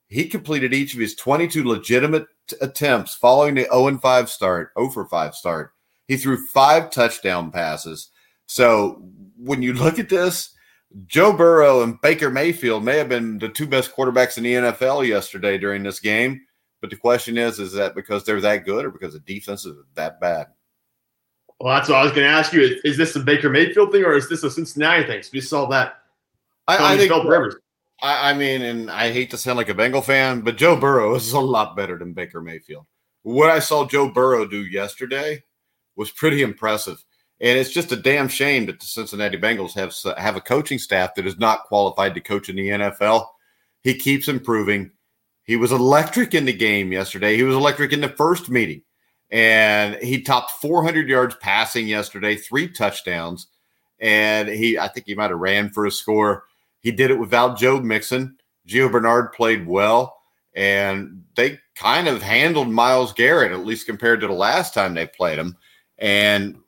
he 0.07 0.29
completed 0.29 0.73
each 0.73 0.95
of 0.95 1.01
his 1.01 1.17
22 1.17 1.65
legitimate 1.65 2.27
attempts 2.61 3.15
following 3.15 3.57
the 3.57 3.65
0 3.65 3.99
5 3.99 4.31
start, 4.31 4.73
0 4.79 4.91
for 4.91 5.07
5 5.07 5.35
start. 5.35 5.73
He 6.07 6.17
threw 6.17 6.47
five 6.47 6.91
touchdown 6.91 7.51
passes. 7.51 8.11
So 8.47 9.03
when 9.37 9.63
you 9.63 9.75
look 9.75 9.99
at 9.99 10.09
this, 10.09 10.55
Joe 11.07 11.33
Burrow 11.33 11.83
and 11.83 12.01
Baker 12.01 12.31
Mayfield 12.31 12.85
may 12.85 12.97
have 12.97 13.09
been 13.09 13.39
the 13.39 13.49
two 13.49 13.67
best 13.67 13.95
quarterbacks 13.95 14.39
in 14.39 14.45
the 14.45 14.55
NFL 14.55 15.07
yesterday 15.07 15.59
during 15.59 15.83
this 15.83 16.01
game. 16.01 16.41
But 16.81 16.91
the 16.91 16.97
question 16.97 17.37
is, 17.37 17.59
is 17.59 17.73
that 17.73 17.95
because 17.95 18.25
they're 18.25 18.41
that 18.41 18.65
good 18.65 18.85
or 18.85 18.91
because 18.91 19.13
the 19.13 19.21
defense 19.21 19.65
is 19.65 19.77
that 19.95 20.21
bad? 20.21 20.47
Well, 21.61 21.75
that's 21.75 21.89
what 21.89 21.99
I 21.99 22.05
was 22.05 22.13
going 22.13 22.27
to 22.27 22.33
ask 22.33 22.53
you. 22.53 22.61
Is, 22.61 22.81
is 22.85 22.97
this 22.97 23.17
a 23.17 23.21
Baker 23.21 23.51
Mayfield 23.51 23.91
thing 23.91 24.05
or 24.05 24.17
is 24.17 24.29
this 24.29 24.45
a 24.45 24.51
Cincinnati 24.51 25.05
thing? 25.05 25.23
So 25.23 25.31
we 25.33 25.41
saw 25.41 25.67
that. 25.67 25.95
I, 26.69 26.95
I 26.95 26.97
think 26.97 27.13
Rivers. 27.25 27.57
I, 28.01 28.31
I 28.31 28.35
mean, 28.35 28.63
and 28.63 28.91
I 28.91 29.11
hate 29.13 29.31
to 29.31 29.37
sound 29.37 29.57
like 29.57 29.69
a 29.69 29.75
Bengal 29.75 30.03
fan, 30.03 30.43
but 30.43 30.57
Joe 30.57 30.77
Burrow 30.77 31.15
is 31.17 31.33
a 31.33 31.41
lot 31.41 31.77
better 31.77 31.99
than 31.99 32.13
Baker 32.13 32.41
Mayfield. 32.41 32.87
What 33.23 33.51
I 33.51 33.59
saw 33.59 33.87
Joe 33.87 34.09
Burrow 34.09 34.47
do 34.47 34.65
yesterday 34.65 35.43
was 35.97 36.11
pretty 36.11 36.43
impressive. 36.43 37.05
And 37.41 37.59
it's 37.59 37.71
just 37.71 37.93
a 37.93 37.97
damn 37.97 38.29
shame 38.29 38.67
that 38.67 38.81
the 38.81 38.87
Cincinnati 38.87 39.39
Bengals 39.39 39.75
have 39.75 39.95
have 40.19 40.37
a 40.37 40.41
coaching 40.41 40.79
staff 40.79 41.15
that 41.15 41.27
is 41.27 41.39
not 41.39 41.65
qualified 41.65 42.15
to 42.15 42.21
coach 42.21 42.49
in 42.49 42.57
the 42.57 42.69
NFL. 42.69 43.27
He 43.83 43.95
keeps 43.95 44.29
improving. 44.29 44.91
He 45.45 45.57
was 45.57 45.73
electric 45.73 46.35
in 46.35 46.45
the 46.45 46.53
game 46.53 46.93
yesterday. 46.93 47.37
He 47.37 47.45
was 47.45 47.55
electric 47.55 47.93
in 47.93 48.01
the 48.01 48.09
first 48.09 48.51
meeting. 48.51 48.83
And 49.31 49.95
he 49.97 50.23
topped 50.23 50.53
400 50.61 51.09
yards 51.09 51.37
passing 51.37 51.87
yesterday, 51.87 52.37
three 52.37 52.69
touchdowns. 52.69 53.47
And 54.01 54.49
he, 54.49 54.79
I 54.79 54.89
think 54.89 55.07
he 55.07 55.15
might 55.15 55.31
have 55.31 55.39
ran 55.39 55.71
for 55.71 55.87
a 55.87 55.91
score. 55.91 56.45
He 56.81 56.91
did 56.91 57.11
it 57.11 57.19
without 57.19 57.59
Joe 57.59 57.81
Mixon. 57.81 58.37
Gio 58.67 58.93
Bernard 58.93 59.33
played 59.33 59.67
well, 59.67 60.19
and 60.55 61.25
they 61.37 61.59
kind 61.75 62.07
of 62.07 62.23
handled 62.23 62.69
Myles 62.69 63.15
Garrett, 63.15 63.53
at 63.53 63.65
least 63.65 63.87
compared 63.87 64.21
to 64.21 64.27
the 64.27 64.35
last 64.35 64.75
time 64.75 64.95
they 64.95 65.07
played 65.07 65.39
him. 65.39 65.57
And 65.97 66.59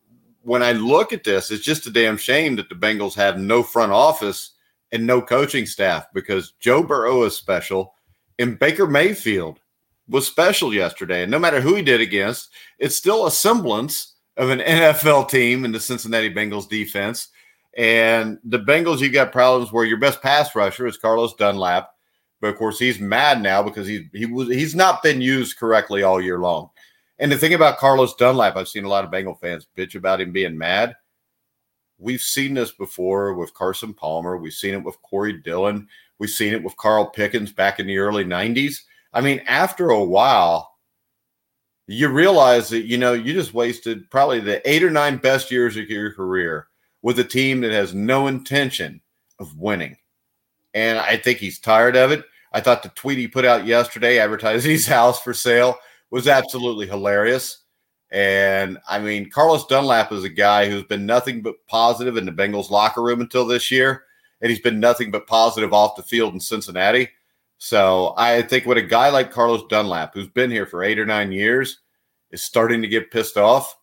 when 0.42 0.62
I 0.62 0.72
look 0.72 1.12
at 1.12 1.24
this, 1.24 1.50
it's 1.50 1.64
just 1.64 1.86
a 1.86 1.90
damn 1.90 2.16
shame 2.16 2.56
that 2.56 2.68
the 2.68 2.74
Bengals 2.74 3.14
have 3.14 3.38
no 3.38 3.62
front 3.62 3.92
office 3.92 4.52
and 4.92 5.06
no 5.06 5.20
coaching 5.20 5.66
staff 5.66 6.06
because 6.14 6.54
Joe 6.60 6.82
Burrow 6.82 7.22
is 7.24 7.36
special 7.36 7.94
and 8.38 8.58
Baker 8.58 8.86
Mayfield 8.86 9.60
was 10.08 10.26
special 10.26 10.74
yesterday. 10.74 11.22
And 11.22 11.30
no 11.30 11.38
matter 11.38 11.60
who 11.60 11.74
he 11.76 11.82
did 11.82 12.00
against, 12.00 12.50
it's 12.78 12.96
still 12.96 13.26
a 13.26 13.30
semblance 13.30 14.14
of 14.36 14.50
an 14.50 14.58
NFL 14.66 15.28
team 15.28 15.64
in 15.64 15.72
the 15.72 15.80
Cincinnati 15.80 16.32
Bengals 16.32 16.68
defense. 16.68 17.28
And 17.76 18.38
the 18.44 18.58
Bengals, 18.58 19.00
you've 19.00 19.12
got 19.12 19.30
problems 19.30 19.72
where 19.72 19.84
your 19.84 19.98
best 19.98 20.20
pass 20.22 20.56
rusher 20.56 20.86
is 20.86 20.96
Carlos 20.96 21.34
Dunlap, 21.34 21.90
but 22.40 22.48
of 22.48 22.56
course 22.56 22.78
he's 22.78 22.98
mad 22.98 23.40
now 23.42 23.62
because 23.62 23.86
he 23.86 24.08
he 24.12 24.26
was 24.26 24.48
he's 24.48 24.74
not 24.74 25.02
been 25.02 25.20
used 25.20 25.56
correctly 25.56 26.02
all 26.02 26.20
year 26.20 26.38
long. 26.38 26.70
And 27.20 27.30
the 27.30 27.36
thing 27.36 27.52
about 27.52 27.76
Carlos 27.76 28.14
Dunlap, 28.14 28.56
I've 28.56 28.68
seen 28.68 28.84
a 28.84 28.88
lot 28.88 29.04
of 29.04 29.10
Bengal 29.10 29.34
fans 29.34 29.66
bitch 29.76 29.94
about 29.94 30.22
him 30.22 30.32
being 30.32 30.56
mad. 30.56 30.96
We've 31.98 32.20
seen 32.20 32.54
this 32.54 32.72
before 32.72 33.34
with 33.34 33.52
Carson 33.52 33.92
Palmer. 33.92 34.38
We've 34.38 34.54
seen 34.54 34.72
it 34.72 34.82
with 34.82 35.00
Corey 35.02 35.34
Dillon. 35.34 35.86
We've 36.18 36.30
seen 36.30 36.54
it 36.54 36.64
with 36.64 36.78
Carl 36.78 37.10
Pickens 37.10 37.52
back 37.52 37.78
in 37.78 37.86
the 37.86 37.98
early 37.98 38.24
90s. 38.24 38.76
I 39.12 39.20
mean, 39.20 39.42
after 39.46 39.90
a 39.90 40.02
while, 40.02 40.78
you 41.86 42.08
realize 42.08 42.70
that, 42.70 42.86
you 42.86 42.96
know, 42.96 43.12
you 43.12 43.34
just 43.34 43.52
wasted 43.52 44.08
probably 44.10 44.40
the 44.40 44.66
eight 44.68 44.82
or 44.82 44.90
nine 44.90 45.18
best 45.18 45.50
years 45.50 45.76
of 45.76 45.90
your 45.90 46.14
career 46.14 46.68
with 47.02 47.18
a 47.18 47.24
team 47.24 47.60
that 47.60 47.72
has 47.72 47.92
no 47.92 48.28
intention 48.28 49.02
of 49.38 49.58
winning. 49.58 49.98
And 50.72 50.98
I 50.98 51.18
think 51.18 51.38
he's 51.38 51.58
tired 51.58 51.96
of 51.96 52.12
it. 52.12 52.24
I 52.52 52.62
thought 52.62 52.82
the 52.82 52.88
tweet 52.90 53.18
he 53.18 53.28
put 53.28 53.44
out 53.44 53.66
yesterday 53.66 54.18
advertising 54.18 54.70
his 54.70 54.86
house 54.86 55.20
for 55.20 55.34
sale 55.34 55.76
was 56.10 56.28
absolutely 56.28 56.86
hilarious. 56.86 57.58
And 58.10 58.78
I 58.88 58.98
mean, 58.98 59.30
Carlos 59.30 59.66
Dunlap 59.66 60.12
is 60.12 60.24
a 60.24 60.28
guy 60.28 60.68
who's 60.68 60.82
been 60.82 61.06
nothing 61.06 61.42
but 61.42 61.64
positive 61.68 62.16
in 62.16 62.26
the 62.26 62.32
Bengals 62.32 62.70
locker 62.70 63.02
room 63.02 63.20
until 63.20 63.46
this 63.46 63.70
year. 63.70 64.04
And 64.40 64.50
he's 64.50 64.60
been 64.60 64.80
nothing 64.80 65.10
but 65.10 65.26
positive 65.26 65.72
off 65.72 65.96
the 65.96 66.02
field 66.02 66.34
in 66.34 66.40
Cincinnati. 66.40 67.10
So 67.58 68.14
I 68.16 68.42
think 68.42 68.64
with 68.64 68.78
a 68.78 68.82
guy 68.82 69.10
like 69.10 69.30
Carlos 69.30 69.62
Dunlap, 69.68 70.14
who's 70.14 70.28
been 70.28 70.50
here 70.50 70.66
for 70.66 70.82
eight 70.82 70.98
or 70.98 71.04
nine 71.06 71.30
years, 71.30 71.80
is 72.30 72.42
starting 72.42 72.80
to 72.82 72.88
get 72.88 73.10
pissed 73.10 73.36
off. 73.36 73.76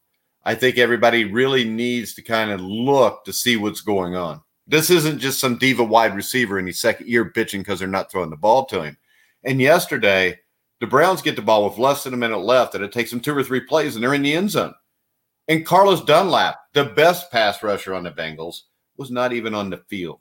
I 0.44 0.56
think 0.56 0.78
everybody 0.78 1.26
really 1.26 1.64
needs 1.64 2.14
to 2.16 2.22
kind 2.22 2.52
of 2.52 2.60
look 2.60 3.24
to 3.26 3.34
see 3.34 3.56
what's 3.56 3.82
going 3.82 4.16
on. 4.16 4.42
This 4.66 4.90
isn't 4.90 5.20
just 5.20 5.40
some 5.40 5.58
diva 5.58 5.84
wide 5.84 6.16
receiver 6.16 6.58
in 6.58 6.68
his 6.68 6.82
second 6.82 7.08
year 7.08 7.32
bitching 7.32 7.60
because 7.60 7.80
they're 7.80 7.88
not 7.88 8.12
throwing 8.12 8.30
the 8.30 8.36
ball 8.36 8.66
to 8.66 8.82
him. 8.82 8.98
And 9.44 9.62
yesterday, 9.62 10.40
the 10.80 10.88
Browns 10.88 11.22
get 11.22 11.36
the 11.36 11.42
ball 11.42 11.68
with 11.68 11.78
less 11.78 12.04
than 12.04 12.14
a 12.14 12.18
minute 12.18 12.38
left, 12.38 12.76
and 12.76 12.84
it 12.84 12.92
takes 12.92 13.10
them 13.10 13.20
two 13.20 13.36
or 13.36 13.44
three 13.44 13.62
plays, 13.62 13.96
and 13.96 14.04
they're 14.04 14.14
in 14.14 14.22
the 14.22 14.34
end 14.34 14.52
zone. 14.52 14.74
And 15.48 15.66
Carlos 15.66 16.04
Dunlap, 16.04 16.58
the 16.74 16.86
best 16.86 17.32
pass 17.32 17.64
rusher 17.64 17.96
on 17.96 18.04
the 18.04 18.12
Bengals, 18.12 18.62
was 18.98 19.10
not 19.10 19.34
even 19.34 19.54
on 19.54 19.70
the 19.70 19.78
field. 19.90 20.20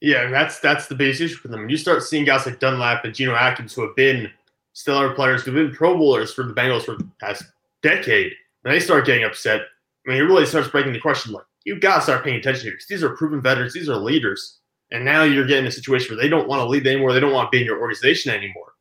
Yeah, 0.00 0.30
that's 0.30 0.60
that's 0.60 0.86
the 0.86 0.94
biggest 0.94 1.20
issue 1.20 1.36
for 1.36 1.48
them. 1.48 1.68
You 1.68 1.76
start 1.76 2.04
seeing 2.04 2.24
guys 2.24 2.46
like 2.46 2.60
Dunlap 2.60 3.04
and 3.04 3.14
Geno 3.14 3.34
Atkins 3.34 3.74
who 3.74 3.82
have 3.82 3.96
been 3.96 4.30
stellar 4.72 5.12
players, 5.12 5.42
who've 5.42 5.54
been 5.54 5.72
Pro 5.72 5.96
Bowlers 5.96 6.32
for 6.32 6.44
the 6.44 6.54
Bengals 6.54 6.84
for 6.84 6.94
the 6.96 7.08
past 7.20 7.42
decade, 7.82 8.32
and 8.64 8.72
they 8.72 8.78
start 8.78 9.06
getting 9.06 9.24
upset. 9.24 9.62
I 10.06 10.10
mean, 10.10 10.18
it 10.18 10.26
really 10.26 10.46
starts 10.46 10.68
breaking 10.68 10.92
the 10.92 11.00
question 11.00 11.32
like, 11.32 11.42
you 11.64 11.80
gotta 11.80 12.00
start 12.00 12.22
paying 12.22 12.36
attention 12.36 12.62
here 12.62 12.72
because 12.72 12.86
these 12.86 13.02
are 13.02 13.16
proven 13.16 13.42
veterans, 13.42 13.74
these 13.74 13.88
are 13.88 13.96
leaders. 13.96 14.57
And 14.90 15.04
now 15.04 15.22
you're 15.22 15.46
getting 15.46 15.66
a 15.66 15.72
situation 15.72 16.14
where 16.14 16.22
they 16.22 16.30
don't 16.30 16.48
want 16.48 16.60
to 16.60 16.68
lead 16.68 16.86
anymore, 16.86 17.12
they 17.12 17.20
don't 17.20 17.32
want 17.32 17.50
to 17.50 17.56
be 17.56 17.60
in 17.60 17.66
your 17.66 17.80
organization 17.80 18.32
anymore. 18.32 18.72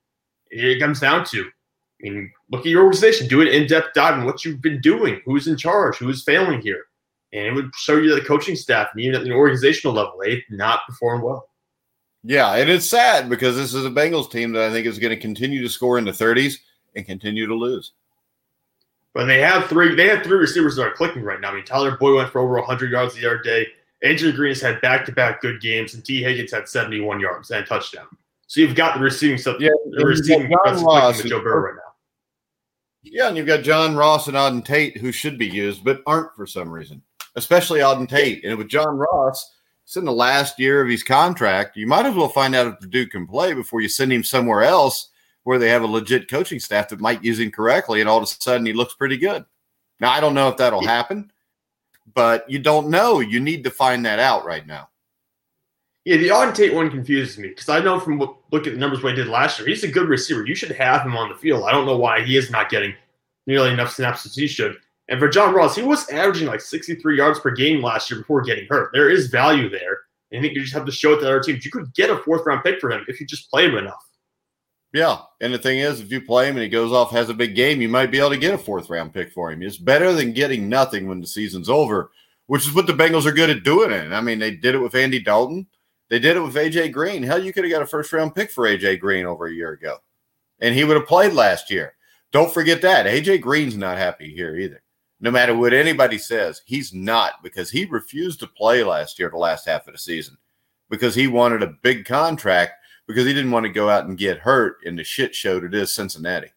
It 0.50 0.80
comes 0.80 1.02
down 1.02 1.26
to, 1.26 1.42
I 1.44 2.10
mean, 2.10 2.32
look 2.50 2.62
at 2.62 2.68
your 2.68 2.84
organization, 2.84 3.28
do 3.28 3.42
an 3.42 3.48
in-depth 3.48 3.94
dive 3.94 4.14
on 4.14 4.26
what 4.26 4.46
you've 4.46 4.62
been 4.62 4.80
doing, 4.80 5.22
who's 5.26 5.48
in 5.48 5.58
charge, 5.58 5.98
who's 5.98 6.24
failing 6.24 6.62
here. 6.62 6.86
And 7.34 7.46
it 7.46 7.54
would 7.54 7.76
show 7.76 7.98
you 7.98 8.10
that 8.10 8.22
the 8.22 8.28
coaching 8.28 8.56
staff, 8.56 8.88
and 8.94 9.04
even 9.04 9.16
at 9.16 9.26
the 9.26 9.34
organizational 9.34 9.94
level, 9.94 10.18
they've 10.24 10.44
not 10.50 10.86
performed 10.88 11.24
well. 11.24 11.50
Yeah, 12.24 12.56
and 12.56 12.70
it's 12.70 12.90
sad 12.90 13.30
because 13.30 13.56
this 13.56 13.74
is 13.74 13.86
a 13.86 13.90
Bengals 13.90 14.32
team 14.32 14.54
that 14.54 14.70
I 14.70 14.72
think 14.72 14.88
is 14.88 15.00
going 15.00 15.14
to 15.14 15.22
continue 15.22 15.62
to 15.62 15.70
score 15.70 15.98
in 15.98 16.06
the 16.06 16.12
30s 16.12 16.56
and 16.96 17.06
continue 17.06 17.48
to 17.48 17.54
lose. 17.54 17.92
But 19.14 19.26
they 19.26 19.40
have 19.40 19.68
three. 19.68 19.96
They 19.96 20.08
have 20.10 20.24
three 20.24 20.38
receivers 20.38 20.76
that 20.76 20.84
are 20.84 20.94
clicking 20.94 21.24
right 21.24 21.42
now. 21.42 21.52
I 21.52 21.56
mean, 21.56 21.66
Tyler 21.66 21.98
Boyd 21.98 22.16
went 22.18 22.32
for 22.32 22.40
over 22.40 22.54
100 22.56 22.92
yards 22.92 23.16
the 23.16 23.26
other 23.26 23.40
day. 23.40 23.66
AJ 24.04 24.36
Green 24.36 24.52
has 24.52 24.62
had 24.62 24.80
back-to-back 24.82 25.42
good 25.42 25.60
games, 25.60 25.94
and 25.94 26.06
Tee 26.06 26.22
Higgins 26.22 26.52
had 26.52 26.68
71 26.68 27.20
yards 27.20 27.50
and 27.52 27.64
a 27.64 27.66
touchdown. 27.66 28.06
So 28.46 28.62
you've 28.62 28.76
got 28.76 28.96
the 28.96 29.04
receiving 29.04 29.38
stuff. 29.38 29.58
Yeah, 29.60 29.70
the 29.90 30.06
receiving 30.06 30.50
Ross 30.50 31.18
with 31.18 31.28
Joe 31.28 31.42
Burrow 31.42 31.70
right 31.70 31.76
now. 31.76 31.82
Yeah, 33.04 33.28
and 33.28 33.38
you've 33.38 33.48
got 33.48 33.64
John 33.64 33.96
Ross 33.96 34.28
and 34.28 34.38
Auden 34.38 34.64
Tate 34.64 34.98
who 34.98 35.12
should 35.12 35.38
be 35.38 35.48
used 35.48 35.84
but 35.84 36.02
aren't 36.06 36.36
for 36.36 36.46
some 36.46 36.70
reason, 36.70 37.02
especially 37.36 37.80
Auden 37.80 38.08
Tate. 38.08 38.44
And 38.44 38.58
with 38.58 38.68
John 38.68 38.98
Ross, 38.98 39.56
it's 39.84 39.98
in 39.98 40.06
the 40.06 40.12
last 40.12 40.60
year 40.60 40.82
of 40.82 40.90
his 40.90 41.04
contract. 41.04 41.78
You 41.78 41.88
might 41.88 42.06
as 42.06 42.16
well 42.16 42.30
find 42.30 42.54
out 42.54 42.68
if 42.68 42.80
the 42.80 42.88
dude 42.88 43.12
can 43.12 43.26
play 43.26 43.54
before 43.54 43.82
you 43.82 43.90
send 43.90 44.12
him 44.12 44.24
somewhere 44.24 44.64
else 44.64 45.10
where 45.44 45.58
they 45.58 45.70
have 45.70 45.84
a 45.84 45.88
legit 45.88 46.30
coaching 46.30 46.60
staff 46.60 46.90
that 46.90 47.00
might 47.00 47.24
use 47.24 47.40
him 47.40 47.52
correctly, 47.52 48.02
and 48.02 48.10
all 48.10 48.18
of 48.18 48.24
a 48.24 48.28
sudden 48.28 48.66
he 48.66 48.74
looks 48.74 48.96
pretty 48.96 49.18
good. 49.18 49.46
Now 50.02 50.12
I 50.12 50.20
don't 50.20 50.34
know 50.34 50.50
if 50.50 50.58
that'll 50.58 50.86
happen, 50.86 51.32
but 52.14 52.50
you 52.50 52.60
don't 52.60 52.90
know. 52.90 53.20
You 53.20 53.40
need 53.40 53.64
to 53.64 53.72
find 53.72 54.06
that 54.06 54.20
out 54.20 54.46
right 54.46 54.66
now. 54.66 54.90
Yeah, 56.06 56.18
the 56.18 56.30
Auden 56.30 56.56
Tate 56.56 56.74
one 56.74 56.90
confuses 56.90 57.38
me 57.38 57.50
because 57.50 57.68
I 57.68 57.80
know 57.80 58.00
from 58.00 58.18
look 58.18 58.66
at 58.66 58.74
the 58.74 58.80
numbers 58.80 59.04
what 59.04 59.10
he 59.10 59.16
did 59.18 59.28
last 59.28 59.60
year, 59.60 59.68
he's 59.68 59.84
a 59.84 59.90
good 59.90 60.08
receiver. 60.08 60.46
You 60.46 60.56
should 60.56 60.72
have 60.72 61.02
him 61.02 61.18
on 61.18 61.28
the 61.28 61.36
field. 61.36 61.66
I 61.66 61.72
don't 61.72 61.86
know 61.86 61.98
why 61.98 62.22
he 62.22 62.38
is 62.38 62.50
not 62.50 62.70
getting 62.70 62.94
nearly 63.46 63.72
enough 63.72 63.92
snaps 63.92 64.26
as 64.26 64.36
he 64.36 64.48
should. 64.48 64.78
And 65.10 65.20
for 65.20 65.28
John 65.28 65.54
Ross, 65.54 65.76
he 65.76 65.84
was 65.84 66.08
averaging 66.10 66.48
like 66.48 66.62
63 66.62 67.18
yards 67.18 67.40
per 67.40 67.52
game 67.52 67.82
last 67.82 68.10
year 68.10 68.20
before 68.20 68.42
getting 68.42 68.68
hurt. 68.70 68.92
There 68.94 69.10
is 69.10 69.28
value 69.28 69.70
there. 69.70 70.00
And 70.32 70.40
I 70.40 70.42
think 70.42 70.54
you 70.54 70.62
just 70.62 70.74
have 70.74 70.86
to 70.86 70.92
show 70.92 71.14
it 71.14 71.20
to 71.20 71.26
other 71.26 71.42
teams. 71.42 71.66
You 71.66 71.72
could 71.72 71.94
get 71.94 72.10
a 72.10 72.18
fourth 72.18 72.46
round 72.46 72.64
pick 72.64 72.80
for 72.80 72.92
him 72.92 73.06
if 73.08 73.20
you 73.20 73.26
just 73.26 73.50
play 73.50 73.66
him 73.66 73.76
enough. 73.76 74.07
Yeah. 74.98 75.20
And 75.42 75.54
the 75.54 75.60
thing 75.60 75.78
is, 75.78 76.02
if 76.02 76.12
you 76.12 76.20
play 76.20 76.50
him 76.50 76.56
and 76.56 76.64
he 76.64 76.70
goes 76.70 76.92
off, 76.92 77.12
has 77.12 77.30
a 77.30 77.34
big 77.36 77.54
game, 77.54 77.82
you 77.82 77.88
might 77.88 78.10
be 78.10 78.18
able 78.18 78.32
to 78.32 78.38
get 78.38 78.56
a 78.56 78.58
fourth 78.58 78.90
round 78.90 79.14
pick 79.14 79.32
for 79.32 79.52
him. 79.52 79.62
It's 79.62 79.78
better 79.78 80.12
than 80.12 80.34
getting 80.34 80.68
nothing 80.68 81.08
when 81.08 81.22
the 81.22 81.28
season's 81.28 81.70
over, 81.70 82.10
which 82.48 82.66
is 82.66 82.74
what 82.74 82.88
the 82.88 82.94
Bengals 82.94 83.28
are 83.28 83.32
good 83.32 83.52
at 83.52 83.64
doing 83.64 83.92
it. 83.92 84.12
I 84.12 84.22
mean, 84.22 84.40
they 84.40 84.56
did 84.56 84.74
it 84.74 84.80
with 84.80 84.96
Andy 84.96 85.20
Dalton. 85.20 85.68
They 86.10 86.18
did 86.18 86.36
it 86.36 86.40
with 86.40 86.56
AJ 86.56 86.94
Green. 86.94 87.22
Hell, 87.22 87.44
you 87.44 87.54
could 87.54 87.64
have 87.64 87.72
got 87.72 87.84
a 87.84 87.86
first 87.86 88.12
round 88.12 88.34
pick 88.34 88.50
for 88.50 88.64
AJ 88.64 89.00
Green 89.00 89.28
over 89.28 89.46
a 89.46 89.54
year 89.54 89.70
ago. 89.70 89.98
And 90.60 90.74
he 90.74 90.84
would 90.84 90.98
have 90.98 91.06
played 91.06 91.34
last 91.34 91.70
year. 91.70 91.94
Don't 92.32 92.52
forget 92.52 92.82
that. 92.82 93.06
AJ 93.06 93.42
Green's 93.42 93.78
not 93.78 94.00
happy 94.00 94.34
here 94.34 94.56
either. 94.56 94.82
No 95.20 95.30
matter 95.30 95.56
what 95.56 95.74
anybody 95.74 96.18
says, 96.18 96.64
he's 96.66 96.92
not 96.92 97.44
because 97.44 97.70
he 97.70 97.86
refused 97.86 98.40
to 98.40 98.48
play 98.48 98.84
last 98.84 99.20
year, 99.20 99.30
the 99.30 99.38
last 99.38 99.68
half 99.68 99.86
of 99.86 99.94
the 99.94 100.00
season, 100.00 100.38
because 100.90 101.14
he 101.14 101.28
wanted 101.28 101.62
a 101.62 101.76
big 101.84 102.06
contract 102.06 102.74
because 103.08 103.26
he 103.26 103.34
didn't 103.34 103.52
want 103.52 103.66
to 103.66 103.72
go 103.72 103.90
out 103.90 104.06
and 104.06 104.18
get 104.18 104.40
hurt 104.40 104.78
in 104.84 104.96
the 104.96 105.04
shit 105.04 105.34
show 105.34 105.60
that 105.60 105.74
is 105.74 105.94
Cincinnati. 105.94 106.52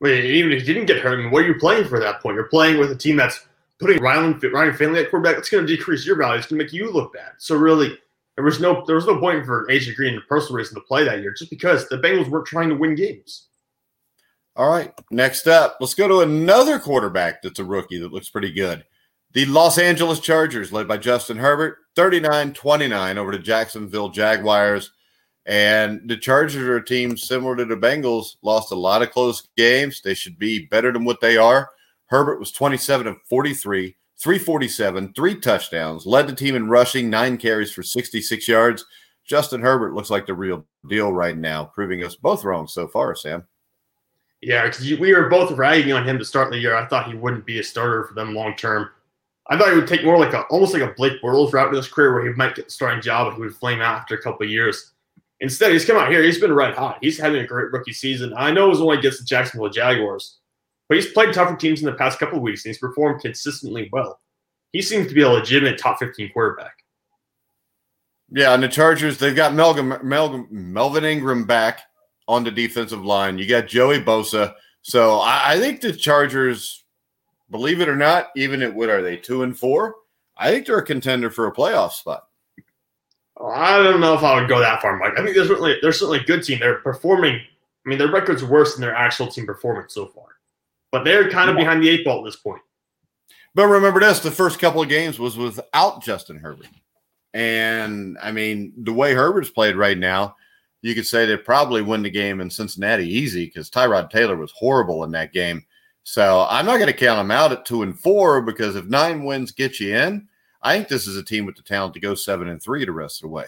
Wait, 0.00 0.24
even 0.24 0.52
if 0.52 0.62
he 0.62 0.72
didn't 0.72 0.86
get 0.86 1.00
hurt, 1.00 1.18
I 1.18 1.22
mean, 1.22 1.30
what 1.30 1.44
are 1.44 1.48
you 1.48 1.58
playing 1.58 1.86
for 1.86 1.96
at 1.96 2.02
that 2.02 2.22
point? 2.22 2.36
You're 2.36 2.44
playing 2.44 2.78
with 2.78 2.90
a 2.90 2.96
team 2.96 3.16
that's 3.16 3.46
putting 3.78 4.00
Ryan, 4.00 4.38
Ryan 4.52 4.74
Finley 4.74 5.00
at 5.00 5.10
quarterback, 5.10 5.38
it's 5.38 5.48
going 5.48 5.66
to 5.66 5.76
decrease 5.76 6.06
your 6.06 6.16
value. 6.16 6.38
It's 6.38 6.48
going 6.48 6.58
to 6.58 6.64
make 6.64 6.72
you 6.72 6.90
look 6.90 7.12
bad. 7.12 7.32
So 7.38 7.56
really, 7.56 7.98
there 8.36 8.44
was 8.44 8.60
no 8.60 8.84
there 8.86 8.96
was 8.96 9.06
no 9.06 9.18
point 9.18 9.44
for 9.44 9.66
AJ 9.66 9.96
Green 9.96 10.14
and 10.14 10.22
the 10.22 10.26
personal 10.26 10.56
reason 10.56 10.74
to 10.74 10.80
play 10.80 11.04
that 11.04 11.20
year, 11.20 11.34
just 11.36 11.50
because 11.50 11.88
the 11.88 11.98
Bengals 11.98 12.28
weren't 12.28 12.46
trying 12.46 12.68
to 12.68 12.76
win 12.76 12.94
games. 12.94 13.48
All 14.54 14.70
right, 14.70 14.92
next 15.10 15.46
up, 15.46 15.76
let's 15.80 15.94
go 15.94 16.08
to 16.08 16.20
another 16.20 16.78
quarterback 16.78 17.42
that's 17.42 17.60
a 17.60 17.64
rookie 17.64 17.98
that 17.98 18.12
looks 18.12 18.28
pretty 18.28 18.52
good. 18.52 18.84
The 19.32 19.44
Los 19.44 19.78
Angeles 19.78 20.20
Chargers, 20.20 20.72
led 20.72 20.88
by 20.88 20.96
Justin 20.96 21.36
Herbert, 21.36 21.78
39 21.96 22.54
29 22.54 23.18
over 23.18 23.32
the 23.32 23.38
Jacksonville 23.38 24.08
Jaguars. 24.08 24.92
And 25.44 26.08
the 26.08 26.16
Chargers 26.16 26.56
are 26.56 26.76
a 26.76 26.84
team 26.84 27.16
similar 27.16 27.56
to 27.56 27.64
the 27.64 27.76
Bengals, 27.76 28.36
lost 28.42 28.72
a 28.72 28.76
lot 28.76 29.02
of 29.02 29.10
close 29.10 29.48
games. 29.56 30.00
They 30.02 30.14
should 30.14 30.38
be 30.38 30.66
better 30.66 30.92
than 30.92 31.04
what 31.04 31.20
they 31.20 31.36
are. 31.36 31.70
Herbert 32.06 32.38
was 32.38 32.52
27 32.52 33.06
of 33.06 33.16
43, 33.28 33.96
347, 34.18 35.12
three 35.14 35.38
touchdowns, 35.38 36.06
led 36.06 36.26
the 36.26 36.34
team 36.34 36.54
in 36.54 36.68
rushing, 36.68 37.08
nine 37.08 37.36
carries 37.36 37.72
for 37.72 37.82
66 37.82 38.48
yards. 38.48 38.84
Justin 39.24 39.60
Herbert 39.60 39.94
looks 39.94 40.10
like 40.10 40.26
the 40.26 40.34
real 40.34 40.66
deal 40.88 41.12
right 41.12 41.36
now, 41.36 41.64
proving 41.64 42.02
us 42.02 42.14
both 42.14 42.44
wrong 42.44 42.66
so 42.66 42.88
far, 42.88 43.14
Sam. 43.14 43.46
Yeah, 44.40 44.66
because 44.66 44.98
we 44.98 45.14
were 45.14 45.28
both 45.28 45.50
ragging 45.52 45.92
on 45.92 46.06
him 46.06 46.18
to 46.18 46.24
start 46.24 46.50
the 46.50 46.58
year. 46.58 46.76
I 46.76 46.86
thought 46.86 47.10
he 47.10 47.16
wouldn't 47.16 47.44
be 47.44 47.58
a 47.58 47.64
starter 47.64 48.04
for 48.04 48.14
them 48.14 48.34
long 48.34 48.56
term. 48.56 48.90
I 49.50 49.56
thought 49.56 49.70
he 49.70 49.76
would 49.76 49.88
take 49.88 50.04
more 50.04 50.18
like 50.18 50.34
a 50.34 50.42
almost 50.44 50.74
like 50.74 50.82
a 50.82 50.94
Blake 50.94 51.22
Bortles 51.22 51.52
route 51.52 51.68
in 51.68 51.74
his 51.74 51.88
career, 51.88 52.12
where 52.12 52.26
he 52.26 52.34
might 52.34 52.54
get 52.54 52.66
the 52.66 52.70
starting 52.70 53.00
job, 53.00 53.28
but 53.28 53.36
he 53.36 53.40
would 53.40 53.56
flame 53.56 53.80
out 53.80 53.96
after 53.96 54.14
a 54.14 54.22
couple 54.22 54.44
of 54.44 54.50
years. 54.50 54.92
Instead, 55.40 55.72
he's 55.72 55.84
come 55.84 55.96
out 55.96 56.10
here. 56.10 56.22
He's 56.22 56.40
been 56.40 56.52
red 56.52 56.74
hot. 56.74 56.98
He's 57.00 57.18
having 57.18 57.40
a 57.40 57.46
great 57.46 57.72
rookie 57.72 57.92
season. 57.92 58.34
I 58.36 58.50
know 58.50 58.66
it 58.66 58.70
was 58.70 58.80
only 58.80 58.98
against 58.98 59.20
the 59.20 59.24
Jacksonville 59.24 59.70
Jaguars, 59.70 60.38
but 60.88 60.96
he's 60.96 61.12
played 61.12 61.32
tougher 61.32 61.56
teams 61.56 61.80
in 61.80 61.86
the 61.86 61.94
past 61.94 62.18
couple 62.18 62.38
of 62.38 62.42
weeks, 62.42 62.64
and 62.64 62.70
he's 62.70 62.78
performed 62.80 63.20
consistently 63.22 63.88
well. 63.92 64.20
He 64.72 64.82
seems 64.82 65.06
to 65.08 65.14
be 65.14 65.22
a 65.22 65.28
legitimate 65.28 65.78
top 65.78 65.98
15 65.98 66.32
quarterback. 66.32 66.74
Yeah, 68.30 68.52
and 68.52 68.62
the 68.62 68.68
Chargers, 68.68 69.16
they've 69.18 69.34
got 69.34 69.54
Melvin, 69.54 69.98
Melvin, 70.02 70.46
Melvin 70.50 71.04
Ingram 71.04 71.44
back 71.44 71.80
on 72.26 72.44
the 72.44 72.50
defensive 72.50 73.04
line. 73.04 73.38
You 73.38 73.48
got 73.48 73.68
Joey 73.68 74.00
Bosa. 74.00 74.54
So 74.82 75.20
I, 75.20 75.52
I 75.52 75.58
think 75.58 75.80
the 75.80 75.92
Chargers, 75.92 76.84
believe 77.50 77.80
it 77.80 77.88
or 77.88 77.96
not, 77.96 78.28
even 78.36 78.62
at 78.62 78.74
what 78.74 78.90
are 78.90 79.02
they, 79.02 79.16
two 79.16 79.42
and 79.42 79.58
four? 79.58 79.96
I 80.36 80.50
think 80.50 80.66
they're 80.66 80.78
a 80.78 80.84
contender 80.84 81.30
for 81.30 81.46
a 81.46 81.54
playoff 81.54 81.92
spot. 81.92 82.24
Oh, 83.36 83.48
I 83.48 83.82
don't 83.82 84.00
know 84.00 84.14
if 84.14 84.22
I 84.22 84.38
would 84.38 84.48
go 84.48 84.58
that 84.58 84.82
far, 84.82 84.96
Mike. 84.96 85.12
I 85.16 85.22
think 85.22 85.36
they're 85.36 85.46
certainly 85.46 85.76
they're 85.80 85.92
certainly 85.92 86.20
a 86.20 86.24
good 86.24 86.42
team. 86.42 86.58
They're 86.58 86.78
performing. 86.78 87.34
I 87.34 87.88
mean, 87.88 87.98
their 87.98 88.10
record's 88.10 88.44
worse 88.44 88.74
than 88.74 88.82
their 88.82 88.94
actual 88.94 89.28
team 89.28 89.46
performance 89.46 89.94
so 89.94 90.06
far, 90.06 90.26
but 90.90 91.04
they're 91.04 91.30
kind 91.30 91.48
of 91.48 91.56
yeah. 91.56 91.62
behind 91.62 91.82
the 91.82 91.88
eight 91.88 92.04
ball 92.04 92.18
at 92.20 92.24
this 92.24 92.36
point. 92.36 92.62
But 93.54 93.66
remember 93.66 94.00
this: 94.00 94.20
the 94.20 94.30
first 94.30 94.58
couple 94.58 94.82
of 94.82 94.88
games 94.88 95.18
was 95.18 95.36
without 95.36 96.02
Justin 96.02 96.38
Herbert, 96.38 96.68
and 97.32 98.18
I 98.20 98.32
mean, 98.32 98.72
the 98.76 98.92
way 98.92 99.14
Herbert's 99.14 99.50
played 99.50 99.76
right 99.76 99.98
now, 99.98 100.34
you 100.82 100.94
could 100.94 101.06
say 101.06 101.24
they 101.24 101.36
probably 101.36 101.82
win 101.82 102.02
the 102.02 102.10
game 102.10 102.40
in 102.40 102.50
Cincinnati 102.50 103.06
easy 103.06 103.46
because 103.46 103.70
Tyrod 103.70 104.10
Taylor 104.10 104.36
was 104.36 104.52
horrible 104.52 105.04
in 105.04 105.12
that 105.12 105.32
game. 105.32 105.64
So 106.10 106.46
I'm 106.48 106.64
not 106.64 106.78
going 106.78 106.86
to 106.86 106.94
count 106.94 107.18
them 107.18 107.30
out 107.30 107.52
at 107.52 107.66
two 107.66 107.82
and 107.82 108.00
four 108.00 108.40
because 108.40 108.76
if 108.76 108.86
nine 108.86 109.24
wins 109.24 109.52
get 109.52 109.78
you 109.78 109.94
in, 109.94 110.26
I 110.62 110.74
think 110.74 110.88
this 110.88 111.06
is 111.06 111.18
a 111.18 111.22
team 111.22 111.44
with 111.44 111.54
the 111.54 111.62
talent 111.62 111.92
to 111.92 112.00
go 112.00 112.14
seven 112.14 112.48
and 112.48 112.62
three 112.62 112.82
the 112.86 112.92
rest 112.92 113.18
of 113.18 113.28
the 113.28 113.34
way. 113.34 113.44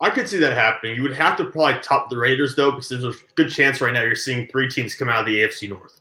I 0.00 0.10
could 0.10 0.28
see 0.28 0.38
that 0.38 0.54
happening. 0.54 0.96
You 0.96 1.02
would 1.02 1.14
have 1.14 1.36
to 1.36 1.44
probably 1.44 1.80
top 1.80 2.10
the 2.10 2.16
Raiders 2.16 2.56
though, 2.56 2.72
because 2.72 2.88
there's 2.88 3.04
a 3.04 3.14
good 3.36 3.52
chance 3.52 3.80
right 3.80 3.92
now 3.92 4.02
you're 4.02 4.16
seeing 4.16 4.48
three 4.48 4.68
teams 4.68 4.96
come 4.96 5.08
out 5.08 5.20
of 5.20 5.26
the 5.26 5.42
AFC 5.42 5.68
North. 5.68 6.00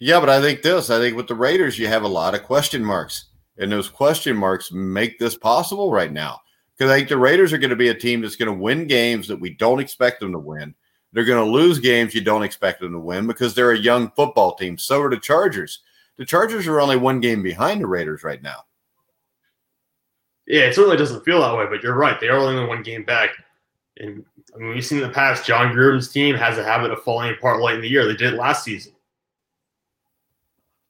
Yeah, 0.00 0.18
but 0.18 0.28
I 0.28 0.40
think 0.40 0.62
this. 0.62 0.90
I 0.90 0.98
think 0.98 1.16
with 1.16 1.28
the 1.28 1.36
Raiders, 1.36 1.78
you 1.78 1.86
have 1.86 2.02
a 2.02 2.08
lot 2.08 2.34
of 2.34 2.42
question 2.42 2.84
marks, 2.84 3.26
and 3.58 3.70
those 3.70 3.88
question 3.88 4.36
marks 4.36 4.72
make 4.72 5.20
this 5.20 5.36
possible 5.36 5.92
right 5.92 6.12
now. 6.12 6.40
Because 6.76 6.90
I 6.90 6.96
think 6.96 7.10
the 7.10 7.16
Raiders 7.16 7.52
are 7.52 7.58
going 7.58 7.70
to 7.70 7.76
be 7.76 7.90
a 7.90 7.94
team 7.94 8.22
that's 8.22 8.34
going 8.34 8.52
to 8.52 8.60
win 8.60 8.88
games 8.88 9.28
that 9.28 9.38
we 9.38 9.50
don't 9.50 9.78
expect 9.78 10.18
them 10.18 10.32
to 10.32 10.38
win. 10.40 10.74
They're 11.14 11.24
going 11.24 11.42
to 11.42 11.50
lose 11.50 11.78
games 11.78 12.14
you 12.14 12.20
don't 12.20 12.42
expect 12.42 12.80
them 12.80 12.92
to 12.92 12.98
win 12.98 13.26
because 13.26 13.54
they're 13.54 13.70
a 13.70 13.78
young 13.78 14.10
football 14.10 14.54
team. 14.54 14.76
So 14.76 15.00
are 15.00 15.08
the 15.08 15.16
Chargers 15.16 15.80
the 16.16 16.24
Chargers 16.24 16.66
are 16.66 16.80
only 16.80 16.96
one 16.96 17.20
game 17.20 17.42
behind 17.42 17.80
the 17.80 17.86
Raiders 17.86 18.22
right 18.22 18.42
now. 18.42 18.64
Yeah, 20.46 20.62
it 20.62 20.74
certainly 20.74 20.96
doesn't 20.96 21.24
feel 21.24 21.40
that 21.40 21.56
way, 21.56 21.66
but 21.68 21.82
you're 21.82 21.94
right. 21.94 22.20
They 22.20 22.28
are 22.28 22.36
only 22.36 22.66
one 22.66 22.82
game 22.82 23.04
back. 23.04 23.30
And 23.96 24.24
I 24.54 24.58
mean, 24.58 24.74
we've 24.74 24.84
seen 24.84 24.98
in 24.98 25.08
the 25.08 25.14
past, 25.14 25.46
Jon 25.46 25.74
Gruden's 25.74 26.08
team 26.08 26.34
has 26.36 26.58
a 26.58 26.64
habit 26.64 26.90
of 26.90 27.02
falling 27.02 27.32
apart 27.32 27.62
late 27.62 27.76
in 27.76 27.80
the 27.80 27.88
year. 27.88 28.06
They 28.06 28.14
did 28.14 28.34
last 28.34 28.64
season. 28.64 28.92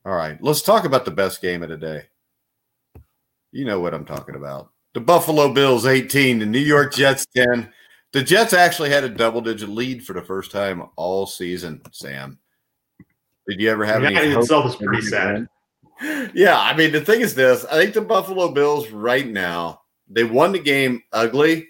All 0.05 0.15
right, 0.15 0.43
let's 0.43 0.61
talk 0.61 0.85
about 0.85 1.05
the 1.05 1.11
best 1.11 1.41
game 1.41 1.63
of 1.63 1.71
the 1.71 1.79
day. 1.79 2.03
You 3.53 3.65
know 3.65 3.81
what 3.81 3.95
I'm 3.95 4.05
talking 4.05 4.35
about. 4.35 4.71
The 4.93 5.01
Buffalo 5.01 5.53
Bills 5.53 5.87
18, 5.87 6.41
the 6.41 6.47
New 6.47 6.59
York 6.59 6.93
Jets 6.93 7.27
10. 7.35 7.73
The 8.15 8.23
Jets 8.23 8.53
actually 8.53 8.91
had 8.91 9.03
a 9.03 9.09
double 9.09 9.41
digit 9.41 9.69
lead 9.69 10.07
for 10.07 10.13
the 10.13 10.23
first 10.23 10.53
time 10.53 10.85
all 10.95 11.27
season, 11.27 11.83
Sam. 11.91 12.39
Did 13.49 13.61
you 13.61 13.69
ever 13.69 13.85
have 13.85 14.03
that 14.03 14.15
any? 14.15 14.31
in 14.31 14.39
itself 14.39 14.67
is 14.67 14.77
pretty 14.77 15.03
sad. 15.03 15.49
Yeah, 16.33 16.61
I 16.61 16.77
mean 16.77 16.93
the 16.93 17.01
thing 17.01 17.23
is 17.23 17.35
this: 17.35 17.65
I 17.65 17.75
think 17.75 17.93
the 17.93 18.03
Buffalo 18.03 18.53
Bills 18.53 18.89
right 18.91 19.27
now 19.27 19.81
they 20.09 20.23
won 20.23 20.53
the 20.53 20.61
game 20.61 21.03
ugly, 21.13 21.67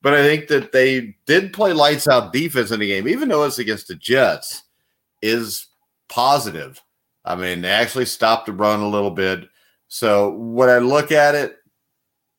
but 0.00 0.14
I 0.14 0.22
think 0.22 0.48
that 0.48 0.72
they 0.72 1.16
did 1.26 1.52
play 1.52 1.74
lights 1.74 2.08
out 2.08 2.32
defense 2.32 2.70
in 2.70 2.80
the 2.80 2.88
game, 2.88 3.06
even 3.06 3.28
though 3.28 3.44
it's 3.44 3.58
against 3.58 3.88
the 3.88 3.94
Jets, 3.94 4.62
is 5.20 5.66
positive. 6.08 6.80
I 7.26 7.36
mean, 7.36 7.60
they 7.60 7.70
actually 7.70 8.06
stopped 8.06 8.46
the 8.46 8.52
run 8.52 8.80
a 8.80 8.88
little 8.88 9.10
bit. 9.10 9.48
So 9.88 10.30
when 10.30 10.70
I 10.70 10.78
look 10.78 11.12
at 11.12 11.34
it, 11.34 11.56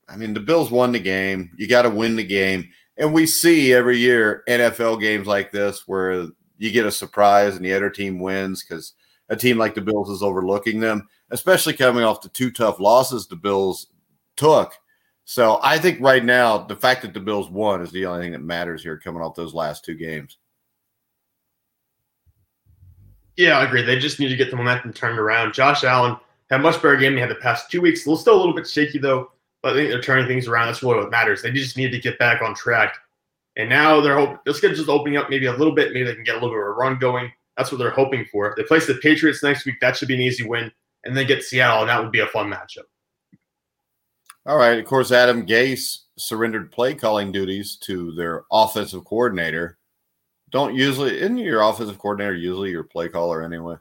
I 0.09 0.15
mean 0.15 0.33
the 0.33 0.39
Bills 0.39 0.71
won 0.71 0.91
the 0.91 0.99
game. 0.99 1.51
You 1.57 1.67
got 1.67 1.83
to 1.83 1.91
win 1.91 2.15
the 2.15 2.23
game, 2.23 2.69
and 2.97 3.13
we 3.13 3.25
see 3.25 3.73
every 3.73 3.97
year 3.97 4.43
NFL 4.47 5.01
games 5.01 5.27
like 5.27 5.51
this 5.51 5.87
where 5.87 6.27
you 6.57 6.71
get 6.71 6.85
a 6.85 6.91
surprise 6.91 7.55
and 7.55 7.65
the 7.65 7.73
other 7.73 7.89
team 7.89 8.19
wins 8.19 8.63
because 8.63 8.93
a 9.29 9.35
team 9.35 9.57
like 9.57 9.75
the 9.75 9.81
Bills 9.81 10.09
is 10.09 10.23
overlooking 10.23 10.79
them, 10.79 11.07
especially 11.31 11.73
coming 11.73 12.03
off 12.03 12.21
the 12.21 12.29
two 12.29 12.51
tough 12.51 12.79
losses 12.79 13.27
the 13.27 13.35
Bills 13.35 13.87
took. 14.35 14.73
So 15.25 15.59
I 15.63 15.79
think 15.79 15.99
right 15.99 16.23
now 16.23 16.59
the 16.59 16.75
fact 16.75 17.01
that 17.01 17.13
the 17.13 17.19
Bills 17.19 17.49
won 17.49 17.81
is 17.81 17.91
the 17.91 18.05
only 18.05 18.23
thing 18.25 18.31
that 18.33 18.41
matters 18.41 18.83
here 18.83 18.97
coming 18.97 19.21
off 19.21 19.35
those 19.35 19.53
last 19.53 19.83
two 19.83 19.95
games. 19.95 20.37
Yeah, 23.35 23.57
I 23.57 23.65
agree. 23.65 23.81
They 23.81 23.99
just 23.99 24.19
need 24.19 24.29
to 24.29 24.35
get 24.35 24.49
the 24.49 24.55
momentum 24.55 24.93
turned 24.93 25.19
around. 25.19 25.53
Josh 25.53 25.83
Allen 25.83 26.15
had 26.49 26.61
a 26.61 26.63
much 26.63 26.75
better 26.75 26.95
game 26.95 27.13
he 27.13 27.19
had 27.19 27.29
the 27.29 27.35
past 27.35 27.69
two 27.69 27.81
weeks. 27.81 28.01
Still 28.01 28.17
a 28.27 28.37
little 28.37 28.53
bit 28.53 28.67
shaky 28.67 28.99
though, 28.99 29.31
but 29.66 29.74
I 29.74 29.78
think 29.78 29.89
they're 29.89 29.99
turning 29.99 30.28
things 30.28 30.47
around. 30.47 30.68
That's 30.68 30.84
really 30.84 30.97
what 30.99 31.09
matters. 31.09 31.41
They 31.41 31.49
just 31.49 31.76
need 31.76 31.89
to 31.89 31.97
get 31.97 32.20
back 32.20 32.43
on 32.43 32.53
track. 32.53 32.97
And 33.55 33.68
now 33.68 33.99
they're 33.99 34.16
hoping 34.16 34.38
this 34.45 34.61
just 34.61 34.89
opening 34.89 35.18
up 35.18 35.32
maybe 35.32 35.47
a 35.47 35.53
little 35.53 35.74
bit. 35.74 35.91
Maybe 35.91 36.03
they 36.03 36.13
can 36.13 36.24
get 36.24 36.36
a 36.36 36.38
little 36.38 36.51
bit 36.51 36.59
of 36.59 36.68
a 36.68 36.72
run 36.74 36.99
going. 36.99 37.32
That's 37.57 37.72
what 37.72 37.80
they're 37.80 37.89
hoping 37.89 38.28
for. 38.32 38.53
They 38.55 38.61
place 38.61 38.86
the 38.86 38.93
Patriots 38.93 39.41
next 39.41 39.66
week, 39.66 39.80
that 39.82 39.97
should 39.97 40.07
be 40.07 40.13
an 40.13 40.22
easy 40.22 40.47
win. 40.47 40.72
And 41.03 41.18
then 41.18 41.26
get 41.26 41.41
Seattle, 41.41 41.82
and 41.82 41.89
that 41.89 41.99
would 41.99 42.11
be 42.11 42.20
a 42.20 42.28
fun 42.28 42.47
matchup. 42.47 42.84
All 44.45 44.57
right. 44.57 44.78
Of 44.78 44.86
course, 44.86 45.11
Adam 45.11 45.47
Gase 45.47 46.01
surrendered 46.16 46.72
play 46.72 46.93
calling 46.93 47.32
duties 47.32 47.76
to 47.86 48.11
their 48.11 48.43
offensive 48.51 49.03
coordinator. 49.03 49.80
Don't 50.51 50.76
usually, 50.76 51.20
isn't 51.22 51.39
your 51.39 51.63
offensive 51.63 51.97
coordinator 51.97 52.36
usually 52.36 52.70
your 52.70 52.84
play 52.84 53.09
caller 53.09 53.41
anyway? 53.41 53.78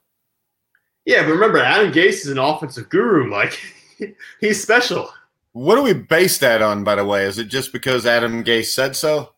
Yeah, 1.04 1.24
but 1.24 1.32
remember, 1.32 1.58
Adam 1.58 1.92
Gase 1.92 2.24
is 2.24 2.28
an 2.28 2.38
offensive 2.38 2.88
guru. 2.88 3.30
Like, 3.30 3.60
he's 4.40 4.62
special. 4.62 5.10
What 5.54 5.76
do 5.76 5.82
we 5.82 5.92
base 5.92 6.38
that 6.38 6.62
on, 6.62 6.82
by 6.82 6.96
the 6.96 7.04
way? 7.04 7.24
Is 7.24 7.38
it 7.38 7.44
just 7.44 7.72
because 7.72 8.06
Adam 8.06 8.42
Gase 8.42 8.72
said 8.72 8.96
so? 8.96 9.34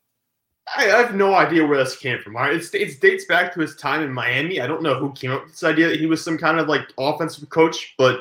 I, 0.75 0.91
I 0.91 0.97
have 0.97 1.14
no 1.14 1.35
idea 1.35 1.67
where 1.67 1.77
this 1.77 1.95
came 1.95 2.19
from. 2.21 2.37
It, 2.37 2.75
it 2.75 3.01
dates 3.03 3.27
back 3.27 3.53
to 3.53 3.61
his 3.61 3.77
time 3.77 4.03
in 4.03 4.11
Miami. 4.11 4.62
I 4.62 4.67
don't 4.67 4.83
know 4.83 4.95
who 4.95 5.12
came 5.12 5.31
up 5.31 5.43
with 5.43 5.53
this 5.53 5.62
idea 5.62 5.89
that 5.89 6.01
he 6.01 6.07
was 6.07 6.25
some 6.25 6.39
kind 6.39 6.59
of 6.59 6.69
like 6.69 6.91
offensive 6.97 7.47
coach, 7.51 7.95
but 7.99 8.21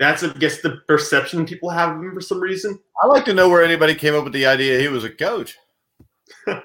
that's 0.00 0.24
I 0.24 0.32
guess 0.32 0.60
the 0.60 0.82
perception 0.88 1.46
people 1.46 1.70
have 1.70 1.96
of 1.96 2.02
him 2.02 2.12
for 2.12 2.20
some 2.20 2.40
reason. 2.40 2.80
I'd 3.00 3.06
like 3.06 3.24
to 3.26 3.34
know 3.34 3.48
where 3.48 3.64
anybody 3.64 3.94
came 3.94 4.16
up 4.16 4.24
with 4.24 4.32
the 4.32 4.46
idea 4.46 4.80
he 4.80 4.88
was 4.88 5.04
a 5.04 5.10
coach. 5.10 5.56
I 6.48 6.56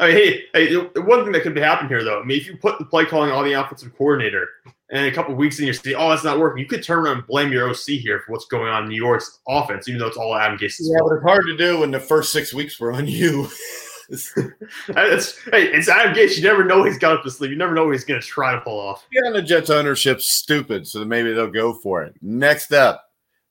mean, 0.00 0.10
hey, 0.10 0.42
hey, 0.52 0.76
one 0.76 1.24
thing 1.24 1.32
that 1.32 1.42
could 1.42 1.54
be 1.54 1.62
happening 1.62 1.88
here, 1.88 2.04
though. 2.04 2.20
I 2.20 2.24
mean, 2.24 2.38
if 2.38 2.46
you 2.46 2.58
put 2.58 2.78
the 2.78 2.84
play 2.84 3.06
calling 3.06 3.30
on 3.30 3.44
the 3.44 3.54
offensive 3.54 3.96
coordinator, 3.96 4.46
and 4.90 5.06
a 5.06 5.12
couple 5.12 5.34
weeks 5.34 5.58
in, 5.60 5.66
you 5.66 5.72
see, 5.72 5.94
oh, 5.94 6.10
that's 6.10 6.24
not 6.24 6.38
working. 6.38 6.60
You 6.60 6.66
could 6.66 6.82
turn 6.82 6.98
around 6.98 7.18
and 7.18 7.26
blame 7.26 7.52
your 7.52 7.68
OC 7.70 7.84
here 7.86 8.20
for 8.20 8.32
what's 8.32 8.46
going 8.46 8.72
on 8.72 8.84
in 8.84 8.88
New 8.88 8.96
York's 8.96 9.40
offense, 9.46 9.88
even 9.88 10.00
though 10.00 10.08
it's 10.08 10.16
all 10.16 10.34
Adam 10.34 10.58
Gase's. 10.58 10.90
Yeah, 10.92 10.98
but 11.02 11.14
it's 11.14 11.24
hard 11.24 11.46
to 11.46 11.56
do 11.56 11.80
when 11.80 11.92
the 11.92 12.00
first 12.00 12.32
six 12.32 12.52
weeks 12.52 12.78
were 12.80 12.92
on 12.92 13.06
you. 13.06 13.48
it's, 14.10 14.34
hey, 14.34 15.72
it's 15.72 15.88
Adam 15.88 16.12
Gase. 16.12 16.36
You 16.36 16.42
never 16.42 16.64
know 16.64 16.82
he's 16.82 16.98
got 16.98 17.16
up 17.16 17.24
his 17.24 17.36
sleeve. 17.36 17.52
You 17.52 17.56
never 17.56 17.74
know 17.74 17.84
what 17.84 17.92
he's 17.92 18.04
going 18.04 18.20
to 18.20 18.26
try 18.26 18.52
to 18.52 18.60
pull 18.60 18.80
off. 18.80 19.06
Yeah, 19.12 19.20
and 19.26 19.34
the 19.36 19.42
Jets 19.42 19.70
ownership's 19.70 20.36
stupid, 20.36 20.88
so 20.88 21.04
maybe 21.04 21.32
they'll 21.32 21.50
go 21.50 21.72
for 21.74 22.02
it. 22.02 22.16
Next 22.20 22.72
up, 22.72 23.04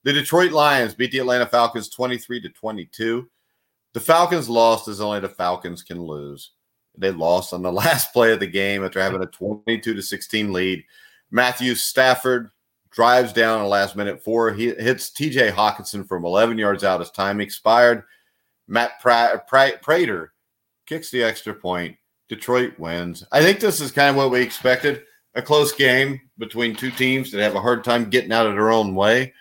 the 0.04 0.12
Detroit 0.12 0.52
Lions 0.52 0.94
beat 0.94 1.12
the 1.12 1.18
Atlanta 1.20 1.46
Falcons 1.46 1.88
23 1.88 2.42
to 2.42 2.50
22. 2.50 3.28
The 3.94 4.00
Falcons 4.00 4.48
lost 4.50 4.88
as 4.88 5.00
only 5.00 5.20
the 5.20 5.28
Falcons 5.30 5.82
can 5.82 6.02
lose. 6.02 6.52
They 6.98 7.10
lost 7.10 7.54
on 7.54 7.62
the 7.62 7.72
last 7.72 8.12
play 8.12 8.32
of 8.32 8.40
the 8.40 8.46
game 8.46 8.84
after 8.84 9.00
having 9.00 9.22
a 9.22 9.26
22 9.26 9.94
to 9.94 10.02
16 10.02 10.52
lead. 10.52 10.84
Matthew 11.30 11.74
Stafford 11.74 12.50
drives 12.90 13.32
down 13.32 13.60
a 13.60 13.68
last 13.68 13.96
minute 13.96 14.22
four. 14.22 14.52
He 14.52 14.66
hits 14.66 15.10
TJ 15.10 15.52
Hockenson 15.52 16.06
from 16.06 16.24
11 16.24 16.58
yards 16.58 16.84
out 16.84 17.00
as 17.00 17.10
time 17.10 17.40
expired. 17.40 18.04
Matt 18.66 19.00
Prater 19.00 20.32
kicks 20.86 21.10
the 21.10 21.22
extra 21.22 21.54
point. 21.54 21.96
Detroit 22.28 22.78
wins. 22.78 23.24
I 23.32 23.42
think 23.42 23.58
this 23.58 23.80
is 23.80 23.90
kind 23.90 24.10
of 24.10 24.16
what 24.16 24.30
we 24.30 24.40
expected 24.40 25.02
a 25.34 25.42
close 25.42 25.72
game 25.72 26.20
between 26.38 26.74
two 26.74 26.90
teams 26.90 27.30
that 27.30 27.42
have 27.42 27.54
a 27.54 27.60
hard 27.60 27.84
time 27.84 28.10
getting 28.10 28.32
out 28.32 28.46
of 28.46 28.54
their 28.54 28.70
own 28.70 28.94
way. 28.94 29.32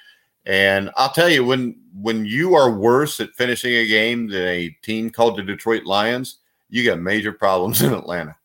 And 0.45 0.89
I'll 0.95 1.11
tell 1.11 1.29
you, 1.29 1.45
when 1.45 1.79
when 1.93 2.25
you 2.25 2.55
are 2.55 2.71
worse 2.71 3.19
at 3.19 3.35
finishing 3.35 3.73
a 3.73 3.87
game 3.87 4.27
than 4.27 4.41
a 4.43 4.69
team 4.81 5.09
called 5.09 5.37
the 5.37 5.43
Detroit 5.43 5.83
Lions, 5.85 6.37
you 6.69 6.85
got 6.85 6.99
major 6.99 7.31
problems 7.31 7.81
in 7.83 7.93
Atlanta. 7.93 8.35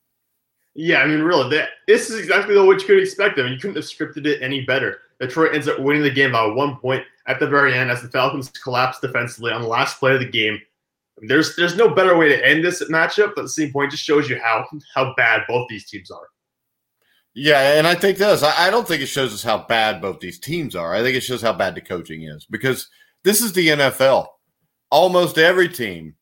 Yeah, 0.75 1.03
I 1.03 1.07
mean, 1.07 1.21
really, 1.21 1.49
that, 1.51 1.71
this 1.87 2.11
is 2.11 2.19
exactly 2.19 2.57
what 2.59 2.81
you 2.81 2.87
could 2.87 3.01
expect. 3.01 3.39
I 3.39 3.43
mean, 3.43 3.53
you 3.53 3.59
couldn't 3.59 3.77
have 3.77 3.85
scripted 3.85 4.27
it 4.27 4.43
any 4.43 4.65
better. 4.65 4.99
Detroit 5.21 5.55
ends 5.55 5.69
up 5.69 5.79
winning 5.79 6.03
the 6.03 6.11
game 6.11 6.33
by 6.33 6.47
one 6.47 6.77
point 6.77 7.05
at 7.29 7.39
the 7.39 7.47
very 7.47 7.75
end 7.75 7.91
as 7.91 8.03
the 8.03 8.09
Falcons 8.09 8.51
collapse 8.51 8.99
defensively 9.01 9.53
on 9.53 9.63
the 9.63 9.69
last 9.69 9.99
play 9.99 10.15
of 10.15 10.21
the 10.21 10.29
game. 10.29 10.61
There's 11.19 11.55
there's 11.55 11.77
no 11.77 11.95
better 11.95 12.17
way 12.17 12.29
to 12.29 12.47
end 12.47 12.65
this 12.65 12.83
matchup, 12.91 13.35
but 13.37 13.43
at 13.43 13.45
the 13.45 13.49
same 13.49 13.73
point, 13.73 13.93
just 13.93 14.03
shows 14.03 14.29
you 14.29 14.39
how 14.41 14.67
how 14.95 15.15
bad 15.17 15.43
both 15.47 15.69
these 15.69 15.89
teams 15.89 16.11
are. 16.11 16.27
Yeah, 17.35 17.79
and 17.79 17.87
I 17.87 17.95
think 17.95 18.19
this. 18.19 18.43
I 18.43 18.69
don't 18.71 18.87
think 18.87 19.01
it 19.01 19.07
shows 19.07 19.33
us 19.33 19.43
how 19.43 19.59
bad 19.67 20.01
both 20.01 20.21
these 20.21 20.41
teams 20.41 20.75
are. 20.75 20.95
I 20.95 21.03
think 21.03 21.17
it 21.17 21.23
shows 21.23 21.43
how 21.43 21.53
bad 21.53 21.75
the 21.75 21.81
coaching 21.81 22.25
is 22.25 22.47
because 22.47 22.89
this 23.23 23.41
is 23.41 23.53
the 23.53 23.69
NFL. 23.69 24.27
Almost 24.91 25.39
every 25.39 25.69
team, 25.69 26.15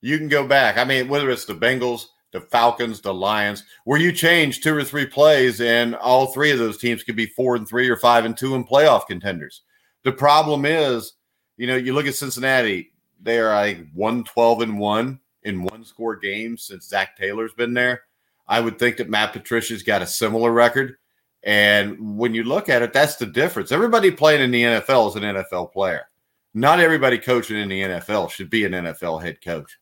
you 0.00 0.16
can 0.18 0.28
go 0.28 0.46
back. 0.46 0.78
I 0.78 0.84
mean, 0.84 1.08
whether 1.08 1.30
it's 1.30 1.44
the 1.44 1.54
Bengals, 1.54 2.06
the 2.34 2.40
Falcons, 2.40 3.00
the 3.00 3.14
Lions, 3.14 3.62
where 3.84 4.00
you 4.00 4.12
change 4.12 4.60
two 4.60 4.74
or 4.76 4.82
three 4.82 5.06
plays, 5.06 5.60
and 5.60 5.94
all 5.94 6.26
three 6.26 6.50
of 6.50 6.58
those 6.58 6.78
teams 6.78 7.04
could 7.04 7.14
be 7.14 7.26
four 7.26 7.54
and 7.54 7.66
three 7.66 7.88
or 7.88 7.96
five 7.96 8.24
and 8.24 8.36
two 8.36 8.56
and 8.56 8.68
playoff 8.68 9.06
contenders. 9.06 9.62
The 10.02 10.10
problem 10.10 10.66
is, 10.66 11.12
you 11.56 11.68
know, 11.68 11.76
you 11.76 11.94
look 11.94 12.06
at 12.06 12.16
Cincinnati, 12.16 12.92
they 13.22 13.38
are 13.38 13.54
like 13.54 13.86
112 13.94 14.62
and 14.62 14.78
one 14.80 15.20
in 15.44 15.62
one 15.62 15.84
score 15.84 16.16
games 16.16 16.64
since 16.64 16.88
Zac 16.88 17.16
Taylor's 17.16 17.54
been 17.54 17.72
there. 17.72 18.02
I 18.48 18.60
would 18.60 18.80
think 18.80 18.96
that 18.96 19.08
Matt 19.08 19.32
Patricia's 19.32 19.84
got 19.84 20.02
a 20.02 20.06
similar 20.06 20.50
record. 20.50 20.96
And 21.44 22.18
when 22.18 22.34
you 22.34 22.42
look 22.42 22.68
at 22.68 22.82
it, 22.82 22.92
that's 22.92 23.14
the 23.14 23.26
difference. 23.26 23.70
Everybody 23.70 24.10
playing 24.10 24.42
in 24.42 24.50
the 24.50 24.62
NFL 24.64 25.10
is 25.10 25.14
an 25.14 25.22
NFL 25.22 25.72
player. 25.72 26.08
Not 26.52 26.80
everybody 26.80 27.16
coaching 27.16 27.58
in 27.58 27.68
the 27.68 27.82
NFL 27.82 28.30
should 28.30 28.50
be 28.50 28.64
an 28.64 28.72
NFL 28.72 29.22
head 29.22 29.40
coach. 29.40 29.78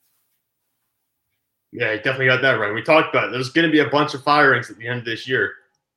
Yeah, 1.72 1.92
you 1.92 1.96
definitely 1.96 2.26
got 2.26 2.42
that 2.42 2.60
right. 2.60 2.72
We 2.72 2.82
talked 2.82 3.14
about 3.14 3.28
it. 3.28 3.32
There's 3.32 3.48
going 3.48 3.66
to 3.66 3.72
be 3.72 3.80
a 3.80 3.88
bunch 3.88 4.12
of 4.12 4.22
firings 4.22 4.70
at 4.70 4.76
the 4.76 4.86
end 4.86 5.00
of 5.00 5.04
this 5.06 5.26
year. 5.26 5.54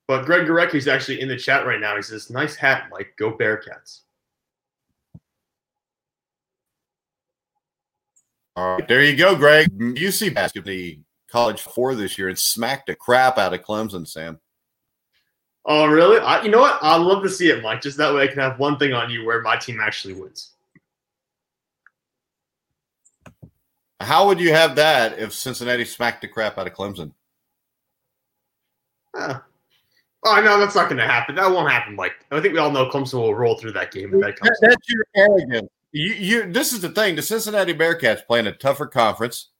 But 0.08 0.24
Greg 0.24 0.46
Gorecki's 0.46 0.88
actually 0.88 1.20
in 1.20 1.28
the 1.28 1.36
chat 1.36 1.66
right 1.66 1.80
now. 1.80 1.96
He 1.96 2.02
says, 2.02 2.30
nice 2.30 2.56
hat, 2.56 2.84
Mike. 2.90 3.14
Go 3.18 3.36
Bearcats. 3.36 4.00
All 8.54 8.76
right, 8.76 8.88
there 8.88 9.02
you 9.04 9.16
go, 9.16 9.36
Greg. 9.36 9.68
UC 9.78 10.32
basketball, 10.34 10.72
the 10.72 11.00
college 11.30 11.60
four 11.60 11.94
this 11.94 12.16
year, 12.16 12.28
and 12.28 12.38
smacked 12.38 12.86
the 12.86 12.94
crap 12.94 13.36
out 13.36 13.52
of 13.52 13.60
Clemson, 13.60 14.08
Sam. 14.08 14.40
Oh, 15.66 15.86
really? 15.86 16.18
I, 16.20 16.42
you 16.42 16.50
know 16.50 16.60
what? 16.60 16.78
I'd 16.80 17.02
love 17.02 17.22
to 17.24 17.28
see 17.28 17.50
it, 17.50 17.62
Mike. 17.62 17.82
Just 17.82 17.98
that 17.98 18.14
way 18.14 18.22
I 18.22 18.28
can 18.28 18.38
have 18.38 18.58
one 18.58 18.78
thing 18.78 18.94
on 18.94 19.10
you 19.10 19.26
where 19.26 19.42
my 19.42 19.56
team 19.56 19.80
actually 19.82 20.14
wins. 20.14 20.52
How 24.00 24.26
would 24.26 24.40
you 24.40 24.52
have 24.52 24.76
that 24.76 25.18
if 25.18 25.32
Cincinnati 25.32 25.84
smacked 25.84 26.20
the 26.20 26.28
crap 26.28 26.58
out 26.58 26.66
of 26.66 26.74
Clemson? 26.74 27.12
Huh. 29.14 29.40
Oh 30.24 30.40
no, 30.42 30.58
that's 30.58 30.74
not 30.74 30.88
going 30.88 30.98
to 30.98 31.06
happen. 31.06 31.36
That 31.36 31.50
won't 31.50 31.70
happen, 31.70 31.94
Mike. 31.94 32.12
I 32.30 32.40
think 32.40 32.52
we 32.52 32.58
all 32.58 32.70
know 32.70 32.90
Clemson 32.90 33.14
will 33.14 33.34
roll 33.34 33.56
through 33.56 33.72
that 33.72 33.92
game. 33.92 34.10
That 34.20 34.36
that's 34.60 34.88
your 34.88 35.04
arrogance. 35.14 35.68
You, 35.92 36.12
you, 36.12 36.52
this 36.52 36.72
is 36.72 36.80
the 36.80 36.90
thing. 36.90 37.16
The 37.16 37.22
Cincinnati 37.22 37.72
Bearcats 37.72 38.26
play 38.26 38.40
in 38.40 38.46
a 38.46 38.52
tougher 38.52 38.86
conference. 38.86 39.50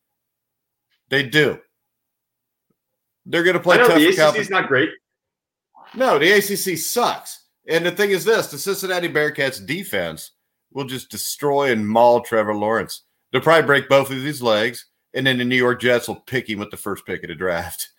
They 1.08 1.22
do. 1.22 1.60
They're 3.24 3.44
going 3.44 3.54
to 3.54 3.62
play. 3.62 3.76
I 3.76 3.78
know, 3.78 3.88
tougher 3.88 4.00
the 4.00 4.08
ACC 4.08 4.16
conference. 4.16 4.46
is 4.46 4.50
not 4.50 4.68
great. 4.68 4.90
No, 5.94 6.18
the 6.18 6.32
ACC 6.32 6.76
sucks. 6.76 7.44
And 7.68 7.86
the 7.86 7.92
thing 7.92 8.10
is 8.10 8.24
this: 8.24 8.48
the 8.48 8.58
Cincinnati 8.58 9.08
Bearcats 9.08 9.64
defense 9.64 10.32
will 10.72 10.84
just 10.84 11.10
destroy 11.10 11.72
and 11.72 11.88
maul 11.88 12.20
Trevor 12.20 12.54
Lawrence. 12.54 13.04
They'll 13.36 13.42
probably 13.42 13.66
break 13.66 13.86
both 13.86 14.10
of 14.10 14.22
these 14.22 14.40
legs, 14.40 14.86
and 15.12 15.26
then 15.26 15.36
the 15.36 15.44
New 15.44 15.56
York 15.56 15.78
Jets 15.78 16.08
will 16.08 16.20
pick 16.20 16.48
him 16.48 16.58
with 16.58 16.70
the 16.70 16.78
first 16.78 17.04
pick 17.04 17.22
of 17.22 17.28
the 17.28 17.34
draft. 17.34 17.90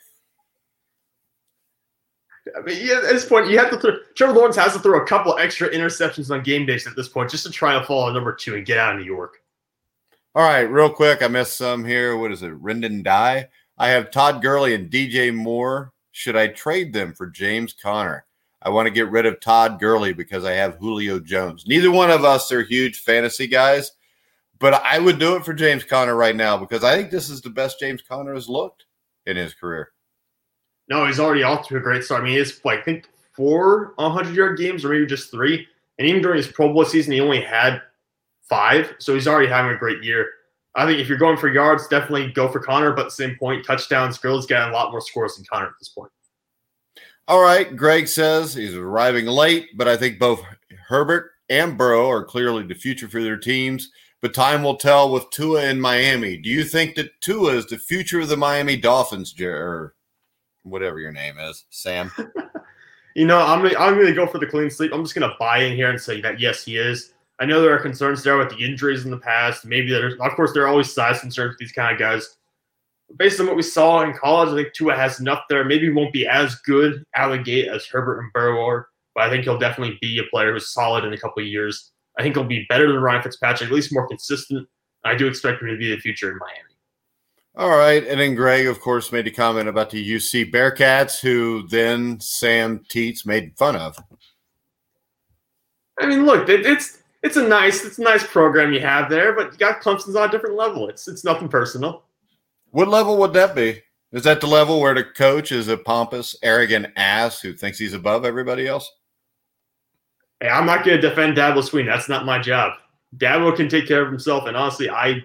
I 2.57 2.61
mean, 2.61 2.83
yeah, 2.83 2.95
at 2.95 3.03
this 3.03 3.23
point, 3.23 3.47
you 3.47 3.59
have 3.59 3.69
to 3.69 3.77
throw. 3.77 3.97
Trevor 4.15 4.33
Lawrence 4.33 4.55
has 4.55 4.73
to 4.73 4.79
throw 4.79 4.99
a 4.99 5.05
couple 5.05 5.37
extra 5.37 5.69
interceptions 5.69 6.31
on 6.31 6.41
game 6.41 6.65
days 6.65 6.87
at 6.87 6.95
this 6.95 7.07
point 7.07 7.29
just 7.29 7.45
to 7.45 7.51
try 7.51 7.77
to 7.77 7.85
fall 7.85 8.11
number 8.11 8.33
two 8.33 8.55
and 8.55 8.65
get 8.65 8.79
out 8.79 8.95
of 8.95 8.99
New 8.99 9.05
York. 9.05 9.37
All 10.33 10.41
right, 10.41 10.61
real 10.61 10.89
quick, 10.89 11.21
I 11.21 11.27
missed 11.27 11.55
some 11.55 11.85
here. 11.85 12.17
What 12.17 12.31
is 12.31 12.41
it? 12.41 12.59
Rendon 12.59 13.03
Die. 13.03 13.47
I 13.77 13.89
have 13.89 14.09
Todd 14.09 14.41
Gurley 14.41 14.73
and 14.73 14.89
DJ 14.89 15.31
Moore. 15.31 15.93
Should 16.13 16.35
I 16.35 16.47
trade 16.47 16.93
them 16.93 17.13
for 17.13 17.27
James 17.27 17.73
Conner? 17.73 18.25
I 18.63 18.69
want 18.69 18.87
to 18.87 18.91
get 18.91 19.11
rid 19.11 19.27
of 19.27 19.39
Todd 19.39 19.79
Gurley 19.79 20.13
because 20.13 20.45
I 20.45 20.53
have 20.53 20.77
Julio 20.77 21.19
Jones. 21.19 21.67
Neither 21.67 21.91
one 21.91 22.09
of 22.09 22.25
us 22.25 22.51
are 22.51 22.63
huge 22.63 23.01
fantasy 23.01 23.45
guys, 23.45 23.91
but 24.59 24.73
I 24.73 24.99
would 24.99 25.19
do 25.19 25.35
it 25.35 25.45
for 25.45 25.53
James 25.53 25.83
Conner 25.83 26.15
right 26.15 26.35
now 26.35 26.57
because 26.57 26.83
I 26.83 26.95
think 26.95 27.11
this 27.11 27.29
is 27.29 27.41
the 27.41 27.49
best 27.49 27.79
James 27.79 28.01
Conner 28.01 28.33
has 28.33 28.49
looked 28.49 28.85
in 29.25 29.37
his 29.37 29.53
career. 29.53 29.91
No, 30.89 31.05
he's 31.05 31.19
already 31.19 31.43
off 31.43 31.67
to 31.67 31.77
a 31.77 31.79
great 31.79 32.03
start. 32.03 32.21
I 32.21 32.25
mean, 32.25 32.39
it's 32.39 32.63
like 32.63 32.79
I 32.79 32.83
think 32.83 33.09
four 33.33 33.93
100 33.95 34.35
yard 34.35 34.57
games 34.57 34.83
or 34.83 34.89
maybe 34.89 35.05
just 35.05 35.31
three. 35.31 35.67
And 35.99 36.07
even 36.07 36.21
during 36.21 36.37
his 36.37 36.47
Pro 36.47 36.71
Bowl 36.71 36.85
season, 36.85 37.13
he 37.13 37.19
only 37.19 37.41
had 37.41 37.81
five. 38.43 38.95
So 38.99 39.13
he's 39.13 39.27
already 39.27 39.47
having 39.47 39.71
a 39.71 39.77
great 39.77 40.03
year. 40.03 40.29
I 40.75 40.85
think 40.85 40.99
if 40.99 41.09
you're 41.09 41.17
going 41.17 41.37
for 41.37 41.49
yards, 41.49 41.87
definitely 41.87 42.31
go 42.31 42.47
for 42.47 42.59
Conner. 42.59 42.91
But 42.91 43.01
at 43.01 43.05
the 43.05 43.11
same 43.11 43.35
point, 43.37 43.65
touchdowns, 43.65 44.17
Gurley's 44.17 44.45
getting 44.45 44.69
a 44.69 44.73
lot 44.73 44.91
more 44.91 45.01
scores 45.01 45.35
than 45.35 45.45
Conner 45.45 45.67
at 45.67 45.73
this 45.79 45.89
point. 45.89 46.11
All 47.27 47.41
right. 47.41 47.75
Greg 47.75 48.07
says 48.07 48.53
he's 48.53 48.75
arriving 48.75 49.25
late, 49.25 49.69
but 49.75 49.87
I 49.87 49.97
think 49.97 50.19
both 50.19 50.41
Herbert 50.87 51.31
and 51.49 51.77
Burrow 51.77 52.09
are 52.09 52.23
clearly 52.23 52.63
the 52.63 52.75
future 52.75 53.09
for 53.09 53.21
their 53.21 53.37
teams. 53.37 53.91
But 54.21 54.33
time 54.33 54.63
will 54.63 54.77
tell 54.77 55.11
with 55.11 55.29
Tua 55.29 55.65
in 55.65 55.79
Miami. 55.79 56.37
Do 56.37 56.49
you 56.49 56.63
think 56.63 56.95
that 56.95 57.21
Tua 57.21 57.53
is 57.53 57.67
the 57.67 57.77
future 57.77 58.19
of 58.19 58.29
the 58.29 58.37
Miami 58.37 58.75
Dolphins, 58.75 59.39
or 59.39 59.93
whatever 60.63 60.99
your 60.99 61.11
name 61.11 61.37
is, 61.37 61.65
Sam? 61.69 62.11
you 63.15 63.27
know, 63.27 63.39
I'm 63.39 63.61
gonna, 63.61 63.77
I'm 63.77 63.93
going 63.93 64.07
to 64.07 64.13
go 64.13 64.25
for 64.25 64.39
the 64.39 64.47
clean 64.47 64.71
sleep. 64.71 64.91
I'm 64.91 65.03
just 65.03 65.13
going 65.13 65.29
to 65.29 65.35
buy 65.37 65.59
in 65.59 65.75
here 65.75 65.89
and 65.89 66.01
say 66.01 66.19
that 66.21 66.39
yes, 66.39 66.65
he 66.65 66.77
is. 66.77 67.13
I 67.39 67.45
know 67.45 67.61
there 67.61 67.75
are 67.75 67.79
concerns 67.79 68.23
there 68.23 68.37
with 68.37 68.49
the 68.49 68.65
injuries 68.65 69.05
in 69.05 69.11
the 69.11 69.19
past. 69.19 69.65
Maybe 69.65 69.91
there's, 69.91 70.15
of 70.19 70.31
course, 70.35 70.53
there 70.53 70.63
are 70.63 70.67
always 70.67 70.91
size 70.91 71.19
concerns 71.19 71.51
with 71.51 71.59
these 71.59 71.71
kind 71.71 71.93
of 71.93 71.99
guys. 71.99 72.37
Based 73.17 73.39
on 73.39 73.45
what 73.45 73.55
we 73.55 73.61
saw 73.61 74.01
in 74.01 74.13
college, 74.13 74.49
I 74.49 74.55
think 74.55 74.73
Tua 74.73 74.95
has 74.95 75.19
enough 75.19 75.43
there. 75.47 75.63
Maybe 75.63 75.89
won't 75.91 76.11
be 76.11 76.27
as 76.27 76.55
good 76.65 77.03
out 77.15 77.31
of 77.31 77.37
the 77.37 77.43
gate 77.43 77.67
as 77.67 77.85
Herbert 77.85 78.19
and 78.19 78.33
Burrow 78.33 78.65
are, 78.65 78.89
but 79.13 79.23
I 79.23 79.29
think 79.29 79.43
he'll 79.43 79.59
definitely 79.59 79.99
be 80.01 80.17
a 80.17 80.29
player 80.31 80.51
who's 80.51 80.73
solid 80.73 81.05
in 81.05 81.13
a 81.13 81.17
couple 81.17 81.41
of 81.41 81.47
years. 81.47 81.91
I 82.17 82.23
think 82.23 82.35
he'll 82.35 82.43
be 82.43 82.65
better 82.69 82.91
than 82.91 83.01
Ryan 83.01 83.23
Fitzpatrick, 83.23 83.69
at 83.69 83.73
least 83.75 83.93
more 83.93 84.07
consistent. 84.07 84.67
I 85.05 85.15
do 85.15 85.27
expect 85.27 85.61
him 85.61 85.69
to 85.69 85.77
be 85.77 85.89
the 85.89 86.01
future 86.01 86.31
in 86.31 86.37
Miami. 86.37 86.67
All 87.55 87.77
right. 87.77 88.05
And 88.05 88.19
then 88.19 88.35
Greg, 88.35 88.67
of 88.67 88.79
course, 88.79 89.11
made 89.11 89.25
a 89.27 89.31
comment 89.31 89.67
about 89.67 89.89
the 89.89 90.15
UC 90.15 90.51
Bearcats, 90.51 91.19
who 91.19 91.67
then 91.67 92.19
Sam 92.19 92.83
Teets 92.89 93.25
made 93.25 93.57
fun 93.57 93.75
of. 93.75 93.97
I 95.99 96.05
mean, 96.05 96.25
look, 96.25 96.47
it, 96.49 96.65
it's 96.65 97.01
it's 97.23 97.37
a 97.37 97.47
nice 97.47 97.83
it's 97.83 97.97
a 97.97 98.03
nice 98.03 98.25
program 98.25 98.73
you 98.73 98.79
have 98.79 99.09
there, 99.09 99.33
but 99.33 99.51
you 99.51 99.57
got 99.57 99.81
Clemson's 99.81 100.15
on 100.15 100.29
a 100.29 100.31
different 100.31 100.55
level. 100.55 100.87
It's 100.87 101.07
it's 101.07 101.23
nothing 101.23 101.49
personal. 101.49 102.03
What 102.69 102.89
level 102.89 103.17
would 103.17 103.33
that 103.33 103.55
be? 103.55 103.81
Is 104.11 104.23
that 104.23 104.39
the 104.39 104.47
level 104.47 104.79
where 104.79 104.93
the 104.93 105.03
coach 105.03 105.51
is 105.51 105.67
a 105.67 105.77
pompous, 105.77 106.35
arrogant 106.43 106.87
ass 106.95 107.41
who 107.41 107.53
thinks 107.53 107.79
he's 107.79 107.93
above 107.93 108.23
everybody 108.23 108.67
else? 108.67 108.89
Hey, 110.39 110.49
I'm 110.49 110.65
not 110.65 110.85
going 110.85 111.01
to 111.01 111.09
defend 111.09 111.37
Dabo 111.37 111.57
Swinney. 111.57 111.87
That's 111.87 112.09
not 112.09 112.25
my 112.25 112.39
job. 112.39 112.73
Dabo 113.15 113.55
can 113.55 113.69
take 113.69 113.87
care 113.87 114.03
of 114.03 114.09
himself, 114.09 114.47
and 114.47 114.57
honestly, 114.57 114.89
I 114.89 115.23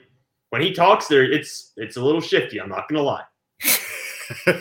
when 0.50 0.62
he 0.62 0.72
talks 0.72 1.08
there, 1.08 1.24
it's 1.24 1.72
it's 1.76 1.96
a 1.96 2.04
little 2.04 2.20
shifty. 2.20 2.60
I'm 2.60 2.68
not 2.68 2.88
going 2.88 2.98
to 2.98 3.02
lie. 3.02 3.24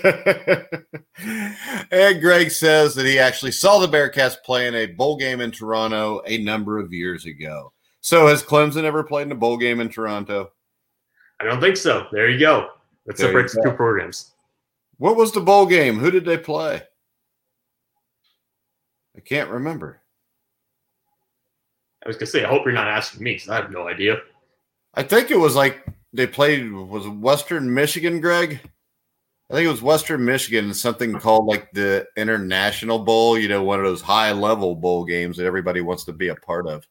and 1.92 2.22
Greg 2.22 2.52
says 2.52 2.96
that 2.96 3.06
he 3.06 3.20
actually 3.20 3.52
saw 3.52 3.80
the 3.80 3.88
Bearcats 3.88 4.36
play 4.44 4.68
in 4.68 4.76
a 4.76 4.88
bowl 4.88 5.18
game 5.18 5.42
in 5.42 5.52
Toronto 5.52 6.22
a 6.26 6.38
number 6.40 6.80
of 6.80 6.92
years 6.92 7.26
ago. 7.26 7.72
So 8.02 8.28
has 8.28 8.44
Clemson 8.44 8.84
ever 8.84 9.04
played 9.04 9.28
in 9.28 9.32
a 9.32 9.36
bowl 9.36 9.58
game 9.58 9.80
in 9.80 9.90
Toronto? 9.90 10.52
I 11.40 11.46
don't 11.46 11.62
think 11.62 11.78
so. 11.78 12.08
There 12.12 12.30
you 12.30 12.40
go. 12.40 12.70
That 13.06 13.18
separates 13.18 13.54
the 13.54 13.62
two 13.64 13.72
programs. 13.72 14.34
What 14.98 15.16
was 15.16 15.32
the 15.32 15.42
bowl 15.42 15.66
game? 15.66 15.98
Who 15.98 16.12
did 16.12 16.26
they 16.26 16.38
play? 16.38 16.82
I 19.16 19.20
can't 19.20 19.50
remember. 19.50 20.01
I 22.04 22.08
was 22.08 22.18
going 22.18 22.26
to 22.26 22.32
say, 22.32 22.44
I 22.44 22.48
hope 22.48 22.66
you're 22.66 22.74
not 22.74 22.88
asking 22.88 23.24
me 23.24 23.34
because 23.34 23.50
I 23.50 23.56
have 23.56 23.72
no 23.72 23.88
idea. 23.88 24.18
I 24.96 25.04
think 25.04 25.32
it 25.32 25.38
was 25.38 25.56
like 25.56 25.86
they 26.14 26.28
played 26.28 26.72
was 26.72 27.08
Western 27.08 27.74
Michigan, 27.74 28.20
Greg. 28.20 28.60
I 29.50 29.54
think 29.54 29.66
it 29.66 29.72
was 29.72 29.82
Western 29.82 30.24
Michigan, 30.24 30.74
something 30.74 31.14
called 31.14 31.46
like 31.46 31.72
the 31.74 32.08
International 32.16 33.00
Bowl, 33.00 33.38
you 33.38 33.50
know, 33.50 33.64
one 33.64 33.80
of 33.80 33.86
those 33.86 34.02
high 34.02 34.32
level 34.32 34.76
bowl 34.76 35.04
games 35.04 35.38
that 35.38 35.46
everybody 35.46 35.82
wants 35.82 36.06
to 36.06 36.14
be 36.14 36.30
a 36.30 36.36
part 36.36 36.68
of. 36.68 36.88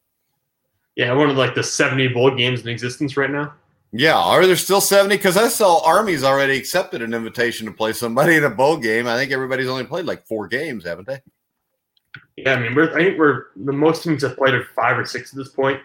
Yeah, 0.94 1.12
one 1.14 1.30
of 1.30 1.36
like 1.36 1.54
the 1.54 1.62
70 1.62 2.08
bowl 2.08 2.34
games 2.34 2.60
in 2.60 2.68
existence 2.68 3.16
right 3.16 3.30
now. 3.30 3.54
Yeah, 3.92 4.18
are 4.18 4.46
there 4.46 4.56
still 4.56 4.80
70? 4.80 5.16
Because 5.16 5.36
I 5.36 5.48
saw 5.48 5.84
Army's 5.84 6.22
already 6.22 6.56
accepted 6.56 7.02
an 7.02 7.14
invitation 7.14 7.66
to 7.66 7.72
play 7.72 7.92
somebody 7.92 8.36
in 8.36 8.44
a 8.44 8.50
bowl 8.50 8.76
game. 8.76 9.06
I 9.06 9.16
think 9.16 9.32
everybody's 9.32 9.68
only 9.68 9.84
played 9.84 10.04
like 10.04 10.26
four 10.26 10.46
games, 10.46 10.84
haven't 10.84 11.08
they? 11.08 11.20
Yeah, 12.44 12.54
I 12.54 12.60
mean, 12.60 12.74
we're, 12.74 12.90
I 12.96 13.04
think 13.04 13.18
we're 13.18 13.46
the 13.56 13.72
most 13.72 14.02
teams 14.02 14.22
have 14.22 14.36
played 14.36 14.54
are 14.54 14.64
five 14.74 14.98
or 14.98 15.04
six 15.04 15.32
at 15.32 15.36
this 15.36 15.48
point. 15.48 15.80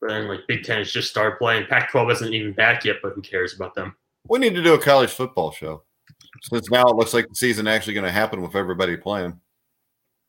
But 0.00 0.10
then, 0.10 0.28
like 0.28 0.46
Big 0.46 0.64
Ten 0.64 0.78
has 0.78 0.92
just 0.92 1.10
started 1.10 1.38
playing. 1.38 1.66
Pac-12 1.66 2.12
isn't 2.12 2.34
even 2.34 2.52
back 2.52 2.84
yet, 2.84 2.96
but 3.02 3.14
who 3.14 3.22
cares 3.22 3.54
about 3.54 3.74
them? 3.74 3.96
We 4.28 4.38
need 4.38 4.54
to 4.54 4.62
do 4.62 4.74
a 4.74 4.78
college 4.78 5.10
football 5.10 5.52
show 5.52 5.82
since 6.42 6.70
now 6.70 6.86
it 6.86 6.96
looks 6.96 7.14
like 7.14 7.28
the 7.28 7.34
season 7.34 7.66
actually 7.66 7.94
going 7.94 8.04
to 8.04 8.12
happen 8.12 8.42
with 8.42 8.54
everybody 8.54 8.96
playing. 8.96 9.38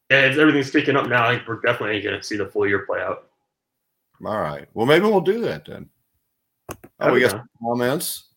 Yeah, 0.10 0.18
everything's 0.18 0.72
picking 0.72 0.96
up 0.96 1.08
now. 1.08 1.28
I 1.28 1.36
think 1.36 1.48
we're 1.48 1.60
definitely 1.60 2.02
going 2.02 2.18
to 2.18 2.24
see 2.24 2.38
the 2.38 2.46
full 2.46 2.68
year 2.68 2.86
play 2.86 3.02
out. 3.02 3.28
All 4.26 4.40
right. 4.40 4.68
Well, 4.74 4.86
maybe 4.86 5.06
we'll 5.06 5.22
do 5.22 5.42
that 5.42 5.66
then. 5.66 5.90
Oh, 7.00 7.14
we 7.14 7.20
got 7.20 7.32
some 7.32 7.50
comments. 7.62 8.30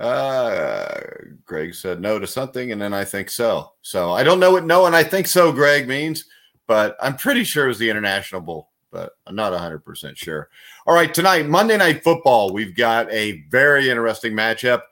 Uh, 0.00 1.00
Greg 1.44 1.74
said 1.74 2.00
no 2.00 2.18
to 2.18 2.26
something, 2.26 2.72
and 2.72 2.80
then 2.80 2.92
I 2.92 3.04
think 3.04 3.30
so. 3.30 3.72
So 3.82 4.12
I 4.12 4.24
don't 4.24 4.40
know 4.40 4.52
what 4.52 4.64
no 4.64 4.86
and 4.86 4.96
I 4.96 5.04
think 5.04 5.26
so, 5.26 5.52
Greg 5.52 5.86
means, 5.86 6.24
but 6.66 6.96
I'm 7.00 7.16
pretty 7.16 7.44
sure 7.44 7.64
it 7.64 7.68
was 7.68 7.78
the 7.78 7.90
International 7.90 8.40
Bowl, 8.40 8.70
but 8.90 9.12
I'm 9.26 9.34
not 9.34 9.52
100% 9.52 10.16
sure. 10.16 10.48
All 10.86 10.94
right, 10.94 11.12
tonight, 11.12 11.48
Monday 11.48 11.76
Night 11.76 12.02
Football, 12.04 12.52
we've 12.52 12.76
got 12.76 13.10
a 13.12 13.42
very 13.50 13.90
interesting 13.90 14.32
matchup. 14.32 14.82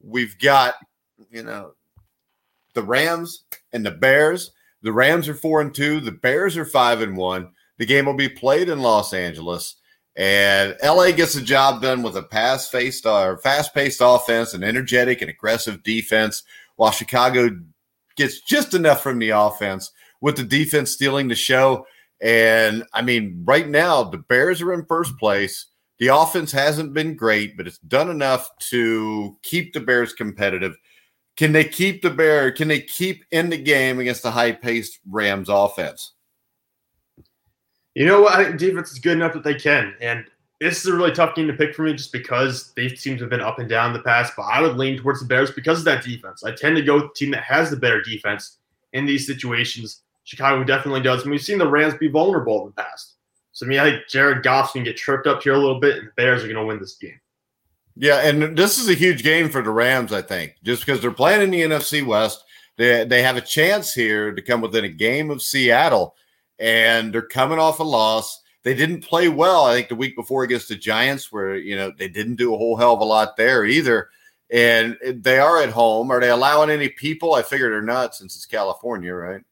We've 0.00 0.38
got, 0.38 0.74
you 1.30 1.42
know, 1.42 1.74
the 2.74 2.82
Rams 2.82 3.44
and 3.72 3.84
the 3.84 3.90
Bears. 3.90 4.52
The 4.82 4.92
Rams 4.92 5.28
are 5.28 5.34
four 5.34 5.60
and 5.60 5.74
two, 5.74 6.00
the 6.00 6.12
Bears 6.12 6.56
are 6.56 6.64
five 6.64 7.02
and 7.02 7.16
one. 7.16 7.50
The 7.78 7.86
game 7.86 8.06
will 8.06 8.14
be 8.14 8.28
played 8.28 8.68
in 8.68 8.80
Los 8.80 9.12
Angeles. 9.12 9.76
And 10.16 10.76
LA 10.82 11.12
gets 11.12 11.34
the 11.34 11.40
job 11.40 11.80
done 11.80 12.02
with 12.02 12.16
a 12.16 12.22
pass 12.22 12.68
faced 12.68 13.06
or 13.06 13.34
uh, 13.34 13.36
fast 13.36 13.72
paced 13.72 14.00
offense, 14.02 14.52
an 14.52 14.64
energetic 14.64 15.20
and 15.20 15.30
aggressive 15.30 15.84
defense, 15.84 16.42
while 16.74 16.90
Chicago 16.90 17.50
gets 18.16 18.40
just 18.40 18.74
enough 18.74 19.00
from 19.00 19.20
the 19.20 19.30
offense 19.30 19.92
with 20.20 20.36
the 20.36 20.44
defense 20.44 20.90
stealing 20.90 21.28
the 21.28 21.34
show. 21.34 21.86
And 22.20 22.84
I 22.92 23.02
mean, 23.02 23.42
right 23.44 23.68
now, 23.68 24.04
the 24.04 24.18
Bears 24.18 24.60
are 24.62 24.72
in 24.72 24.84
first 24.86 25.16
place. 25.18 25.66
The 25.98 26.08
offense 26.08 26.52
hasn't 26.52 26.94
been 26.94 27.16
great, 27.16 27.56
but 27.56 27.66
it's 27.66 27.78
done 27.78 28.10
enough 28.10 28.48
to 28.70 29.36
keep 29.42 29.72
the 29.72 29.80
Bears 29.80 30.12
competitive. 30.12 30.76
Can 31.36 31.52
they 31.52 31.64
keep 31.64 32.02
the 32.02 32.10
Bear? 32.10 32.50
Can 32.50 32.68
they 32.68 32.80
keep 32.80 33.24
in 33.30 33.50
the 33.50 33.56
game 33.56 34.00
against 34.00 34.22
the 34.22 34.30
high 34.30 34.52
paced 34.52 34.98
Rams 35.08 35.48
offense? 35.48 36.14
You 37.94 38.06
know 38.06 38.22
what? 38.22 38.32
I 38.32 38.44
think 38.44 38.58
defense 38.58 38.92
is 38.92 38.98
good 38.98 39.16
enough 39.16 39.32
that 39.34 39.44
they 39.44 39.54
can. 39.54 39.94
And 40.00 40.24
this 40.60 40.80
is 40.80 40.86
a 40.86 40.96
really 40.96 41.12
tough 41.12 41.34
game 41.34 41.46
to 41.46 41.52
pick 41.52 41.74
for 41.74 41.82
me 41.82 41.94
just 41.94 42.12
because 42.12 42.72
they 42.74 42.88
seem 42.88 43.16
to 43.16 43.24
have 43.24 43.30
been 43.30 43.40
up 43.40 43.58
and 43.60 43.68
down 43.68 43.90
in 43.90 43.92
the 43.92 44.02
past. 44.02 44.34
But 44.36 44.44
I 44.44 44.60
would 44.60 44.76
lean 44.76 44.98
towards 44.98 45.20
the 45.20 45.26
Bears 45.26 45.52
because 45.52 45.78
of 45.78 45.84
that 45.84 46.04
defense. 46.04 46.42
I 46.44 46.52
tend 46.52 46.76
to 46.76 46.82
go 46.82 46.96
with 46.96 47.04
the 47.04 47.14
team 47.14 47.30
that 47.32 47.44
has 47.44 47.70
the 47.70 47.76
better 47.76 48.02
defense 48.02 48.58
in 48.92 49.06
these 49.06 49.26
situations. 49.26 50.02
Chicago 50.28 50.62
definitely 50.62 51.00
does. 51.00 51.22
And 51.22 51.30
we've 51.30 51.40
seen 51.40 51.56
the 51.56 51.66
Rams 51.66 51.94
be 51.94 52.08
vulnerable 52.08 52.60
in 52.60 52.66
the 52.66 52.82
past. 52.82 53.14
So 53.52 53.64
I 53.64 53.68
mean, 53.70 53.78
I 53.78 53.90
think 53.90 54.08
Jared 54.08 54.42
Goff's 54.42 54.72
to 54.74 54.82
get 54.82 54.98
tripped 54.98 55.26
up 55.26 55.42
here 55.42 55.54
a 55.54 55.58
little 55.58 55.80
bit, 55.80 55.96
and 55.96 56.08
the 56.08 56.12
Bears 56.16 56.44
are 56.44 56.48
going 56.48 56.56
to 56.56 56.66
win 56.66 56.78
this 56.78 56.96
game. 56.96 57.18
Yeah, 57.96 58.20
and 58.20 58.56
this 58.56 58.78
is 58.78 58.88
a 58.88 58.94
huge 58.94 59.22
game 59.24 59.48
for 59.48 59.62
the 59.62 59.70
Rams, 59.70 60.12
I 60.12 60.20
think, 60.20 60.54
just 60.62 60.84
because 60.84 61.00
they're 61.00 61.10
playing 61.10 61.40
in 61.40 61.50
the 61.50 61.62
NFC 61.62 62.06
West. 62.06 62.44
They, 62.76 63.04
they 63.04 63.22
have 63.22 63.36
a 63.36 63.40
chance 63.40 63.94
here 63.94 64.32
to 64.32 64.42
come 64.42 64.60
within 64.60 64.84
a 64.84 64.88
game 64.88 65.30
of 65.30 65.42
Seattle 65.42 66.14
and 66.58 67.12
they're 67.12 67.22
coming 67.22 67.58
off 67.58 67.80
a 67.80 67.84
loss. 67.84 68.42
They 68.64 68.74
didn't 68.74 69.00
play 69.00 69.28
well, 69.28 69.64
I 69.64 69.74
think, 69.74 69.88
the 69.88 69.94
week 69.94 70.14
before 70.14 70.42
against 70.42 70.68
the 70.68 70.76
Giants, 70.76 71.32
where 71.32 71.56
you 71.56 71.76
know 71.76 71.90
they 71.96 72.08
didn't 72.08 72.36
do 72.36 72.54
a 72.54 72.58
whole 72.58 72.76
hell 72.76 72.94
of 72.94 73.00
a 73.00 73.04
lot 73.04 73.36
there 73.36 73.64
either. 73.64 74.10
And 74.50 74.96
they 75.02 75.38
are 75.38 75.62
at 75.62 75.70
home. 75.70 76.10
Are 76.10 76.20
they 76.20 76.30
allowing 76.30 76.70
any 76.70 76.88
people? 76.88 77.34
I 77.34 77.42
figured 77.42 77.72
they're 77.72 77.82
not 77.82 78.14
since 78.14 78.34
it's 78.34 78.46
California, 78.46 79.12
right? 79.12 79.42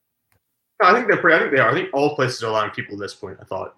I 0.80 0.92
think 0.92 1.08
they're 1.08 1.16
pretty, 1.16 1.36
I 1.36 1.40
think 1.40 1.52
they 1.52 1.60
are. 1.60 1.70
I 1.70 1.74
think 1.74 1.90
all 1.92 2.14
places 2.14 2.42
are 2.42 2.48
allowing 2.48 2.70
people 2.70 2.94
at 2.94 3.00
this 3.00 3.14
point. 3.14 3.38
I 3.40 3.44
thought. 3.44 3.76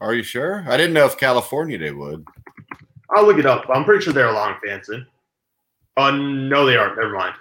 Are 0.00 0.14
you 0.14 0.22
sure? 0.22 0.64
I 0.68 0.76
didn't 0.76 0.92
know 0.92 1.06
if 1.06 1.16
California 1.16 1.78
they 1.78 1.92
would. 1.92 2.26
I'll 3.14 3.26
look 3.26 3.38
it 3.38 3.46
up. 3.46 3.64
I'm 3.72 3.84
pretty 3.84 4.04
sure 4.04 4.12
they're 4.12 4.28
allowing 4.28 4.56
fans 4.64 4.88
in. 4.88 5.06
Oh 5.96 6.10
no, 6.10 6.66
they 6.66 6.76
aren't. 6.76 6.96
Never 6.96 7.14
mind. 7.14 7.34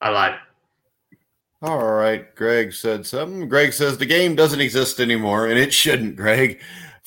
I 0.00 0.10
lied. 0.10 0.38
All 1.62 1.92
right. 1.92 2.34
Greg 2.34 2.72
said 2.72 3.06
something. 3.06 3.48
Greg 3.48 3.72
says 3.72 3.96
the 3.96 4.06
game 4.06 4.34
doesn't 4.34 4.60
exist 4.60 5.00
anymore, 5.00 5.46
and 5.46 5.58
it 5.58 5.72
shouldn't, 5.72 6.16
Greg, 6.16 6.60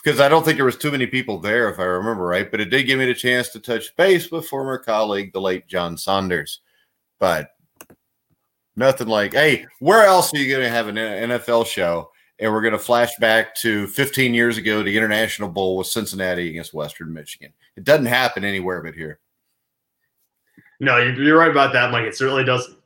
because 0.04 0.20
I 0.20 0.30
don't 0.30 0.44
think 0.44 0.58
there 0.58 0.66
was 0.66 0.78
too 0.78 0.92
many 0.92 1.06
people 1.06 1.40
there, 1.40 1.70
if 1.70 1.80
I 1.80 1.84
remember 1.84 2.26
right. 2.26 2.50
But 2.50 2.62
it 2.62 2.70
did 2.70 2.84
give 2.84 2.98
me 2.98 3.06
the 3.06 3.14
chance 3.14 3.50
to 3.50 3.60
touch 3.60 3.96
base 3.96 4.32
with 4.32 4.48
former 4.48 4.78
colleague, 4.78 5.34
the 5.34 5.42
late 5.42 5.68
John 5.68 5.98
Saunders. 5.98 6.62
But 7.20 7.52
nothing 8.80 9.08
like, 9.08 9.34
hey, 9.34 9.66
where 9.80 10.06
else 10.06 10.34
are 10.34 10.38
you 10.38 10.50
going 10.50 10.64
to 10.64 10.70
have 10.70 10.88
an 10.88 10.96
NFL 10.96 11.68
show? 11.68 12.10
And 12.40 12.52
we're 12.52 12.62
going 12.62 12.74
to 12.74 12.80
flash 12.80 13.16
back 13.18 13.54
to 13.56 13.86
15 13.88 14.34
years 14.34 14.58
ago, 14.58 14.82
the 14.82 14.96
International 14.96 15.50
Bowl 15.50 15.78
with 15.78 15.88
Cincinnati 15.88 16.50
against 16.50 16.74
Western 16.74 17.14
Michigan. 17.14 17.52
It 17.76 17.84
doesn't 17.84 18.06
happen 18.06 18.46
anywhere 18.46 18.82
but 18.82 18.96
here. 18.96 19.20
No, 20.80 20.98
you're 20.98 21.38
right 21.38 21.52
about 21.52 21.74
that, 21.74 21.92
Mike. 21.92 22.06
It 22.06 22.16
certainly 22.16 22.46
doesn't. 22.46 22.78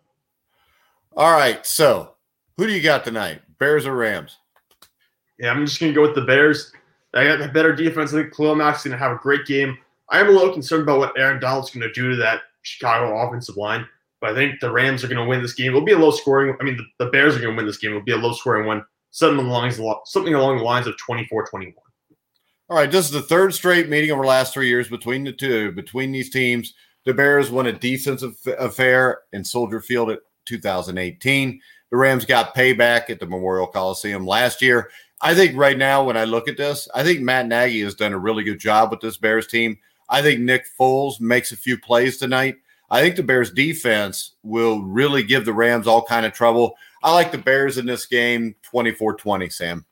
All 1.16 1.32
right. 1.32 1.64
So 1.66 2.14
who 2.58 2.66
do 2.66 2.74
you 2.74 2.82
got 2.82 3.06
tonight? 3.06 3.42
Bears 3.60 3.86
or 3.86 3.96
Rams? 3.96 4.38
Yeah, 5.38 5.52
I'm 5.52 5.66
just 5.66 5.80
going 5.80 5.92
to 5.92 5.96
go 5.96 6.02
with 6.02 6.16
the 6.16 6.22
Bears. 6.22 6.72
I 7.14 7.26
got 7.26 7.40
the 7.40 7.48
better 7.48 7.76
defense. 7.76 8.12
I 8.14 8.24
think 8.24 8.36
Khalil 8.36 8.56
Mack's 8.56 8.84
going 8.84 8.92
to 8.92 8.98
have 8.98 9.12
a 9.12 9.20
great 9.22 9.46
game. 9.46 9.78
I 10.10 10.20
am 10.20 10.28
a 10.28 10.32
little 10.32 10.54
concerned 10.54 10.84
about 10.84 11.00
what 11.00 11.18
Aaron 11.18 11.40
Donald's 11.40 11.70
going 11.70 11.88
to 11.88 11.94
do 11.94 12.10
to 12.10 12.16
that 12.18 12.42
Chicago 12.64 13.18
offensive 13.18 13.58
line, 13.58 13.88
but 14.24 14.32
I 14.32 14.36
think 14.36 14.62
the 14.62 14.72
Rams 14.72 15.04
are 15.04 15.10
going 15.10 15.22
to 15.22 15.28
win 15.28 15.42
this 15.42 15.54
game. 15.54 15.68
It'll 15.68 15.82
be 15.82 15.92
a 15.92 16.00
low 16.00 16.12
scoring. 16.12 16.56
I 16.58 16.64
mean, 16.64 16.78
the, 16.78 16.86
the 17.04 17.12
Bears 17.12 17.36
are 17.36 17.42
going 17.42 17.52
to 17.52 17.58
win 17.58 17.66
this 17.66 17.76
game. 17.76 17.92
It'll 17.92 18.04
be 18.04 18.14
a 18.14 18.18
low 18.18 18.32
scoring 18.32 18.66
one, 18.66 18.82
something 19.12 19.46
along, 19.46 19.72
something 20.06 20.34
along 20.34 20.60
the 20.60 20.64
lines 20.64 20.88
of 20.88 20.98
24 20.98 21.46
21. 21.48 21.74
All 22.70 22.78
right. 22.78 22.90
This 22.90 23.06
is 23.06 23.12
the 23.12 23.22
third 23.22 23.54
straight 23.54 23.90
meeting 23.90 24.12
over 24.12 24.22
the 24.22 24.30
last 24.30 24.54
three 24.54 24.70
years 24.70 24.88
between 24.88 25.26
the 25.26 25.34
two, 25.34 25.74
between 25.74 26.14
these 26.14 26.30
teams. 26.30 26.74
The 27.04 27.14
Bears 27.14 27.52
won 27.52 27.68
a 27.68 27.74
defensive 27.74 28.38
affair 28.58 29.24
in 29.34 29.44
Soldier 29.44 29.82
Field 29.82 30.10
at 30.10 30.20
2018. 30.46 31.60
The 31.92 31.98
Rams 31.98 32.24
got 32.24 32.56
payback 32.56 33.10
at 33.10 33.20
the 33.20 33.26
Memorial 33.26 33.68
Coliseum 33.68 34.26
last 34.26 34.62
year. 34.62 34.90
I 35.22 35.36
think 35.36 35.58
right 35.58 35.78
now, 35.78 36.02
when 36.02 36.16
I 36.16 36.24
look 36.24 36.48
at 36.48 36.56
this, 36.56 36.88
I 36.96 37.04
think 37.04 37.20
Matt 37.20 37.48
Nagy 37.48 37.82
has 37.82 37.96
done 37.96 38.14
a 38.14 38.18
really 38.18 38.46
good 38.46 38.60
job 38.60 38.90
with 38.90 39.02
this 39.02 39.18
Bears 39.18 39.48
team. 39.48 39.78
I 40.08 40.22
think 40.22 40.40
Nick 40.40 40.66
Foles 40.80 41.20
makes 41.20 41.52
a 41.52 41.58
few 41.58 41.78
plays 41.78 42.20
tonight. 42.20 42.56
I 42.94 43.02
think 43.02 43.16
the 43.16 43.24
Bears 43.24 43.50
defense 43.50 44.36
will 44.44 44.84
really 44.84 45.24
give 45.24 45.46
the 45.46 45.54
Rams 45.54 45.88
all 45.88 46.06
kind 46.06 46.28
of 46.28 46.32
trouble. 46.32 46.76
I 47.02 47.12
like 47.12 47.32
the 47.32 47.40
Bears 47.40 47.80
in 47.80 47.88
this 47.88 48.06
game 48.06 48.54
24-20, 48.72 49.52
Sam. 49.52 49.84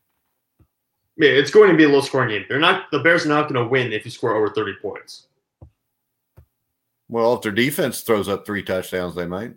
Yeah, 1.17 1.31
it's 1.31 1.49
going 1.49 1.71
to 1.71 1.75
be 1.75 1.85
a 1.85 1.89
low 1.89 2.01
scoring 2.01 2.29
game. 2.29 2.45
They're 2.47 2.59
not 2.59 2.91
the 2.91 2.99
Bears 2.99 3.25
are 3.25 3.29
not 3.29 3.51
going 3.51 3.63
to 3.63 3.67
win 3.67 3.91
if 3.91 4.05
you 4.05 4.11
score 4.11 4.35
over 4.35 4.53
30 4.53 4.73
points. 4.83 5.25
Well, 7.09 7.33
if 7.33 7.41
their 7.41 7.51
defense 7.51 8.01
throws 8.01 8.29
up 8.29 8.45
three 8.45 8.61
touchdowns, 8.61 9.15
they 9.15 9.25
might. 9.25 9.55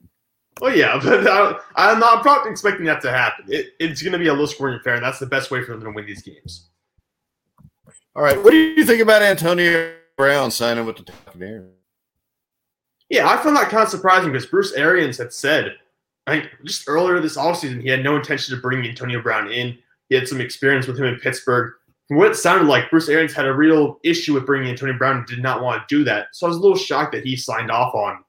Well, 0.63 0.75
yeah, 0.75 0.99
but 1.05 1.27
I, 1.27 1.93
am 1.93 2.01
not 2.01 2.17
I'm 2.17 2.23
probably 2.23 2.51
expecting 2.51 2.87
that 2.87 3.03
to 3.03 3.11
happen. 3.11 3.45
It, 3.49 3.75
it's 3.79 4.01
going 4.01 4.15
to 4.15 4.19
be 4.19 4.29
a 4.29 4.35
low 4.35 4.47
scoring 4.47 4.81
affair, 4.81 4.95
and 4.95 5.05
that's 5.05 5.19
the 5.19 5.27
best 5.27 5.51
way 5.51 5.63
for 5.63 5.73
them 5.73 5.85
to 5.85 5.91
win 5.91 6.07
these 6.07 6.23
games. 6.23 6.71
All 8.17 8.23
right. 8.23 8.43
What 8.43 8.53
do 8.53 8.57
you 8.57 8.87
think 8.87 9.03
about 9.03 9.21
Antonio 9.21 9.93
Brown 10.17 10.51
signing 10.51 10.87
with 10.87 10.97
the 10.97 11.13
Buccaneers? 11.27 11.74
Yeah, 13.11 13.29
I 13.29 13.37
found 13.37 13.57
that 13.57 13.69
kind 13.69 13.83
of 13.83 13.89
surprising 13.89 14.33
because 14.33 14.47
Bruce 14.47 14.73
Arians 14.73 15.19
had 15.19 15.33
said, 15.33 15.77
I 16.27 16.41
think 16.41 16.51
just 16.65 16.89
earlier 16.89 17.21
this 17.21 17.37
offseason, 17.37 17.83
he 17.83 17.89
had 17.89 18.03
no 18.03 18.17
intention 18.17 18.55
of 18.55 18.63
bringing 18.63 18.89
Antonio 18.89 19.21
Brown 19.21 19.51
in. 19.51 19.77
He 20.09 20.15
had 20.15 20.29
some 20.29 20.41
experience 20.41 20.87
with 20.87 20.99
him 20.99 21.07
in 21.07 21.21
Pittsburgh. 21.21 21.73
From 22.09 22.19
what 22.19 22.31
it 22.31 22.37
sounded 22.37 22.67
like, 22.67 22.91
Bruce 22.91 23.09
Arians 23.09 23.33
had 23.33 23.47
a 23.47 23.55
real 23.55 23.99
issue 24.05 24.35
with 24.35 24.47
bringing 24.47 24.71
Antonio 24.71 24.97
Brown 24.97 25.19
and 25.19 25.27
did 25.27 25.43
not 25.43 25.63
want 25.63 25.87
to 25.87 25.95
do 25.95 26.05
that. 26.05 26.29
So 26.33 26.47
I 26.47 26.49
was 26.49 26.59
a 26.59 26.61
little 26.61 26.77
shocked 26.77 27.13
that 27.13 27.25
he 27.25 27.37
signed 27.37 27.71
off 27.71 27.95
on 27.95 28.23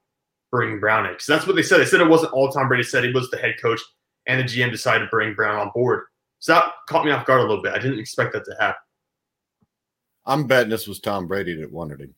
bringing 0.50 0.80
Brown 0.80 1.06
in. 1.06 1.12
Because 1.12 1.26
that's 1.26 1.46
what 1.46 1.56
they 1.56 1.62
said. 1.62 1.78
They 1.78 1.84
said 1.84 2.00
it 2.00 2.08
wasn't 2.08 2.32
all 2.32 2.50
Tom 2.50 2.68
Brady 2.68 2.82
said. 2.82 3.04
He 3.04 3.12
was 3.12 3.30
the 3.30 3.36
head 3.36 3.56
coach, 3.60 3.80
and 4.26 4.40
the 4.40 4.44
GM 4.44 4.70
decided 4.70 5.04
to 5.04 5.10
bring 5.10 5.34
Brown 5.34 5.56
on 5.56 5.70
board. 5.74 6.04
So 6.38 6.54
that 6.54 6.72
caught 6.88 7.04
me 7.04 7.10
off 7.10 7.26
guard 7.26 7.40
a 7.40 7.44
little 7.44 7.62
bit. 7.62 7.72
I 7.72 7.78
didn't 7.78 7.98
expect 7.98 8.32
that 8.32 8.44
to 8.44 8.56
happen. 8.58 8.80
I'm 10.24 10.46
betting 10.46 10.70
this 10.70 10.88
was 10.88 11.00
Tom 11.00 11.26
Brady 11.26 11.56
that 11.56 11.72
wanted 11.72 12.00
him. 12.00 12.14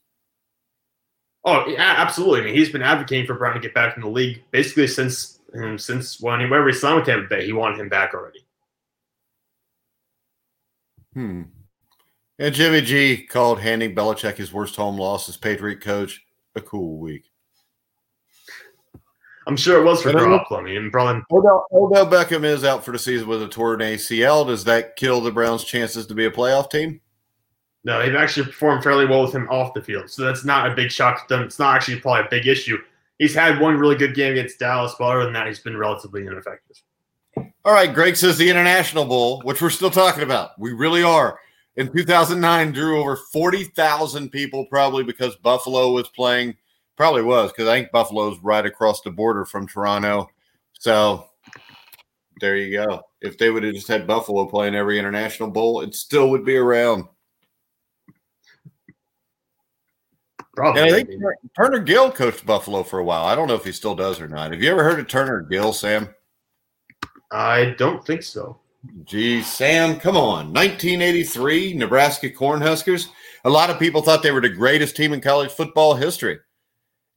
Oh, 1.45 1.67
yeah, 1.69 1.95
absolutely. 1.97 2.41
I 2.41 2.45
mean, 2.45 2.55
he's 2.55 2.71
been 2.71 2.83
advocating 2.83 3.27
for 3.27 3.35
Brown 3.35 3.55
to 3.55 3.61
get 3.61 3.75
back 3.75 3.97
in 3.97 4.03
the 4.03 4.09
league 4.09 4.43
basically 4.51 4.87
since 4.87 5.39
um, 5.55 5.79
since 5.79 6.21
when 6.21 6.41
he 6.41 6.47
whenever 6.47 6.69
he 6.69 6.75
signed 6.75 6.97
with 6.97 7.07
Tampa 7.07 7.29
Bay, 7.29 7.47
he 7.47 7.53
wanted 7.53 7.81
him 7.81 7.89
back 7.89 8.13
already. 8.13 8.45
Hmm. 11.15 11.43
And 12.39 12.55
Jimmy 12.55 12.81
G 12.83 13.25
called 13.25 13.61
handing 13.61 13.95
Belichick 13.95 14.37
his 14.37 14.53
worst 14.53 14.77
home 14.77 14.97
loss 14.97 15.29
as 15.29 15.37
Patriot 15.37 15.81
coach 15.81 16.25
a 16.55 16.61
cool 16.61 16.99
week. 16.99 17.31
I'm 19.47 19.57
sure 19.57 19.81
it 19.81 19.85
was 19.85 20.03
for 20.03 20.13
Garoppolo. 20.13 20.59
I 20.59 20.63
mean, 20.63 20.91
probably. 20.91 21.23
Odell, 21.33 21.67
Odell 21.73 22.07
Beckham 22.07 22.45
is 22.45 22.65
out 22.65 22.85
for 22.85 22.93
the 22.93 22.99
season 22.99 23.27
with 23.27 23.43
a 23.43 23.49
torn 23.49 23.81
ACL. 23.81 24.47
Does 24.47 24.65
that 24.65 24.95
kill 24.97 25.23
the 25.23 25.33
Browns' 25.33 25.65
chances 25.65 26.07
to 26.07 26.15
be 26.15 26.27
a 26.27 26.31
playoff 26.31 26.71
team? 26.71 27.01
No, 27.85 28.01
they've 28.01 28.15
actually 28.15 28.47
performed 28.47 28.83
fairly 28.83 29.07
well 29.07 29.23
with 29.23 29.35
him 29.35 29.49
off 29.51 29.73
the 29.73 29.83
field, 29.83 30.11
so 30.11 30.25
that's 30.25 30.45
not 30.45 30.71
a 30.71 30.75
big 30.75 30.91
shock 30.91 31.27
to 31.27 31.35
them. 31.35 31.45
It's 31.45 31.59
not 31.59 31.77
actually 31.77 32.01
probably 32.01 32.27
a 32.27 32.31
big 32.31 32.47
issue. 32.47 32.79
He's 33.19 33.35
had 33.35 33.61
one 33.61 33.77
really 33.77 33.97
good 33.97 34.15
game 34.15 34.33
against 34.33 34.59
Dallas, 34.59 34.95
but 34.99 35.05
other 35.07 35.25
than 35.25 35.33
that, 35.33 35.47
he's 35.47 35.61
been 35.61 35.77
relatively 35.77 36.27
ineffective. 36.27 36.83
All 37.65 37.73
right, 37.73 37.93
Greg 37.93 38.17
says 38.17 38.37
the 38.39 38.49
International 38.49 39.05
Bowl, 39.05 39.43
which 39.43 39.63
we're 39.63 39.71
still 39.71 39.91
talking 39.91 40.23
about. 40.23 40.59
We 40.59 40.73
really 40.73 41.03
are. 41.03 41.39
In 41.77 41.93
2009, 41.93 42.73
drew 42.73 43.01
over 43.01 43.17
40,000 43.17 44.31
people, 44.31 44.67
probably 44.67 45.05
because 45.05 45.37
Buffalo 45.37 45.93
was 45.93 46.09
playing. 46.09 46.57
Probably 46.97 47.23
was 47.23 47.53
because 47.53 47.69
I 47.69 47.79
think 47.79 47.93
Buffalo's 47.93 48.39
right 48.43 48.67
across 48.67 49.01
the 49.03 49.13
border 49.13 49.45
from 49.45 49.69
Toronto. 49.69 50.29
So 50.73 51.27
there 52.41 52.57
you 52.57 52.73
go. 52.85 53.03
If 53.21 53.39
they 53.39 53.51
would 53.51 53.63
have 53.63 53.75
just 53.75 53.87
had 53.87 54.07
Buffalo 54.07 54.47
playing 54.47 54.75
every 54.75 54.99
international 54.99 55.51
bowl, 55.51 55.81
it 55.83 55.95
still 55.95 56.31
would 56.31 56.45
be 56.45 56.57
around. 56.57 57.05
Probably. 60.59 60.83
And 60.83 60.93
I 60.93 61.05
think 61.05 61.23
Turner 61.57 61.79
Gill 61.79 62.11
coached 62.11 62.45
Buffalo 62.45 62.83
for 62.83 62.99
a 62.99 63.05
while. 63.05 63.25
I 63.25 63.37
don't 63.37 63.47
know 63.47 63.55
if 63.55 63.65
he 63.65 63.71
still 63.71 63.95
does 63.95 64.21
or 64.21 64.27
not. 64.27 64.51
Have 64.51 64.61
you 64.61 64.69
ever 64.73 64.83
heard 64.83 64.99
of 64.99 65.07
Turner 65.07 65.41
Gill, 65.43 65.73
Sam? 65.73 66.09
I 67.31 67.77
don't 67.79 68.05
think 68.05 68.25
so. 68.25 68.59
Gee, 69.05 69.41
Sam, 69.43 70.01
come 70.01 70.17
on. 70.17 70.53
1983, 70.53 71.75
Nebraska 71.75 72.29
Cornhuskers. 72.29 73.07
A 73.45 73.51
lot 73.51 73.71
of 73.71 73.79
people 73.79 74.03
thought 74.03 74.25
they 74.25 74.33
were 74.33 74.41
the 74.41 74.49
greatest 74.49 74.97
team 74.97 75.13
in 75.13 75.21
college 75.21 75.53
football 75.53 75.95
history. 75.95 76.41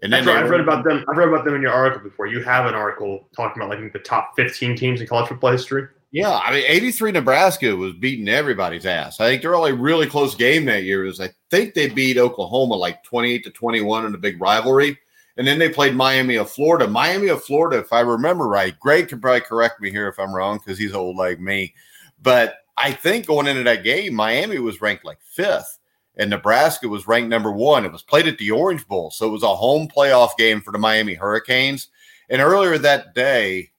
And 0.03 0.13
then 0.13 0.29
I've 0.29 0.49
read 0.49 0.61
about 0.61 0.83
them. 0.83 1.03
I've 1.09 1.17
read 1.17 1.29
about 1.29 1.43
them 1.43 1.55
in 1.55 1.63
your 1.63 1.71
article 1.71 2.07
before. 2.07 2.27
You 2.27 2.43
have 2.43 2.67
an 2.67 2.75
article 2.75 3.27
talking 3.35 3.61
about 3.63 3.75
like 3.75 3.91
the 3.91 3.99
top 3.99 4.33
15 4.35 4.75
teams 4.75 5.01
in 5.01 5.07
college 5.07 5.29
football 5.29 5.51
history. 5.51 5.87
Yeah, 6.11 6.37
I 6.43 6.51
mean, 6.51 6.65
83 6.67 7.13
Nebraska 7.13 7.73
was 7.73 7.93
beating 7.93 8.27
everybody's 8.27 8.85
ass. 8.85 9.21
I 9.21 9.29
think 9.29 9.41
their 9.41 9.55
only 9.55 9.71
really 9.71 10.07
close 10.07 10.35
game 10.35 10.65
that 10.65 10.83
year 10.83 11.03
was 11.03 11.21
I 11.21 11.29
think 11.49 11.73
they 11.73 11.87
beat 11.87 12.17
Oklahoma 12.17 12.75
like 12.75 13.03
28 13.03 13.45
to 13.45 13.49
21 13.49 14.05
in 14.05 14.13
a 14.13 14.17
big 14.17 14.41
rivalry. 14.41 14.97
And 15.37 15.47
then 15.47 15.57
they 15.57 15.69
played 15.69 15.95
Miami 15.95 16.35
of 16.35 16.51
Florida. 16.51 16.87
Miami 16.87 17.29
of 17.29 17.43
Florida, 17.43 17.79
if 17.79 17.93
I 17.93 18.01
remember 18.01 18.47
right, 18.47 18.77
Greg 18.77 19.07
can 19.07 19.21
probably 19.21 19.39
correct 19.39 19.79
me 19.79 19.89
here 19.89 20.09
if 20.09 20.19
I'm 20.19 20.35
wrong 20.35 20.57
because 20.57 20.77
he's 20.77 20.93
old 20.93 21.15
like 21.15 21.39
me. 21.39 21.73
But 22.21 22.55
I 22.75 22.91
think 22.91 23.25
going 23.25 23.47
into 23.47 23.63
that 23.63 23.85
game, 23.85 24.13
Miami 24.13 24.59
was 24.59 24.81
ranked 24.81 25.05
like 25.05 25.21
fifth 25.21 25.79
and 26.17 26.29
Nebraska 26.29 26.89
was 26.89 27.07
ranked 27.07 27.29
number 27.29 27.51
one. 27.53 27.85
It 27.85 27.91
was 27.91 28.03
played 28.03 28.27
at 28.27 28.37
the 28.37 28.51
Orange 28.51 28.85
Bowl. 28.85 29.11
So 29.11 29.27
it 29.27 29.31
was 29.31 29.43
a 29.43 29.55
home 29.55 29.87
playoff 29.87 30.35
game 30.37 30.59
for 30.59 30.71
the 30.71 30.77
Miami 30.77 31.13
Hurricanes. 31.13 31.87
And 32.29 32.41
earlier 32.41 32.77
that 32.77 33.15
day, 33.15 33.71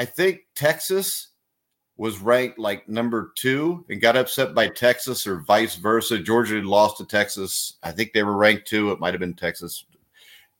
I 0.00 0.04
think 0.04 0.40
Texas 0.56 1.27
was 1.98 2.20
ranked 2.20 2.60
like 2.60 2.88
number 2.88 3.32
two 3.34 3.84
and 3.90 4.00
got 4.00 4.16
upset 4.16 4.54
by 4.54 4.68
Texas 4.68 5.26
or 5.26 5.40
vice 5.40 5.74
versa. 5.74 6.18
Georgia 6.18 6.62
lost 6.62 6.96
to 6.96 7.04
Texas. 7.04 7.74
I 7.82 7.90
think 7.90 8.12
they 8.12 8.22
were 8.22 8.36
ranked 8.36 8.68
two. 8.68 8.92
It 8.92 9.00
might 9.00 9.12
have 9.12 9.20
been 9.20 9.34
Texas. 9.34 9.84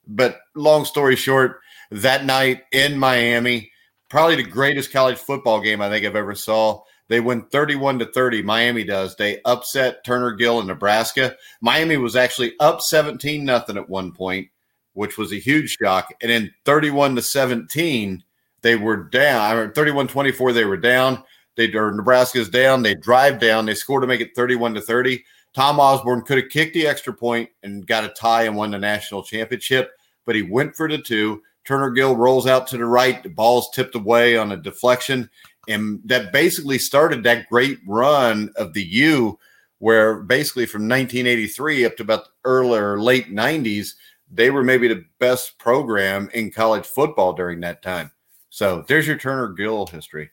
But 0.08 0.40
long 0.56 0.84
story 0.84 1.14
short, 1.14 1.60
that 1.92 2.24
night 2.24 2.64
in 2.72 2.98
Miami, 2.98 3.70
probably 4.08 4.34
the 4.34 4.42
greatest 4.42 4.92
college 4.92 5.16
football 5.16 5.60
game 5.60 5.80
I 5.80 5.88
think 5.88 6.04
I've 6.04 6.16
ever 6.16 6.34
saw. 6.34 6.82
They 7.06 7.20
win 7.20 7.42
31 7.46 8.00
to 8.00 8.06
30. 8.06 8.42
Miami 8.42 8.82
does. 8.82 9.14
They 9.14 9.40
upset 9.44 10.04
Turner 10.04 10.32
Gill 10.32 10.60
in 10.60 10.66
Nebraska. 10.66 11.36
Miami 11.60 11.96
was 11.98 12.16
actually 12.16 12.54
up 12.58 12.82
17 12.82 13.44
nothing 13.44 13.76
at 13.76 13.88
one 13.88 14.10
point, 14.10 14.48
which 14.94 15.16
was 15.16 15.32
a 15.32 15.38
huge 15.38 15.76
shock. 15.80 16.12
And 16.20 16.30
then 16.30 16.52
31 16.64 17.14
to 17.14 17.22
17, 17.22 18.24
they 18.62 18.76
were 18.76 18.96
down. 18.96 19.72
31 19.72 20.08
24, 20.08 20.52
they 20.52 20.64
were 20.64 20.76
down. 20.76 21.22
They 21.56 21.72
or 21.74 21.92
Nebraska's 21.92 22.48
down. 22.48 22.82
They 22.82 22.94
drive 22.94 23.40
down. 23.40 23.66
They 23.66 23.74
score 23.74 24.00
to 24.00 24.06
make 24.06 24.20
it 24.20 24.34
31 24.34 24.74
to 24.74 24.80
30. 24.80 25.24
Tom 25.54 25.80
Osborne 25.80 26.22
could 26.22 26.38
have 26.38 26.50
kicked 26.50 26.74
the 26.74 26.86
extra 26.86 27.12
point 27.12 27.48
and 27.62 27.86
got 27.86 28.04
a 28.04 28.08
tie 28.10 28.44
and 28.44 28.56
won 28.56 28.70
the 28.70 28.78
national 28.78 29.24
championship, 29.24 29.90
but 30.24 30.36
he 30.36 30.42
went 30.42 30.76
for 30.76 30.88
the 30.88 30.98
two. 30.98 31.42
Turner 31.64 31.90
Gill 31.90 32.16
rolls 32.16 32.46
out 32.46 32.66
to 32.68 32.78
the 32.78 32.84
right. 32.84 33.22
The 33.22 33.28
ball's 33.28 33.70
tipped 33.70 33.94
away 33.94 34.36
on 34.36 34.52
a 34.52 34.56
deflection. 34.56 35.28
And 35.68 36.00
that 36.04 36.32
basically 36.32 36.78
started 36.78 37.24
that 37.24 37.48
great 37.48 37.78
run 37.86 38.50
of 38.56 38.72
the 38.72 38.84
U, 38.84 39.38
where 39.78 40.20
basically 40.20 40.64
from 40.64 40.82
1983 40.82 41.84
up 41.84 41.96
to 41.96 42.02
about 42.04 42.24
the 42.24 42.30
earlier 42.44 43.00
late 43.00 43.30
90s, 43.30 43.94
they 44.30 44.50
were 44.50 44.64
maybe 44.64 44.88
the 44.88 45.04
best 45.18 45.58
program 45.58 46.30
in 46.32 46.50
college 46.50 46.86
football 46.86 47.32
during 47.32 47.60
that 47.60 47.82
time. 47.82 48.12
So 48.58 48.84
there's 48.88 49.06
your 49.06 49.16
Turner 49.16 49.52
Gill 49.52 49.86
history. 49.86 50.30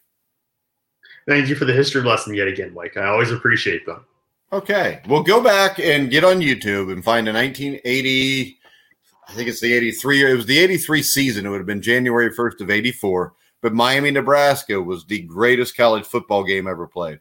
Thank 1.27 1.47
you 1.47 1.53
for 1.53 1.65
the 1.65 1.73
history 1.73 2.01
lesson 2.01 2.33
yet 2.33 2.47
again, 2.47 2.73
Mike. 2.73 2.97
I 2.97 3.05
always 3.05 3.29
appreciate 3.29 3.85
them. 3.85 4.03
Okay. 4.51 4.99
Well, 5.07 5.21
go 5.21 5.43
back 5.43 5.77
and 5.77 6.09
get 6.09 6.23
on 6.23 6.39
YouTube 6.39 6.91
and 6.91 7.03
find 7.03 7.27
a 7.27 7.31
1980. 7.31 8.57
I 9.29 9.33
think 9.33 9.47
it's 9.47 9.59
the 9.59 9.71
83. 9.71 10.31
It 10.31 10.33
was 10.37 10.47
the 10.47 10.57
83 10.57 11.03
season. 11.03 11.45
It 11.45 11.49
would 11.49 11.59
have 11.59 11.67
been 11.67 11.83
January 11.83 12.31
1st 12.31 12.61
of 12.61 12.71
84. 12.71 13.33
But 13.61 13.75
Miami, 13.75 14.09
Nebraska 14.09 14.81
was 14.81 15.05
the 15.05 15.21
greatest 15.21 15.77
college 15.77 16.05
football 16.05 16.43
game 16.43 16.67
ever 16.67 16.87
played. 16.87 17.19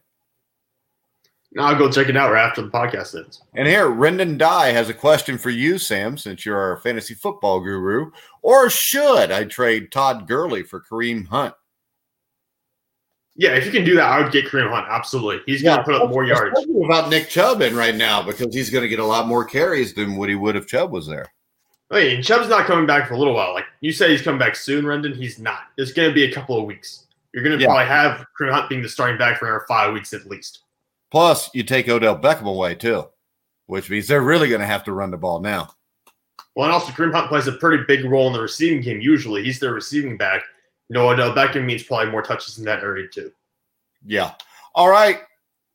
Now 1.55 1.67
I'll 1.67 1.77
go 1.77 1.89
check 1.89 2.09
it 2.09 2.17
out 2.17 2.33
right 2.33 2.45
after 2.45 2.61
the 2.61 2.69
podcast 2.69 3.17
ends. 3.17 3.41
And 3.53 3.65
here, 3.65 3.85
Rendon 3.85 4.37
Dye 4.37 4.73
has 4.73 4.89
a 4.89 4.93
question 4.93 5.37
for 5.37 5.49
you, 5.49 5.77
Sam, 5.77 6.17
since 6.17 6.45
you're 6.45 6.57
our 6.57 6.77
fantasy 6.77 7.13
football 7.13 7.61
guru. 7.61 8.11
Or 8.41 8.69
should 8.69 9.31
I 9.31 9.45
trade 9.45 9.89
Todd 9.89 10.27
Gurley 10.27 10.63
for 10.63 10.81
Kareem 10.81 11.25
Hunt? 11.27 11.53
Yeah, 13.37 13.55
if 13.55 13.65
you 13.65 13.71
can 13.71 13.85
do 13.85 13.95
that, 13.95 14.05
I 14.05 14.21
would 14.21 14.33
get 14.33 14.45
Kareem 14.45 14.69
Hunt. 14.69 14.87
Absolutely. 14.89 15.43
He's 15.45 15.63
yeah, 15.63 15.75
going 15.75 15.79
to 15.79 15.83
put 15.85 16.01
up 16.01 16.09
more 16.09 16.25
yards. 16.25 16.59
about 16.83 17.09
Nick 17.09 17.29
Chubb 17.29 17.61
in 17.61 17.73
right 17.73 17.95
now 17.95 18.21
because 18.21 18.53
he's 18.53 18.69
going 18.69 18.83
to 18.83 18.89
get 18.89 18.99
a 18.99 19.05
lot 19.05 19.25
more 19.25 19.45
carries 19.45 19.93
than 19.93 20.17
what 20.17 20.27
he 20.27 20.35
would 20.35 20.57
if 20.57 20.67
Chubb 20.67 20.91
was 20.91 21.07
there. 21.07 21.25
Hey, 21.89 22.21
Chubb's 22.21 22.49
not 22.49 22.65
coming 22.65 22.85
back 22.85 23.07
for 23.07 23.13
a 23.13 23.17
little 23.17 23.33
while. 23.33 23.53
Like 23.53 23.65
you 23.79 23.93
say, 23.93 24.11
he's 24.11 24.21
coming 24.21 24.39
back 24.39 24.57
soon, 24.57 24.83
Rendon. 24.83 25.15
He's 25.15 25.39
not. 25.39 25.59
It's 25.77 25.93
going 25.93 26.09
to 26.09 26.13
be 26.13 26.25
a 26.25 26.33
couple 26.33 26.57
of 26.59 26.65
weeks. 26.65 27.05
You're 27.33 27.43
going 27.43 27.57
to 27.57 27.61
yeah. 27.63 27.67
probably 27.67 27.85
have 27.85 28.25
Kareem 28.37 28.51
Hunt 28.51 28.69
being 28.69 28.81
the 28.81 28.89
starting 28.89 29.17
back 29.17 29.39
for 29.39 29.65
five 29.69 29.93
weeks 29.93 30.13
at 30.13 30.25
least. 30.25 30.63
Plus, 31.11 31.49
you 31.53 31.63
take 31.63 31.87
Odell 31.87 32.17
Beckham 32.17 32.47
away 32.47 32.75
too, 32.75 33.05
which 33.67 33.89
means 33.89 34.07
they're 34.07 34.21
really 34.21 34.49
going 34.49 34.61
to 34.61 34.67
have 34.67 34.83
to 34.85 34.93
run 34.93 35.11
the 35.11 35.17
ball 35.17 35.39
now. 35.39 35.69
Well, 36.55 36.65
and 36.65 36.73
also 36.73 36.91
Kareem 36.91 37.13
Hunt 37.13 37.29
plays 37.29 37.47
a 37.47 37.53
pretty 37.53 37.83
big 37.87 38.05
role 38.05 38.27
in 38.27 38.33
the 38.33 38.41
receiving 38.41 38.81
game. 38.81 39.01
Usually, 39.01 39.43
he's 39.43 39.59
their 39.59 39.73
receiving 39.73 40.17
back. 40.17 40.43
You 40.89 40.93
know, 40.93 41.09
Odell 41.09 41.33
Beckham 41.33 41.65
means 41.65 41.83
probably 41.83 42.11
more 42.11 42.21
touches 42.21 42.57
in 42.59 42.65
that 42.65 42.81
area 42.81 43.07
too. 43.07 43.31
Yeah. 44.05 44.33
All 44.73 44.89
right. 44.89 45.19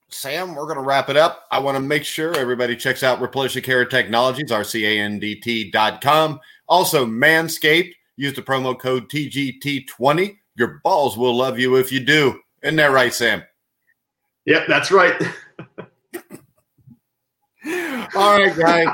Sam, 0.08 0.54
we're 0.54 0.64
going 0.64 0.76
to 0.76 0.82
wrap 0.82 1.08
it 1.08 1.16
up. 1.16 1.44
I 1.50 1.58
want 1.60 1.76
to 1.76 1.80
make 1.80 2.04
sure 2.04 2.36
everybody 2.36 2.74
checks 2.76 3.02
out 3.02 3.20
Replacement 3.20 3.64
Care 3.64 3.84
Technologies, 3.84 4.50
rcandt.com. 4.50 6.40
Also, 6.68 7.06
Manscaped. 7.06 7.92
Use 8.16 8.34
the 8.34 8.42
promo 8.42 8.78
code 8.78 9.08
TGT20. 9.08 10.36
Your 10.56 10.80
balls 10.84 11.16
will 11.16 11.34
love 11.36 11.58
you 11.58 11.76
if 11.76 11.92
you 11.92 12.00
do. 12.00 12.40
Isn't 12.62 12.76
that 12.76 12.92
right, 12.92 13.14
Sam? 13.14 13.42
Yep, 14.46 14.66
that's 14.68 14.90
right. 14.90 15.20
All 18.14 18.38
right, 18.38 18.56
guys. 18.56 18.88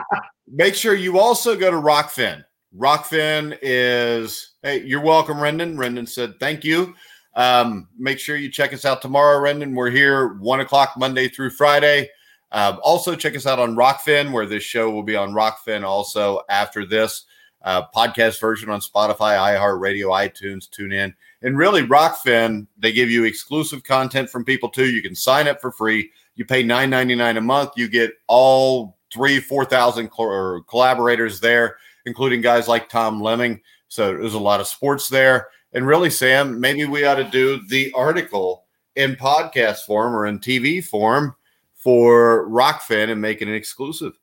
Make 0.48 0.74
sure 0.74 0.94
you 0.94 1.18
also 1.18 1.56
go 1.56 1.70
to 1.70 1.76
Rokfin. 1.76 2.44
Rokfin 2.76 3.56
is, 3.62 4.54
hey, 4.62 4.82
you're 4.84 5.00
welcome, 5.00 5.38
Rendon. 5.38 5.76
Rendon 5.76 6.08
said, 6.08 6.34
thank 6.40 6.64
you. 6.64 6.94
Um, 7.34 7.88
make 7.98 8.18
sure 8.18 8.36
you 8.36 8.50
check 8.50 8.72
us 8.72 8.84
out 8.84 9.02
tomorrow, 9.02 9.38
Rendon. 9.38 9.74
We're 9.74 9.90
here 9.90 10.34
one 10.34 10.60
o'clock 10.60 10.94
Monday 10.96 11.28
through 11.28 11.50
Friday. 11.50 12.10
Um, 12.52 12.78
also, 12.82 13.14
check 13.14 13.36
us 13.36 13.46
out 13.46 13.58
on 13.58 13.76
Rokfin, 13.76 14.32
where 14.32 14.46
this 14.46 14.62
show 14.62 14.90
will 14.90 15.02
be 15.02 15.16
on 15.16 15.32
Rokfin 15.32 15.84
also 15.84 16.40
after 16.48 16.86
this 16.86 17.24
uh, 17.62 17.82
podcast 17.94 18.40
version 18.40 18.70
on 18.70 18.80
Spotify, 18.80 19.36
iHeartRadio, 19.36 20.10
iTunes, 20.10 20.70
tune 20.70 20.92
in. 20.92 21.14
And 21.42 21.58
really, 21.58 21.82
Rokfin, 21.82 22.66
they 22.78 22.92
give 22.92 23.10
you 23.10 23.24
exclusive 23.24 23.84
content 23.84 24.30
from 24.30 24.44
people 24.44 24.68
too. 24.68 24.86
You 24.86 25.02
can 25.02 25.14
sign 25.14 25.48
up 25.48 25.60
for 25.60 25.70
free. 25.70 26.10
You 26.34 26.44
pay 26.44 26.62
nine 26.62 26.90
ninety 26.90 27.14
nine 27.14 27.36
a 27.36 27.40
month. 27.40 27.72
You 27.76 27.88
get 27.88 28.12
all 28.26 28.96
three, 29.12 29.40
4,000 29.40 30.10
cl- 30.14 30.64
collaborators 30.68 31.40
there, 31.40 31.76
including 32.04 32.40
guys 32.40 32.68
like 32.68 32.88
Tom 32.88 33.20
Lemming. 33.20 33.60
So 33.88 34.08
there's 34.08 34.34
a 34.34 34.38
lot 34.38 34.60
of 34.60 34.66
sports 34.66 35.08
there. 35.08 35.48
And 35.72 35.86
really, 35.86 36.10
Sam, 36.10 36.60
maybe 36.60 36.84
we 36.84 37.04
ought 37.04 37.16
to 37.16 37.24
do 37.24 37.60
the 37.68 37.92
article 37.92 38.64
in 38.94 39.14
podcast 39.14 39.84
form 39.84 40.14
or 40.14 40.26
in 40.26 40.38
TV 40.38 40.84
form 40.84 41.36
for 41.74 42.48
Rokfin 42.48 43.10
and 43.10 43.20
make 43.20 43.42
it 43.42 43.48
an 43.48 43.54
exclusive. 43.54 44.18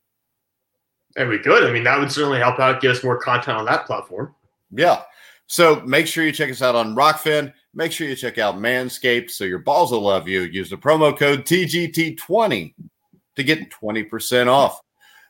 And 1.15 1.29
we 1.29 1.37
could. 1.37 1.63
I 1.63 1.71
mean, 1.71 1.83
that 1.83 1.99
would 1.99 2.11
certainly 2.11 2.39
help 2.39 2.59
out, 2.59 2.81
get 2.81 2.91
us 2.91 3.03
more 3.03 3.19
content 3.19 3.57
on 3.57 3.65
that 3.65 3.85
platform. 3.85 4.33
Yeah. 4.71 5.03
So 5.47 5.81
make 5.81 6.07
sure 6.07 6.25
you 6.25 6.31
check 6.31 6.49
us 6.49 6.61
out 6.61 6.75
on 6.75 6.95
Rokfin. 6.95 7.53
Make 7.73 7.91
sure 7.91 8.07
you 8.07 8.15
check 8.15 8.37
out 8.37 8.55
Manscaped 8.55 9.31
so 9.31 9.43
your 9.43 9.59
balls 9.59 9.91
will 9.91 10.01
love 10.01 10.27
you. 10.27 10.41
Use 10.41 10.69
the 10.69 10.77
promo 10.77 11.17
code 11.17 11.45
TGT20 11.45 12.73
to 13.35 13.43
get 13.43 13.71
20% 13.71 14.47
off. 14.47 14.79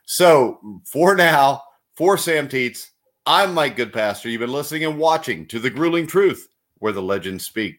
So 0.06 0.80
for 0.84 1.14
now, 1.14 1.62
for 1.96 2.18
Sam 2.18 2.48
Teets, 2.48 2.86
I'm 3.26 3.54
Mike 3.54 3.76
Goodpaster. 3.76 4.30
You've 4.30 4.40
been 4.40 4.52
listening 4.52 4.84
and 4.84 4.98
watching 4.98 5.46
to 5.48 5.58
The 5.58 5.70
Grueling 5.70 6.06
Truth, 6.06 6.48
where 6.78 6.92
the 6.92 7.02
legends 7.02 7.46
speak. 7.46 7.76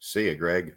See 0.00 0.26
you, 0.26 0.34
Greg. 0.34 0.76